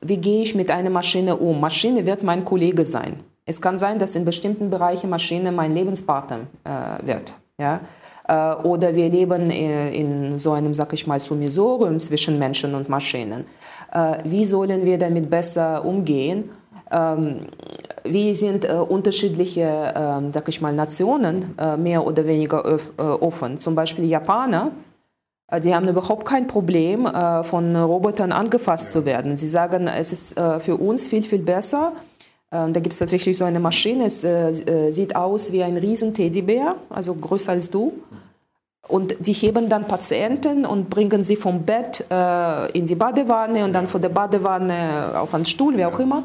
wie 0.00 0.18
gehe 0.18 0.42
ich 0.42 0.54
mit 0.54 0.70
einer 0.70 0.90
Maschine 0.90 1.36
um? 1.36 1.60
Maschine 1.60 2.04
wird 2.04 2.22
mein 2.22 2.44
Kollege 2.44 2.84
sein. 2.84 3.20
Es 3.46 3.60
kann 3.60 3.78
sein, 3.78 3.98
dass 3.98 4.14
in 4.14 4.24
bestimmten 4.24 4.70
Bereichen 4.70 5.10
Maschine 5.10 5.50
mein 5.50 5.74
Lebenspartner 5.74 6.46
wird. 7.02 7.34
Ja? 7.58 7.80
oder 8.62 8.94
wir 8.94 9.10
leben 9.10 9.50
in, 9.50 9.92
in, 9.92 10.38
so 10.38 10.52
einem, 10.52 10.72
sag 10.72 10.92
ich 10.92 11.08
mal, 11.08 11.18
Summisorium 11.18 11.98
zwischen 11.98 12.38
Menschen 12.38 12.76
und 12.76 12.88
Maschinen. 12.88 13.44
Äh, 13.92 14.18
wie 14.24 14.44
sollen 14.44 14.84
wir 14.84 14.98
damit 14.98 15.28
besser 15.30 15.84
umgehen? 15.84 16.50
Ähm, 16.90 17.46
wie 18.04 18.34
sind 18.34 18.64
äh, 18.64 18.72
unterschiedliche, 18.72 19.62
äh, 19.62 20.32
sag 20.32 20.48
ich 20.48 20.60
mal, 20.60 20.72
Nationen 20.72 21.54
äh, 21.58 21.76
mehr 21.76 22.04
oder 22.06 22.26
weniger 22.26 22.64
äh, 22.64 23.02
offen? 23.02 23.58
Zum 23.58 23.74
Beispiel 23.74 24.06
Japaner, 24.06 24.72
äh, 25.50 25.60
die 25.60 25.74
haben 25.74 25.88
überhaupt 25.88 26.24
kein 26.24 26.46
Problem, 26.46 27.06
von 27.42 27.76
Robotern 27.76 28.32
angefasst 28.32 28.92
zu 28.92 29.04
werden. 29.04 29.36
Sie 29.36 29.48
sagen, 29.48 29.86
es 29.86 30.12
ist 30.12 30.40
für 30.60 30.76
uns 30.76 31.08
viel, 31.08 31.22
viel 31.22 31.42
besser. 31.42 31.92
Ähm, 32.50 32.72
da 32.72 32.80
gibt 32.80 32.92
es 32.94 32.98
tatsächlich 32.98 33.36
so 33.36 33.44
eine 33.44 33.60
Maschine, 33.60 34.06
es 34.06 34.22
sieht 34.94 35.16
aus 35.16 35.52
wie 35.52 35.62
ein 35.62 35.76
riesen 35.76 36.14
Teddybär, 36.14 36.76
also 36.88 37.14
größer 37.14 37.52
als 37.52 37.70
du. 37.70 37.92
Und 38.92 39.16
die 39.26 39.32
heben 39.32 39.70
dann 39.70 39.88
Patienten 39.88 40.66
und 40.66 40.90
bringen 40.90 41.24
sie 41.24 41.36
vom 41.36 41.62
Bett 41.62 42.04
äh, 42.10 42.70
in 42.72 42.84
die 42.84 42.94
Badewanne 42.94 43.64
und 43.64 43.72
dann 43.72 43.88
von 43.88 44.02
der 44.02 44.10
Badewanne 44.10 45.18
auf 45.18 45.32
einen 45.32 45.46
Stuhl, 45.46 45.78
wie 45.78 45.86
auch 45.86 45.98
immer, 45.98 46.24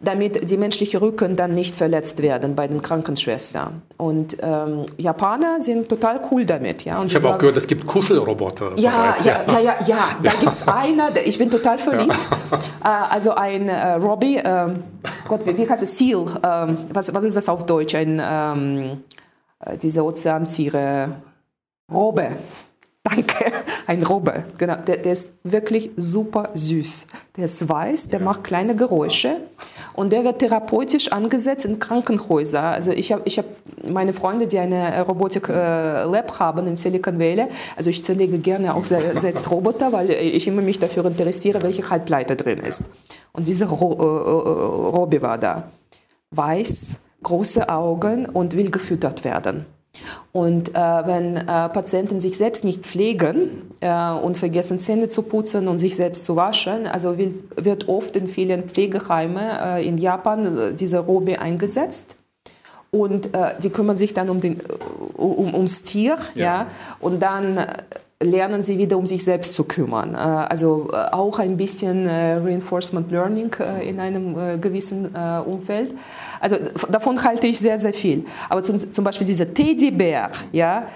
damit 0.00 0.48
die 0.48 0.56
menschlichen 0.56 0.98
Rücken 0.98 1.36
dann 1.36 1.52
nicht 1.54 1.76
verletzt 1.76 2.22
werden 2.22 2.54
bei 2.54 2.66
den 2.68 2.80
Krankenschwestern. 2.80 3.82
Und 3.98 4.38
ähm, 4.40 4.84
Japaner 4.96 5.60
sind 5.60 5.90
total 5.90 6.22
cool 6.30 6.46
damit. 6.46 6.86
Ja? 6.86 7.00
Und 7.00 7.12
ich 7.12 7.16
habe 7.16 7.34
auch 7.34 7.38
gehört, 7.38 7.58
es 7.58 7.66
gibt 7.66 7.86
Kuschelroboter. 7.86 8.78
Ja, 8.78 9.12
bereits, 9.12 9.26
ja, 9.26 9.42
ja, 9.46 9.60
ja, 9.60 9.76
ja, 9.86 9.98
Da 10.22 10.30
gibt 10.30 10.52
es 10.52 10.66
einer, 10.66 11.10
ich 11.22 11.36
bin 11.36 11.50
total 11.50 11.78
verliebt. 11.78 12.16
Ja. 12.30 12.58
Äh, 12.82 12.88
also 13.10 13.32
ein 13.34 13.68
äh, 13.68 13.92
Robbie, 13.96 14.36
äh, 14.36 14.68
Gott, 15.28 15.44
wie, 15.44 15.54
wie 15.54 15.68
heißt 15.68 15.82
es? 15.82 15.98
Seal. 15.98 16.24
Ähm, 16.42 16.78
was, 16.90 17.12
was 17.12 17.24
ist 17.24 17.36
das 17.36 17.46
auf 17.50 17.66
Deutsch? 17.66 17.94
Ein, 17.94 18.18
ähm, 18.24 19.02
äh, 19.62 19.76
diese 19.76 20.02
Ozeantiere. 20.02 21.10
Robbe. 21.92 22.30
Danke, 23.02 23.52
ein 23.86 24.02
Robbe. 24.02 24.44
Genau, 24.58 24.76
der, 24.76 24.98
der, 24.98 25.12
ist 25.12 25.32
wirklich 25.42 25.90
super 25.96 26.50
süß. 26.52 27.06
Der 27.36 27.46
ist 27.46 27.66
weiß, 27.66 28.08
der 28.08 28.18
ja. 28.20 28.24
macht 28.24 28.44
kleine 28.44 28.76
Geräusche 28.76 29.38
und 29.94 30.12
der 30.12 30.22
wird 30.22 30.40
therapeutisch 30.40 31.10
angesetzt 31.10 31.64
in 31.64 31.78
Krankenhäusern. 31.78 32.74
Also 32.74 32.92
ich 32.92 33.10
habe 33.10 33.22
ich 33.24 33.38
hab 33.38 33.46
meine 33.82 34.12
Freunde, 34.12 34.46
die 34.46 34.58
eine 34.58 35.00
Robotik-Lab 35.00 36.30
äh, 36.30 36.38
haben 36.38 36.66
in 36.66 36.76
Silicon 36.76 37.18
Valley. 37.18 37.46
Also 37.74 37.88
ich 37.88 38.04
zerlege 38.04 38.38
gerne 38.38 38.74
auch 38.74 38.84
selbst 38.84 39.50
Roboter, 39.50 39.92
weil 39.92 40.10
ich 40.10 40.46
immer 40.46 40.60
mich 40.60 40.78
dafür 40.78 41.06
interessiere, 41.06 41.62
welche 41.62 41.88
Halbleiter 41.88 42.36
drin 42.36 42.58
ist. 42.58 42.84
Und 43.32 43.46
dieser 43.46 43.66
Ro 43.66 43.92
äh, 43.92 44.04
äh, 44.04 44.90
Robbe 44.94 45.22
war 45.22 45.38
da. 45.38 45.70
Weiß, 46.32 46.92
große 47.22 47.68
Augen 47.70 48.26
und 48.26 48.56
will 48.56 48.70
gefüttert 48.70 49.24
werden. 49.24 49.64
Und 50.32 50.70
äh, 50.70 50.72
wenn 50.74 51.36
äh, 51.36 51.44
Patienten 51.44 52.20
sich 52.20 52.36
selbst 52.36 52.64
nicht 52.64 52.86
pflegen 52.86 53.72
äh, 53.80 54.10
und 54.10 54.38
vergessen 54.38 54.78
Zähne 54.78 55.08
zu 55.08 55.22
putzen 55.22 55.66
und 55.66 55.78
sich 55.78 55.96
selbst 55.96 56.24
zu 56.24 56.36
waschen, 56.36 56.86
also 56.86 57.18
will, 57.18 57.42
wird 57.56 57.88
oft 57.88 58.14
in 58.16 58.28
vielen 58.28 58.64
Pflegeheimen 58.68 59.38
äh, 59.42 59.82
in 59.82 59.98
Japan 59.98 60.58
äh, 60.58 60.74
diese 60.74 61.00
Robe 61.00 61.40
eingesetzt. 61.40 62.16
Und 62.92 63.34
äh, 63.34 63.54
die 63.62 63.70
kümmern 63.70 63.96
sich 63.96 64.14
dann 64.14 64.30
um 64.30 64.40
den, 64.40 64.60
um, 65.16 65.54
ums 65.54 65.82
Tier, 65.84 66.18
ja. 66.34 66.44
ja 66.44 66.66
und 66.98 67.20
dann 67.20 67.64
lernen 68.22 68.62
sie 68.62 68.76
wieder, 68.78 68.98
um 68.98 69.06
sich 69.06 69.24
selbst 69.24 69.54
zu 69.54 69.64
kümmern. 69.64 70.14
Also 70.14 70.90
auch 70.92 71.38
ein 71.38 71.56
bisschen 71.56 72.06
Reinforcement 72.06 73.10
Learning 73.10 73.50
in 73.82 73.98
einem 73.98 74.60
gewissen 74.60 75.14
Umfeld. 75.46 75.94
Also 76.38 76.56
davon 76.90 77.22
halte 77.24 77.46
ich 77.46 77.58
sehr, 77.58 77.78
sehr 77.78 77.94
viel. 77.94 78.26
Aber 78.50 78.62
zum, 78.62 79.04
Beispiel 79.04 79.26
dieser 79.26 79.54
Teddybär, 79.54 80.30
ja, 80.52 80.86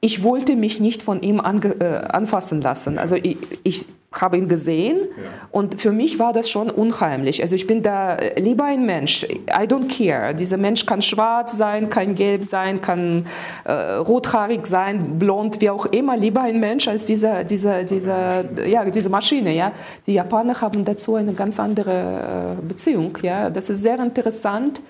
ich 0.00 0.22
wollte 0.22 0.54
mich 0.56 0.80
nicht 0.80 1.02
von 1.02 1.20
ihm 1.22 1.40
äh, 1.40 1.84
anfassen 2.08 2.60
lassen. 2.60 2.98
Also 2.98 3.16
ich, 3.16 3.36
ich 3.64 3.86
habe 4.12 4.38
ihn 4.38 4.48
gesehen 4.48 5.00
ja. 5.00 5.06
und 5.50 5.80
für 5.80 5.92
mich 5.92 6.18
war 6.18 6.32
das 6.32 6.48
schon 6.48 6.70
unheimlich. 6.70 7.42
Also 7.42 7.54
ich 7.54 7.66
bin 7.66 7.82
da 7.82 8.16
lieber 8.38 8.64
ein 8.64 8.86
Mensch. 8.86 9.24
I 9.24 9.66
don't 9.66 9.88
care. 9.88 10.34
Dieser 10.34 10.56
Mensch 10.56 10.86
kann 10.86 11.02
schwarz 11.02 11.58
sein, 11.58 11.90
kann 11.90 12.14
gelb 12.14 12.42
sein, 12.42 12.80
kann 12.80 13.26
äh, 13.64 13.72
rothaarig 13.72 14.66
sein, 14.66 15.18
blond, 15.18 15.60
wie 15.60 15.68
auch 15.68 15.84
immer. 15.86 16.16
Lieber 16.16 16.40
ein 16.40 16.58
Mensch 16.58 16.88
als 16.88 17.04
dieser, 17.04 17.44
dieser, 17.44 17.84
dieser, 17.84 18.66
ja, 18.66 18.86
diese 18.86 19.10
Maschine. 19.10 19.54
Ja. 19.54 19.72
Die 20.06 20.14
Japaner 20.14 20.58
haben 20.58 20.86
dazu 20.86 21.16
eine 21.16 21.34
ganz 21.34 21.60
andere 21.60 22.56
äh, 22.58 22.66
Beziehung. 22.66 23.18
Ja. 23.20 23.50
Das 23.50 23.68
ist 23.68 23.82
sehr 23.82 23.98
interessant. 23.98 24.80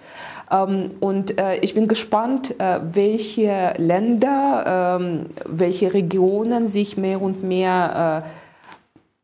Ähm, 0.51 0.93
und 1.01 1.39
äh, 1.41 1.57
ich 1.57 1.75
bin 1.75 1.89
gespannt, 1.89 2.55
äh, 2.61 2.79
welche 2.83 3.75
Länder, 3.79 4.99
ähm, 5.01 5.27
welche 5.45 5.93
Regionen 5.93 6.69
sich 6.69 6.97
mehr 6.97 7.21
und 7.21 7.43
mehr 7.43 8.25
äh, 8.25 8.48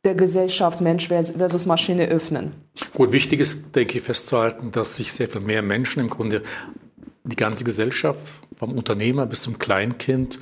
der 0.05 0.15
Gesellschaft 0.15 0.81
Mensch 0.81 1.09
versus 1.09 1.67
Maschine 1.67 2.09
öffnen. 2.09 2.53
Gut, 2.95 3.13
wichtig 3.13 3.41
ist, 3.41 3.75
denke 3.75 3.99
ich, 3.99 4.05
festzuhalten, 4.05 4.71
dass 4.71 4.97
sich 4.97 5.13
sehr 5.13 5.29
viel 5.29 5.41
mehr 5.41 5.63
Menschen 5.63 6.01
im 6.01 6.11
Grunde 6.11 6.43
die 7.25 7.37
ganze 7.37 7.65
Gesellschaft, 7.65 8.43
vom 8.57 8.73
Unternehmer 8.73 9.27
bis 9.27 9.43
zum 9.43 9.59
Kleinkind, 9.59 10.39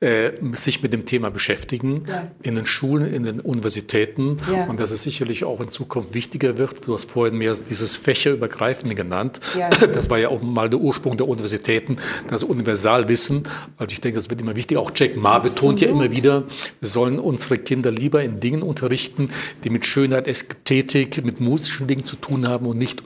äh, 0.00 0.30
sich 0.52 0.80
mit 0.82 0.92
dem 0.92 1.06
Thema 1.06 1.28
beschäftigen, 1.30 2.04
ja. 2.06 2.30
in 2.42 2.54
den 2.54 2.66
Schulen, 2.66 3.12
in 3.12 3.24
den 3.24 3.40
Universitäten 3.40 4.38
ja. 4.52 4.66
und 4.66 4.78
dass 4.78 4.92
es 4.92 5.02
sicherlich 5.02 5.44
auch 5.44 5.60
in 5.60 5.70
Zukunft 5.70 6.14
wichtiger 6.14 6.56
wird. 6.56 6.86
Du 6.86 6.94
hast 6.94 7.10
vorhin 7.10 7.36
mehr 7.36 7.52
dieses 7.68 7.96
Fächerübergreifende 7.96 8.94
genannt. 8.94 9.40
Ja. 9.58 9.68
Das 9.98 10.10
war 10.10 10.18
ja 10.18 10.28
auch 10.28 10.42
mal 10.42 10.70
der 10.70 10.78
Ursprung 10.78 11.16
der 11.16 11.26
Universitäten, 11.26 11.96
das 12.28 12.44
Universalwissen. 12.44 13.44
Also 13.76 13.92
ich 13.92 14.00
denke, 14.00 14.18
das 14.18 14.30
wird 14.30 14.40
immer 14.40 14.54
wichtiger. 14.54 14.80
Auch 14.80 14.92
Jack 14.94 15.16
Ma 15.16 15.38
betont 15.38 15.80
ja 15.80 15.88
immer 15.88 16.12
wieder, 16.12 16.44
wir 16.78 16.88
sollen 16.88 17.18
unsere 17.18 17.58
Kinder 17.58 17.90
lieber 17.90 18.22
in 18.22 18.38
Dingen 18.38 18.62
unterrichten, 18.62 19.30
die 19.64 19.70
mit 19.70 19.86
Schönheit, 19.86 20.28
Ästhetik, 20.28 21.24
mit 21.24 21.40
musischen 21.40 21.86
Dingen 21.86 22.04
zu 22.04 22.16
tun 22.16 22.46
haben 22.46 22.66
und 22.66 22.78
nicht 22.78 23.02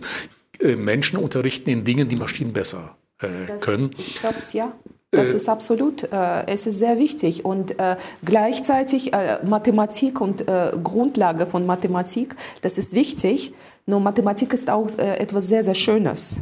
äh, 0.59 0.77
Menschen 0.77 1.19
unterrichten 1.19 1.71
in 1.71 1.85
Dingen, 1.85 2.09
die 2.09 2.17
Maschinen 2.17 2.53
besser 2.53 2.97
äh, 3.21 3.29
können. 3.61 3.91
Ich 3.97 4.17
glaube 4.17 4.37
es 4.39 4.53
ja. 4.53 4.73
Das 5.13 5.29
äh, 5.31 5.37
ist 5.37 5.49
absolut, 5.49 6.05
äh, 6.05 6.47
es 6.47 6.67
ist 6.67 6.79
sehr 6.79 6.99
wichtig. 6.99 7.45
Und 7.45 7.79
äh, 7.79 7.97
gleichzeitig 8.25 9.13
äh, 9.13 9.39
Mathematik 9.45 10.21
und 10.21 10.49
äh, 10.49 10.73
Grundlage 10.83 11.47
von 11.47 11.67
Mathematik, 11.67 12.35
das 12.63 12.79
ist 12.79 12.95
wichtig. 12.95 13.53
Nur 13.85 14.01
Mathematik 14.01 14.53
ist 14.55 14.71
auch 14.71 14.87
äh, 14.99 15.19
etwas 15.19 15.49
sehr, 15.49 15.63
sehr 15.63 15.75
Schönes. 15.75 16.41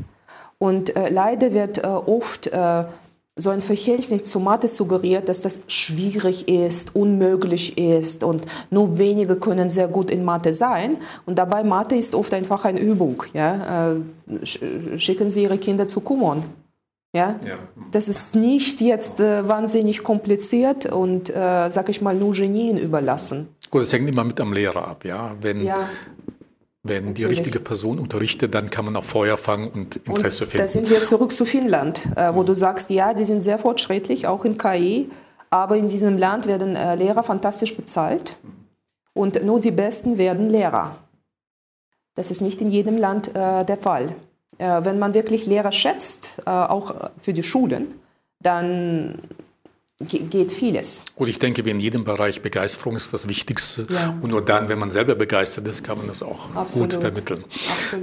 Und 0.58 0.92
leider 0.94 1.54
wird 1.54 1.82
oft 1.82 2.50
so 3.36 3.48
ein 3.48 3.62
Verhältnis 3.62 4.24
zu 4.24 4.40
Mathe 4.40 4.68
suggeriert, 4.68 5.30
dass 5.30 5.40
das 5.40 5.58
schwierig 5.68 6.48
ist, 6.48 6.94
unmöglich 6.94 7.78
ist 7.78 8.22
und 8.22 8.44
nur 8.68 8.98
wenige 8.98 9.36
können 9.36 9.70
sehr 9.70 9.88
gut 9.88 10.10
in 10.10 10.22
Mathe 10.22 10.52
sein. 10.52 10.98
Und 11.24 11.38
dabei 11.38 11.64
Mathe 11.64 11.94
ist 11.94 12.14
oft 12.14 12.34
einfach 12.34 12.66
eine 12.66 12.78
Übung. 12.78 13.22
Ja? 13.32 13.96
Schicken 14.44 15.30
Sie 15.30 15.44
Ihre 15.44 15.56
Kinder 15.56 15.88
zu 15.88 16.02
Kumon 16.02 16.42
ja? 17.12 17.38
ja? 17.44 17.58
Das 17.90 18.08
ist 18.08 18.34
nicht 18.34 18.80
jetzt 18.80 19.20
äh, 19.20 19.46
wahnsinnig 19.46 20.02
kompliziert 20.02 20.86
und, 20.86 21.30
äh, 21.30 21.70
sag 21.70 21.88
ich 21.88 22.00
mal, 22.00 22.14
nur 22.14 22.32
Genien 22.32 22.78
überlassen. 22.78 23.48
Gut, 23.70 23.82
es 23.82 23.92
hängt 23.92 24.08
immer 24.08 24.24
mit 24.24 24.40
am 24.40 24.52
Lehrer 24.52 24.86
ab, 24.86 25.04
ja. 25.04 25.36
Wenn, 25.40 25.62
ja, 25.62 25.88
wenn 26.82 27.14
die 27.14 27.24
richtige 27.24 27.60
Person 27.60 27.98
unterrichtet, 27.98 28.54
dann 28.54 28.70
kann 28.70 28.86
man 28.86 28.96
auch 28.96 29.04
Feuer 29.04 29.36
fangen 29.36 29.68
und 29.68 29.96
Interesse 29.96 30.44
und 30.44 30.50
finden. 30.50 30.64
Da 30.64 30.68
sind 30.68 30.88
wir 30.90 31.02
zurück 31.02 31.32
zu 31.32 31.44
Finnland, 31.44 32.08
äh, 32.16 32.34
wo 32.34 32.42
du 32.42 32.54
sagst, 32.54 32.90
ja, 32.90 33.12
die 33.12 33.24
sind 33.24 33.42
sehr 33.42 33.58
fortschrittlich, 33.58 34.26
auch 34.26 34.44
in 34.44 34.56
KI, 34.56 35.10
aber 35.50 35.76
in 35.76 35.88
diesem 35.88 36.16
Land 36.16 36.46
werden 36.46 36.76
äh, 36.76 36.94
Lehrer 36.94 37.22
fantastisch 37.22 37.76
bezahlt 37.76 38.38
und 39.12 39.44
nur 39.44 39.60
die 39.60 39.72
Besten 39.72 40.16
werden 40.16 40.48
Lehrer. 40.48 40.96
Das 42.14 42.30
ist 42.30 42.40
nicht 42.40 42.60
in 42.60 42.70
jedem 42.70 42.96
Land 42.96 43.34
äh, 43.34 43.64
der 43.64 43.76
Fall. 43.76 44.14
Äh, 44.60 44.84
wenn 44.84 44.98
man 44.98 45.14
wirklich 45.14 45.46
Lehrer 45.46 45.72
schätzt, 45.72 46.42
äh, 46.44 46.50
auch 46.50 47.10
für 47.18 47.32
die 47.32 47.42
Schulen, 47.42 47.94
dann 48.40 49.18
geht 50.00 50.50
vieles. 50.50 51.04
Und 51.14 51.28
ich 51.28 51.38
denke, 51.38 51.64
wie 51.64 51.70
in 51.70 51.80
jedem 51.80 52.04
Bereich, 52.04 52.40
Begeisterung 52.40 52.96
ist 52.96 53.12
das 53.12 53.28
Wichtigste. 53.28 53.86
Ja. 53.90 54.18
Und 54.22 54.30
nur 54.30 54.42
dann, 54.42 54.70
wenn 54.70 54.78
man 54.78 54.92
selber 54.92 55.14
begeistert 55.14 55.68
ist, 55.68 55.84
kann 55.84 55.98
man 55.98 56.06
das 56.06 56.22
auch 56.22 56.54
Absolut. 56.54 56.92
gut 56.92 57.00
vermitteln. 57.00 57.44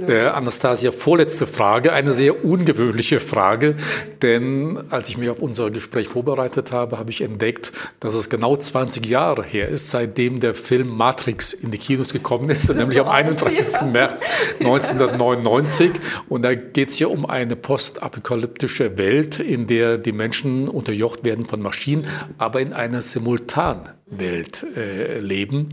Äh, 0.06 0.26
Anastasia, 0.26 0.92
vorletzte 0.92 1.46
Frage, 1.46 1.92
eine 1.92 2.12
sehr 2.12 2.44
ungewöhnliche 2.44 3.18
Frage, 3.18 3.74
denn 4.22 4.78
als 4.90 5.08
ich 5.08 5.16
mich 5.16 5.28
auf 5.28 5.40
unser 5.40 5.70
Gespräch 5.70 6.08
vorbereitet 6.08 6.70
habe, 6.70 6.98
habe 6.98 7.10
ich 7.10 7.20
entdeckt, 7.20 7.72
dass 7.98 8.14
es 8.14 8.28
genau 8.30 8.56
20 8.56 9.04
Jahre 9.06 9.42
her 9.42 9.68
ist, 9.68 9.90
seitdem 9.90 10.38
der 10.38 10.54
Film 10.54 10.96
Matrix 10.96 11.52
in 11.52 11.72
die 11.72 11.78
Kinos 11.78 12.12
gekommen 12.12 12.48
ist, 12.48 12.72
nämlich 12.74 13.00
am 13.00 13.08
31. 13.08 13.74
Ja. 13.74 13.84
März 13.86 14.22
1999. 14.60 15.90
Und 16.28 16.42
da 16.42 16.54
geht 16.54 16.90
es 16.90 16.96
hier 16.96 17.10
um 17.10 17.26
eine 17.26 17.56
postapokalyptische 17.56 18.98
Welt, 18.98 19.40
in 19.40 19.66
der 19.66 19.98
die 19.98 20.12
Menschen 20.12 20.68
unterjocht 20.68 21.24
werden 21.24 21.44
von 21.44 21.60
Maschinen 21.60 21.87
Hierarchien, 21.88 22.06
aber 22.38 22.60
in 22.60 22.72
einer 22.72 23.02
Simultanwelt 23.02 24.66
äh, 24.76 25.18
leben. 25.20 25.70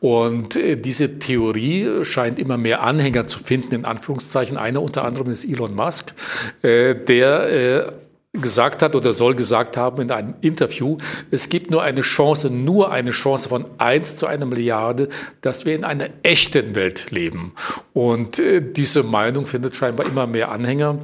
Und 0.00 0.56
äh, 0.56 0.76
diese 0.76 1.18
Theorie 1.18 2.04
scheint 2.04 2.38
immer 2.38 2.56
mehr 2.56 2.82
Anhänger 2.82 3.26
zu 3.26 3.38
finden, 3.38 3.74
in 3.74 3.84
Anführungszeichen. 3.84 4.56
Einer 4.56 4.82
unter 4.82 5.04
anderem 5.04 5.30
ist 5.30 5.44
Elon 5.44 5.74
Musk, 5.74 6.14
äh, 6.62 6.94
der 6.94 7.88
äh, 7.88 7.92
gesagt 8.32 8.80
hat 8.80 8.94
oder 8.94 9.12
soll 9.12 9.34
gesagt 9.34 9.76
haben 9.76 10.02
in 10.02 10.12
einem 10.12 10.34
Interview, 10.40 10.98
es 11.32 11.48
gibt 11.48 11.72
nur 11.72 11.82
eine 11.82 12.02
Chance, 12.02 12.48
nur 12.48 12.92
eine 12.92 13.10
Chance 13.10 13.48
von 13.48 13.64
1 13.78 14.16
zu 14.16 14.26
einer 14.26 14.46
Milliarde, 14.46 15.08
dass 15.40 15.66
wir 15.66 15.74
in 15.74 15.82
einer 15.82 16.06
echten 16.22 16.76
Welt 16.76 17.10
leben. 17.10 17.54
Und 17.92 18.38
äh, 18.38 18.60
diese 18.60 19.02
Meinung 19.02 19.46
findet 19.46 19.74
scheinbar 19.74 20.06
immer 20.06 20.28
mehr 20.28 20.52
Anhänger. 20.52 21.00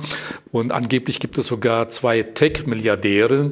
Und 0.52 0.70
angeblich 0.70 1.18
gibt 1.18 1.36
es 1.36 1.46
sogar 1.46 1.88
zwei 1.88 2.22
Tech-Milliardäre, 2.22 3.50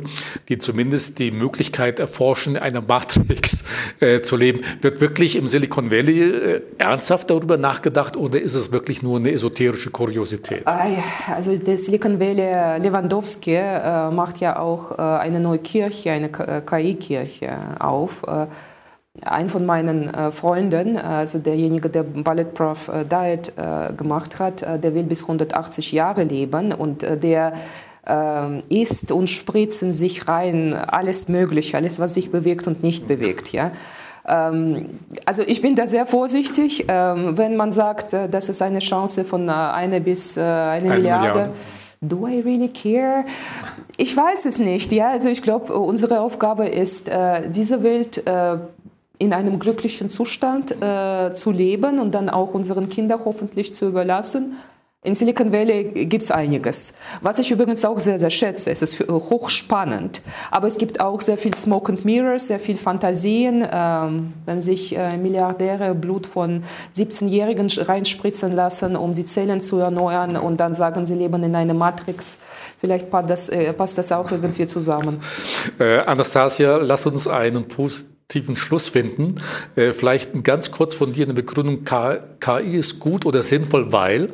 die 0.48 0.58
zumindest 0.58 1.18
die 1.18 1.32
Möglichkeit 1.32 1.98
erforschen, 1.98 2.54
in 2.54 2.62
einer 2.62 2.80
Matrix 2.80 3.64
äh, 3.98 4.20
zu 4.20 4.36
leben. 4.36 4.60
Wird 4.82 5.00
wirklich 5.00 5.34
im 5.34 5.48
Silicon 5.48 5.90
Valley 5.90 6.22
äh, 6.22 6.60
ernsthaft 6.78 7.28
darüber 7.28 7.56
nachgedacht 7.56 8.16
oder 8.16 8.40
ist 8.40 8.54
es 8.54 8.70
wirklich 8.70 9.02
nur 9.02 9.18
eine 9.18 9.32
esoterische 9.32 9.90
Kuriosität? 9.90 10.62
Ah, 10.64 10.86
also 11.34 11.56
der 11.56 11.76
Silicon 11.76 12.20
Valley 12.20 12.80
Lewandowski 12.80 13.63
äh, 13.64 14.10
macht 14.10 14.40
ja 14.40 14.58
auch 14.58 14.92
äh, 14.92 15.02
eine 15.02 15.40
neue 15.40 15.58
Kirche, 15.58 16.12
eine 16.12 16.30
KI-Kirche 16.30 17.56
auf. 17.78 18.22
Äh, 18.26 18.46
ein 19.24 19.48
von 19.48 19.64
meinen 19.64 20.12
äh, 20.12 20.32
Freunden, 20.32 20.96
also 20.96 21.38
derjenige, 21.38 21.88
der 21.88 22.02
Bulletproof 22.02 22.88
äh, 22.88 23.04
Diet 23.04 23.52
äh, 23.56 23.92
gemacht 23.92 24.40
hat, 24.40 24.62
der 24.62 24.94
will 24.94 25.04
bis 25.04 25.22
180 25.22 25.92
Jahre 25.92 26.24
leben 26.24 26.72
und 26.72 27.02
der 27.02 27.54
isst 28.68 29.12
und 29.12 29.30
spritzt 29.30 29.82
in 29.82 29.94
sich 29.94 30.28
rein 30.28 30.74
alles 30.74 31.28
Mögliche, 31.28 31.78
alles, 31.78 31.98
was 31.98 32.12
sich 32.12 32.30
bewegt 32.30 32.66
und 32.66 32.82
nicht 32.82 33.08
bewegt. 33.08 33.50
Ja? 33.54 33.70
Ähm, 34.28 34.98
also 35.24 35.40
ich 35.40 35.62
bin 35.62 35.74
da 35.74 35.86
sehr 35.86 36.04
vorsichtig, 36.04 36.84
ähm, 36.88 37.38
wenn 37.38 37.56
man 37.56 37.72
sagt, 37.72 38.12
das 38.12 38.50
ist 38.50 38.60
eine 38.60 38.80
Chance 38.80 39.24
von 39.24 39.48
einer 39.48 40.00
bis 40.00 40.36
eine, 40.36 40.66
eine 40.66 40.88
Milliarde. 40.90 41.28
Milliarde 41.28 41.50
do 42.08 42.26
I 42.26 42.40
really 42.40 42.68
care? 42.68 43.24
Ich 43.96 44.16
weiß 44.16 44.46
es 44.46 44.58
nicht. 44.58 44.92
Ja, 44.92 45.10
also 45.10 45.28
ich 45.28 45.42
glaube, 45.42 45.74
unsere 45.74 46.20
Aufgabe 46.20 46.66
ist, 46.66 47.08
äh, 47.08 47.50
diese 47.50 47.82
Welt 47.82 48.26
äh, 48.26 48.56
in 49.18 49.32
einem 49.32 49.58
glücklichen 49.58 50.08
Zustand 50.08 50.72
äh, 50.82 51.32
zu 51.34 51.50
leben 51.50 51.98
und 52.00 52.14
dann 52.14 52.28
auch 52.28 52.54
unseren 52.54 52.88
Kindern 52.88 53.20
hoffentlich 53.24 53.74
zu 53.74 53.86
überlassen. 53.86 54.56
In 55.06 55.14
Silicon 55.14 55.52
Valley 55.52 56.06
gibt 56.06 56.22
es 56.22 56.30
einiges. 56.30 56.94
Was 57.20 57.38
ich 57.38 57.50
übrigens 57.50 57.84
auch 57.84 57.98
sehr, 57.98 58.18
sehr 58.18 58.30
schätze, 58.30 58.70
es 58.70 58.80
ist 58.80 59.06
hochspannend. 59.06 60.22
Aber 60.50 60.66
es 60.66 60.78
gibt 60.78 60.98
auch 60.98 61.20
sehr 61.20 61.36
viel 61.36 61.52
Smoke 61.52 61.92
and 61.92 62.06
Mirrors, 62.06 62.48
sehr 62.48 62.58
viel 62.58 62.78
Fantasien. 62.78 63.68
Ähm, 63.70 64.32
wenn 64.46 64.62
sich 64.62 64.96
äh, 64.96 65.18
Milliardäre 65.18 65.94
Blut 65.94 66.26
von 66.26 66.64
17-Jährigen 66.96 67.68
reinspritzen 67.68 68.52
lassen, 68.52 68.96
um 68.96 69.12
die 69.12 69.26
Zellen 69.26 69.60
zu 69.60 69.76
erneuern 69.76 70.38
und 70.38 70.58
dann 70.58 70.72
sagen, 70.72 71.04
sie 71.04 71.16
leben 71.16 71.42
in 71.42 71.54
einer 71.54 71.74
Matrix. 71.74 72.38
Vielleicht 72.80 73.10
passt 73.10 73.28
das, 73.28 73.48
äh, 73.50 73.74
passt 73.74 73.98
das 73.98 74.10
auch 74.10 74.30
irgendwie 74.30 74.66
zusammen. 74.66 75.20
Äh, 75.78 75.98
Anastasia, 75.98 76.78
lass 76.78 77.04
uns 77.04 77.28
einen 77.28 77.68
positiven 77.68 78.56
Schluss 78.56 78.88
finden. 78.88 79.34
Äh, 79.76 79.92
vielleicht 79.92 80.44
ganz 80.44 80.70
kurz 80.70 80.94
von 80.94 81.12
dir 81.12 81.26
eine 81.26 81.34
Begründung. 81.34 81.84
KI 81.84 82.74
ist 82.74 83.00
gut 83.00 83.26
oder 83.26 83.42
sinnvoll, 83.42 83.92
weil? 83.92 84.30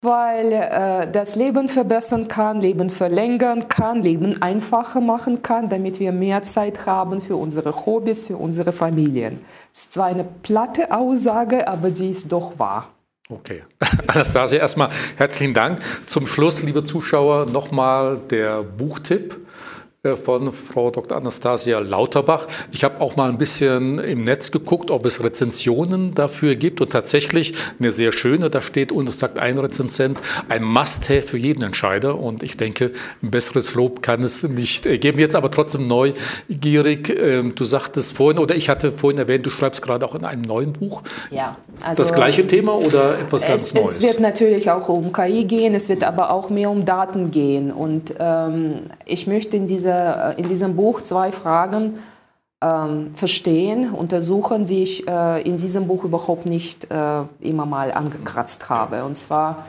Weil 0.00 0.52
äh, 0.52 1.10
das 1.10 1.34
Leben 1.34 1.68
verbessern 1.68 2.28
kann, 2.28 2.60
Leben 2.60 2.88
verlängern 2.88 3.68
kann, 3.68 4.02
Leben 4.02 4.40
einfacher 4.40 5.00
machen 5.00 5.42
kann, 5.42 5.68
damit 5.68 5.98
wir 5.98 6.12
mehr 6.12 6.42
Zeit 6.44 6.86
haben 6.86 7.20
für 7.20 7.36
unsere 7.36 7.74
Hobbys, 7.84 8.26
für 8.26 8.36
unsere 8.36 8.72
Familien. 8.72 9.40
Es 9.72 9.82
ist 9.82 9.92
zwar 9.94 10.06
eine 10.06 10.24
platte 10.24 10.92
Aussage, 10.92 11.66
aber 11.66 11.94
sie 11.94 12.10
ist 12.10 12.30
doch 12.30 12.58
wahr. 12.58 12.88
Okay. 13.28 13.62
Anastasia, 14.06 14.60
erstmal 14.60 14.88
herzlichen 15.16 15.52
Dank. 15.52 15.80
Zum 16.06 16.26
Schluss, 16.26 16.62
liebe 16.62 16.84
Zuschauer, 16.84 17.46
nochmal 17.50 18.20
der 18.30 18.62
Buchtipp. 18.62 19.47
Von 20.16 20.52
Frau 20.52 20.90
Dr. 20.90 21.16
Anastasia 21.16 21.78
Lauterbach. 21.78 22.46
Ich 22.72 22.84
habe 22.84 23.00
auch 23.00 23.16
mal 23.16 23.28
ein 23.28 23.38
bisschen 23.38 23.98
im 23.98 24.24
Netz 24.24 24.50
geguckt, 24.50 24.90
ob 24.90 25.06
es 25.06 25.22
Rezensionen 25.22 26.14
dafür 26.14 26.56
gibt 26.56 26.80
und 26.80 26.90
tatsächlich 26.90 27.54
eine 27.78 27.90
sehr 27.90 28.12
schöne, 28.12 28.50
da 28.50 28.62
steht 28.62 28.92
und 28.92 29.08
es 29.08 29.18
sagt 29.18 29.38
ein 29.38 29.58
Rezensent, 29.58 30.18
ein 30.48 30.62
Must-Have 30.62 31.22
für 31.22 31.38
jeden 31.38 31.62
Entscheider 31.62 32.18
und 32.18 32.42
ich 32.42 32.56
denke, 32.56 32.92
ein 33.22 33.30
besseres 33.30 33.74
Lob 33.74 34.02
kann 34.02 34.22
es 34.22 34.42
nicht 34.42 34.86
äh, 34.86 34.98
geben. 34.98 35.18
Jetzt 35.18 35.36
aber 35.36 35.50
trotzdem 35.50 35.86
neugierig, 35.86 37.08
ähm, 37.10 37.54
du 37.54 37.64
sagtest 37.64 38.16
vorhin, 38.16 38.38
oder 38.38 38.54
ich 38.54 38.68
hatte 38.68 38.92
vorhin 38.92 39.18
erwähnt, 39.18 39.46
du 39.46 39.50
schreibst 39.50 39.82
gerade 39.82 40.06
auch 40.06 40.14
in 40.14 40.24
einem 40.24 40.42
neuen 40.42 40.72
Buch. 40.72 41.02
Ja. 41.30 41.56
Also 41.82 42.02
das 42.02 42.12
gleiche 42.12 42.46
Thema 42.46 42.74
oder 42.74 43.18
etwas 43.20 43.42
ganz 43.42 43.62
es, 43.62 43.74
Neues? 43.74 43.98
Es 43.98 44.02
wird 44.02 44.20
natürlich 44.20 44.70
auch 44.70 44.88
um 44.88 45.12
KI 45.12 45.44
gehen, 45.44 45.74
es 45.74 45.88
wird 45.88 46.04
aber 46.04 46.30
auch 46.30 46.50
mehr 46.50 46.70
um 46.70 46.84
Daten 46.84 47.30
gehen 47.30 47.70
und 47.70 48.14
ähm, 48.18 48.80
ich 49.04 49.26
möchte 49.26 49.56
in 49.56 49.66
dieser 49.66 49.97
diese, 49.98 50.40
in 50.40 50.46
diesem 50.46 50.76
Buch 50.76 51.00
zwei 51.02 51.32
Fragen 51.32 51.98
ähm, 52.60 53.14
verstehen, 53.14 53.92
untersuchen, 53.92 54.64
die 54.64 54.82
ich 54.82 55.08
äh, 55.08 55.42
in 55.42 55.56
diesem 55.56 55.86
Buch 55.86 56.04
überhaupt 56.04 56.46
nicht 56.46 56.90
äh, 56.90 57.22
immer 57.40 57.66
mal 57.66 57.92
angekratzt 57.92 58.68
habe. 58.68 59.04
Und 59.04 59.16
zwar, 59.16 59.66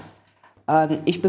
äh, 0.68 0.98
ich 1.06 1.22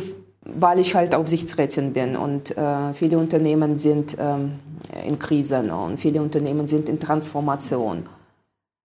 weil 0.43 0.81
ich 0.81 0.95
halt 0.95 1.15
Aufsichtsrätin 1.15 1.93
bin 1.93 2.17
und 2.17 2.57
äh, 2.57 2.95
viele 2.95 3.19
Unternehmen 3.19 3.79
sind 3.79 4.17
ähm, 4.19 4.59
in 5.07 5.19
Krisen 5.19 5.71
und 5.71 5.99
viele 5.99 6.23
Unternehmen 6.23 6.67
sind 6.67 6.89
in 6.89 6.99
Transformation. 6.99 8.07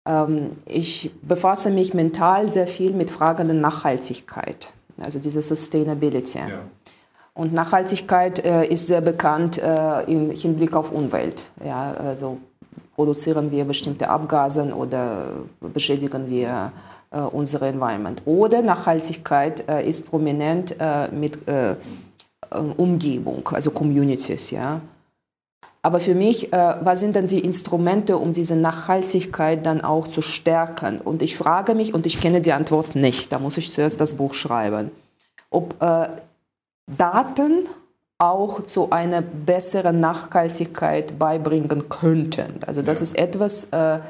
Ähm, 0.06 0.52
ich 0.66 1.10
befasse 1.22 1.70
mich 1.70 1.92
mental 1.92 2.48
sehr 2.48 2.68
viel 2.68 2.94
mit 2.94 3.10
Fragen 3.10 3.48
der 3.48 3.56
Nachhaltigkeit, 3.56 4.72
also 5.00 5.18
diese 5.18 5.42
Sustainability. 5.42 6.38
Ja. 6.38 6.60
Und 7.34 7.52
Nachhaltigkeit 7.52 8.44
äh, 8.44 8.66
ist 8.66 8.88
sehr 8.88 9.00
bekannt 9.00 9.58
äh, 9.58 10.02
im 10.04 10.30
Hinblick 10.30 10.74
auf 10.74 10.92
Umwelt. 10.92 11.44
Ja, 11.64 11.94
also 11.94 12.38
produzieren 12.94 13.50
wir 13.50 13.64
bestimmte 13.64 14.08
Abgase 14.08 14.68
oder 14.74 15.28
beschädigen 15.60 16.28
wir 16.28 16.72
äh, 17.10 17.20
unsere 17.20 17.68
Environment. 17.68 18.20
Oder 18.26 18.62
Nachhaltigkeit 18.62 19.68
äh, 19.68 19.88
ist 19.88 20.10
prominent 20.10 20.76
äh, 20.78 21.08
mit 21.08 21.48
äh, 21.48 21.76
Umgebung, 22.76 23.48
also 23.52 23.70
Communities, 23.70 24.50
ja. 24.50 24.80
Aber 25.82 26.00
für 26.00 26.14
mich, 26.14 26.52
äh, 26.52 26.74
was 26.82 27.00
sind 27.00 27.16
dann 27.16 27.26
die 27.26 27.38
Instrumente, 27.38 28.18
um 28.18 28.32
diese 28.32 28.54
Nachhaltigkeit 28.54 29.64
dann 29.64 29.80
auch 29.80 30.08
zu 30.08 30.20
stärken? 30.20 31.00
Und 31.00 31.22
ich 31.22 31.36
frage 31.36 31.74
mich, 31.74 31.94
und 31.94 32.04
ich 32.04 32.20
kenne 32.20 32.42
die 32.42 32.52
Antwort 32.52 32.94
nicht, 32.94 33.32
da 33.32 33.38
muss 33.38 33.56
ich 33.56 33.72
zuerst 33.72 34.00
das 34.00 34.14
Buch 34.14 34.34
schreiben, 34.34 34.90
ob 35.48 35.80
äh, 35.82 36.08
Daten 36.96 37.68
auch 38.18 38.62
zu 38.64 38.90
einer 38.90 39.22
besseren 39.22 39.98
Nachhaltigkeit 39.98 41.18
beibringen 41.18 41.88
könnten. 41.88 42.60
Also 42.66 42.82
das 42.82 43.00
ja. 43.00 43.04
ist 43.04 43.18
etwas, 43.18 43.64
äh, 43.72 44.00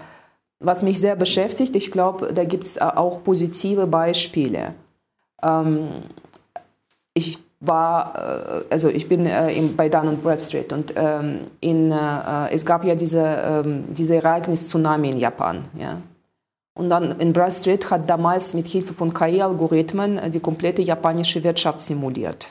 was 0.59 0.83
mich 0.83 0.99
sehr 0.99 1.14
beschäftigt. 1.14 1.76
Ich 1.76 1.91
glaube, 1.93 2.33
da 2.33 2.45
gibt 2.45 2.64
es 2.64 2.76
äh, 2.76 2.81
auch 2.81 3.22
positive 3.22 3.87
Beispiele. 3.87 4.74
Ähm, 5.43 6.03
ich 7.14 7.39
war, 7.61 8.14
äh, 8.16 8.64
also 8.70 8.89
ich 8.89 9.09
bin 9.09 9.26
äh, 9.26 9.62
bei 9.76 9.89
Dun 9.89 10.18
Bradstreet 10.18 10.72
und 10.72 10.93
ähm, 10.97 11.43
in, 11.61 11.93
äh, 11.93 12.51
es 12.51 12.66
gab 12.66 12.85
ja 12.85 12.97
diese, 12.97 13.22
ähm, 13.22 13.85
diese 13.95 14.16
Ereignis 14.16 14.68
Tsunami 14.68 15.11
in 15.11 15.18
Japan. 15.18 15.66
Ja. 15.78 16.01
Und 16.74 16.89
dann 16.91 17.20
in 17.20 17.33
Bradstreet 17.33 17.91
hat 17.91 18.09
damals 18.09 18.55
mit 18.55 18.66
Hilfe 18.66 18.95
von 18.95 19.14
KI-Algorithmen 19.14 20.31
die 20.31 20.41
komplette 20.41 20.83
japanische 20.83 21.45
Wirtschaft 21.45 21.81
simuliert. 21.81 22.49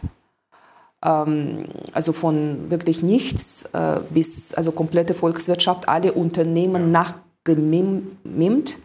Ähm, 1.04 1.66
also 1.93 2.14
von 2.14 2.70
wirklich 2.70 3.02
nichts 3.04 3.64
äh, 3.74 4.00
bis 4.10 4.54
also 4.54 4.72
komplette 4.72 5.14
Volkswirtschaft, 5.14 5.88
alle 5.88 6.14
Unternehmen 6.14 6.93
ja. 6.93 7.06
nachgemimt 7.45 8.78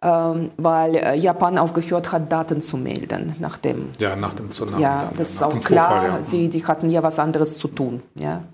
ähm, 0.00 0.52
weil 0.56 0.96
äh, 0.96 1.16
Japan 1.16 1.58
aufgehört 1.58 2.12
hat, 2.12 2.30
Daten 2.30 2.62
zu 2.62 2.76
melden 2.76 3.34
nach 3.40 3.56
dem. 3.56 3.90
Ja, 3.98 4.14
nach 4.14 4.32
dem 4.32 4.50
Tsunami. 4.50 4.80
Ja, 4.80 5.06
dann, 5.06 5.16
das 5.16 5.34
ist 5.34 5.42
auch 5.42 5.60
klar. 5.60 5.90
Vorfall, 5.90 6.20
ja. 6.20 6.26
die, 6.30 6.48
die 6.48 6.64
hatten 6.64 6.88
ja 6.90 7.02
was 7.02 7.18
anderes 7.18 7.58
zu 7.58 7.68
tun. 7.68 8.02
Ja. 8.14 8.44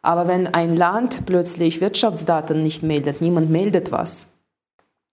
Aber 0.00 0.26
wenn 0.26 0.46
ein 0.54 0.76
Land 0.76 1.26
plötzlich 1.26 1.80
Wirtschaftsdaten 1.80 2.62
nicht 2.62 2.82
meldet, 2.82 3.20
niemand 3.20 3.50
meldet 3.50 3.92
was, 3.92 4.28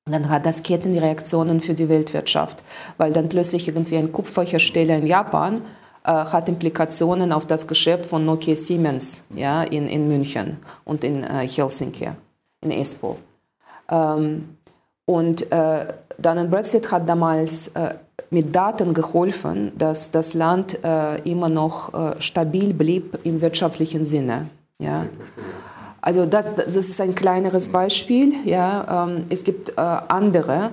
dann 0.05 0.29
hat 0.29 0.45
das 0.45 0.63
Kettenreaktionen 0.63 1.61
für 1.61 1.73
die 1.73 1.89
Weltwirtschaft, 1.89 2.63
weil 2.97 3.11
dann 3.11 3.27
plötzlich 3.27 3.67
irgendwie 3.67 3.97
ein 3.97 4.11
Kupferhersteller 4.11 4.97
in 4.97 5.07
Japan 5.07 5.61
hat 6.11 6.49
Implikationen 6.49 7.31
auf 7.31 7.45
das 7.45 7.67
Geschäft 7.67 8.05
von 8.05 8.25
Nokia 8.25 8.55
Siemens 8.55 9.23
ja, 9.35 9.63
in, 9.63 9.87
in 9.87 10.07
München 10.07 10.57
und 10.83 11.03
in 11.03 11.23
äh, 11.23 11.47
Helsinki, 11.47 12.09
in 12.61 12.71
Espoo. 12.71 13.17
Ähm, 13.89 14.57
und 15.05 15.51
äh, 15.51 15.87
Dun 16.17 16.49
Bradstreet 16.49 16.91
hat 16.91 17.07
damals 17.07 17.69
äh, 17.69 17.95
mit 18.29 18.55
Daten 18.55 18.93
geholfen, 18.93 19.71
dass 19.77 20.11
das 20.11 20.33
Land 20.33 20.83
äh, 20.83 21.21
immer 21.29 21.49
noch 21.49 21.93
äh, 21.93 22.21
stabil 22.21 22.73
blieb 22.73 23.19
im 23.23 23.41
wirtschaftlichen 23.41 24.03
Sinne. 24.03 24.49
Ja? 24.79 25.05
Also 26.01 26.25
das, 26.25 26.47
das 26.55 26.75
ist 26.75 26.99
ein 26.99 27.15
kleineres 27.15 27.69
Beispiel. 27.71 28.33
Ja? 28.45 29.05
Ähm, 29.07 29.25
es 29.29 29.43
gibt 29.43 29.69
äh, 29.69 29.81
andere. 29.81 30.71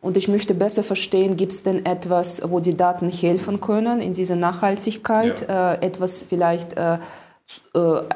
Und 0.00 0.16
ich 0.16 0.28
möchte 0.28 0.54
besser 0.54 0.84
verstehen, 0.84 1.36
gibt 1.36 1.52
es 1.52 1.62
denn 1.62 1.84
etwas, 1.84 2.42
wo 2.44 2.60
die 2.60 2.76
Daten 2.76 3.08
helfen 3.08 3.60
können 3.60 4.00
in 4.00 4.12
dieser 4.12 4.36
Nachhaltigkeit, 4.36 5.46
ja. 5.48 5.74
Äh, 5.74 5.86
etwas 5.86 6.24
vielleicht 6.28 6.74
äh, 6.74 6.98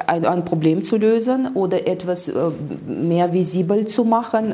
ein, 0.07 0.25
ein, 0.25 0.45
Problem 0.45 0.83
zu 0.83 0.97
lösen 0.97 1.55
oder 1.55 1.87
etwas 1.87 2.31
mehr 2.85 3.33
visibel 3.33 3.87
zu 3.87 4.03
machen, 4.03 4.53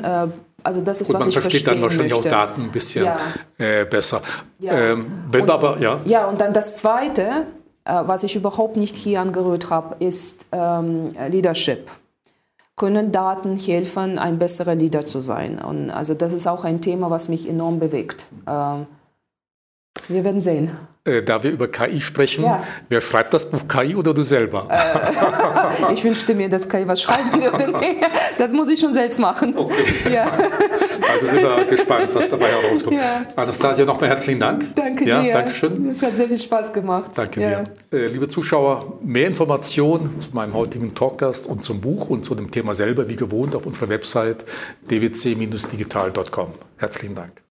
also 0.64 0.82
das 0.82 1.02
ist, 1.02 1.08
Gut, 1.08 1.16
was 1.16 1.22
man 1.22 1.30
ich 1.30 1.40
versteht 1.40 1.68
dann 1.68 1.82
wahrscheinlich 1.82 2.14
möchte. 2.14 2.28
auch 2.28 2.32
Daten 2.32 2.64
ein 2.64 2.72
bisschen 2.72 3.06
ja. 3.06 3.18
äh, 3.58 3.86
besser. 3.86 4.22
Ja. 4.60 4.74
Ähm, 4.74 5.24
wenn 5.32 5.44
und, 5.44 5.50
aber, 5.50 5.78
ja. 5.80 6.00
Ja, 6.06 6.28
und 6.28 6.42
dann 6.42 6.54
das 6.54 6.76
Zweite, 6.76 7.46
äh, 7.86 7.94
was 8.06 8.24
ich 8.24 8.36
überhaupt 8.36 8.78
nicht 8.78 8.96
hier 8.96 9.22
angerührt 9.22 9.70
habe, 9.70 10.04
ist 10.04 10.48
ähm, 10.52 11.10
Leadership. 11.30 11.90
Können 12.80 13.12
Daten 13.12 13.58
helfen, 13.58 14.18
ein 14.18 14.40
besserer 14.40 14.74
Leader 14.74 15.06
zu 15.06 15.22
sein? 15.22 15.60
Und 15.60 15.92
also 15.92 16.14
das 16.14 16.32
ist 16.32 16.48
auch 16.48 16.64
ein 16.64 16.82
Thema, 16.82 17.12
was 17.12 17.28
mich 17.28 17.48
enorm 17.48 17.78
bewegt. 17.78 18.28
Ähm, 18.48 18.88
wir 20.08 20.24
werden 20.24 20.40
sehen. 20.40 20.72
Äh, 21.04 21.22
da 21.22 21.44
wir 21.44 21.52
über 21.52 21.68
KI 21.68 22.00
sprechen, 22.00 22.46
ja. 22.46 22.64
wer 22.88 23.02
schreibt 23.02 23.34
das 23.34 23.50
Buch 23.50 23.68
KI 23.68 23.96
oder 23.96 24.14
du 24.14 24.24
selber? 24.24 24.68
Äh, 24.70 25.94
ich 25.94 26.04
wünschte 26.06 26.34
mir, 26.34 26.48
dass 26.48 26.70
KI 26.70 26.88
was 26.88 27.02
schreiben 27.02 27.42
würde. 27.42 27.74
Das 28.38 28.54
muss 28.54 28.70
ich 28.70 28.80
schon 28.80 28.94
selbst 28.94 29.20
machen. 29.20 29.54
Okay. 29.58 30.14
Ja. 30.14 30.32
Also 31.10 31.26
sind 31.26 31.42
wir 31.42 31.66
gespannt, 31.66 32.10
was 32.14 32.30
dabei 32.30 32.48
herauskommt. 32.48 32.98
Ja. 32.98 33.26
Anastasia, 33.36 33.86
nochmal 33.86 34.10
herzlichen 34.10 34.40
Dank. 34.40 34.76
Danke 34.76 35.06
ja, 35.06 35.22
dir. 35.22 35.34
Dankeschön. 35.34 35.90
Es 35.90 36.02
hat 36.02 36.16
sehr 36.16 36.28
viel 36.28 36.40
Spaß 36.40 36.74
gemacht. 36.74 37.12
Danke 37.16 37.40
dir. 37.40 37.64
Äh, 37.92 38.08
liebe 38.08 38.28
Zuschauer, 38.28 39.00
mehr 39.04 39.28
Informationen 39.28 40.20
zu 40.20 40.30
meinem 40.34 40.54
heutigen 40.54 40.94
Talkgast 40.96 41.48
und 41.48 41.64
zum 41.64 41.82
Buch 41.82 42.10
und 42.10 42.26
zu 42.26 42.36
dem 42.36 42.52
Thema 42.52 42.74
selber, 42.74 43.10
wie 43.10 43.16
gewohnt, 43.16 43.56
auf 43.56 43.66
unserer 43.66 43.90
Website 43.90 44.46
dwc-digital.com. 44.90 46.56
Herzlichen 46.78 47.16
Dank. 47.16 47.42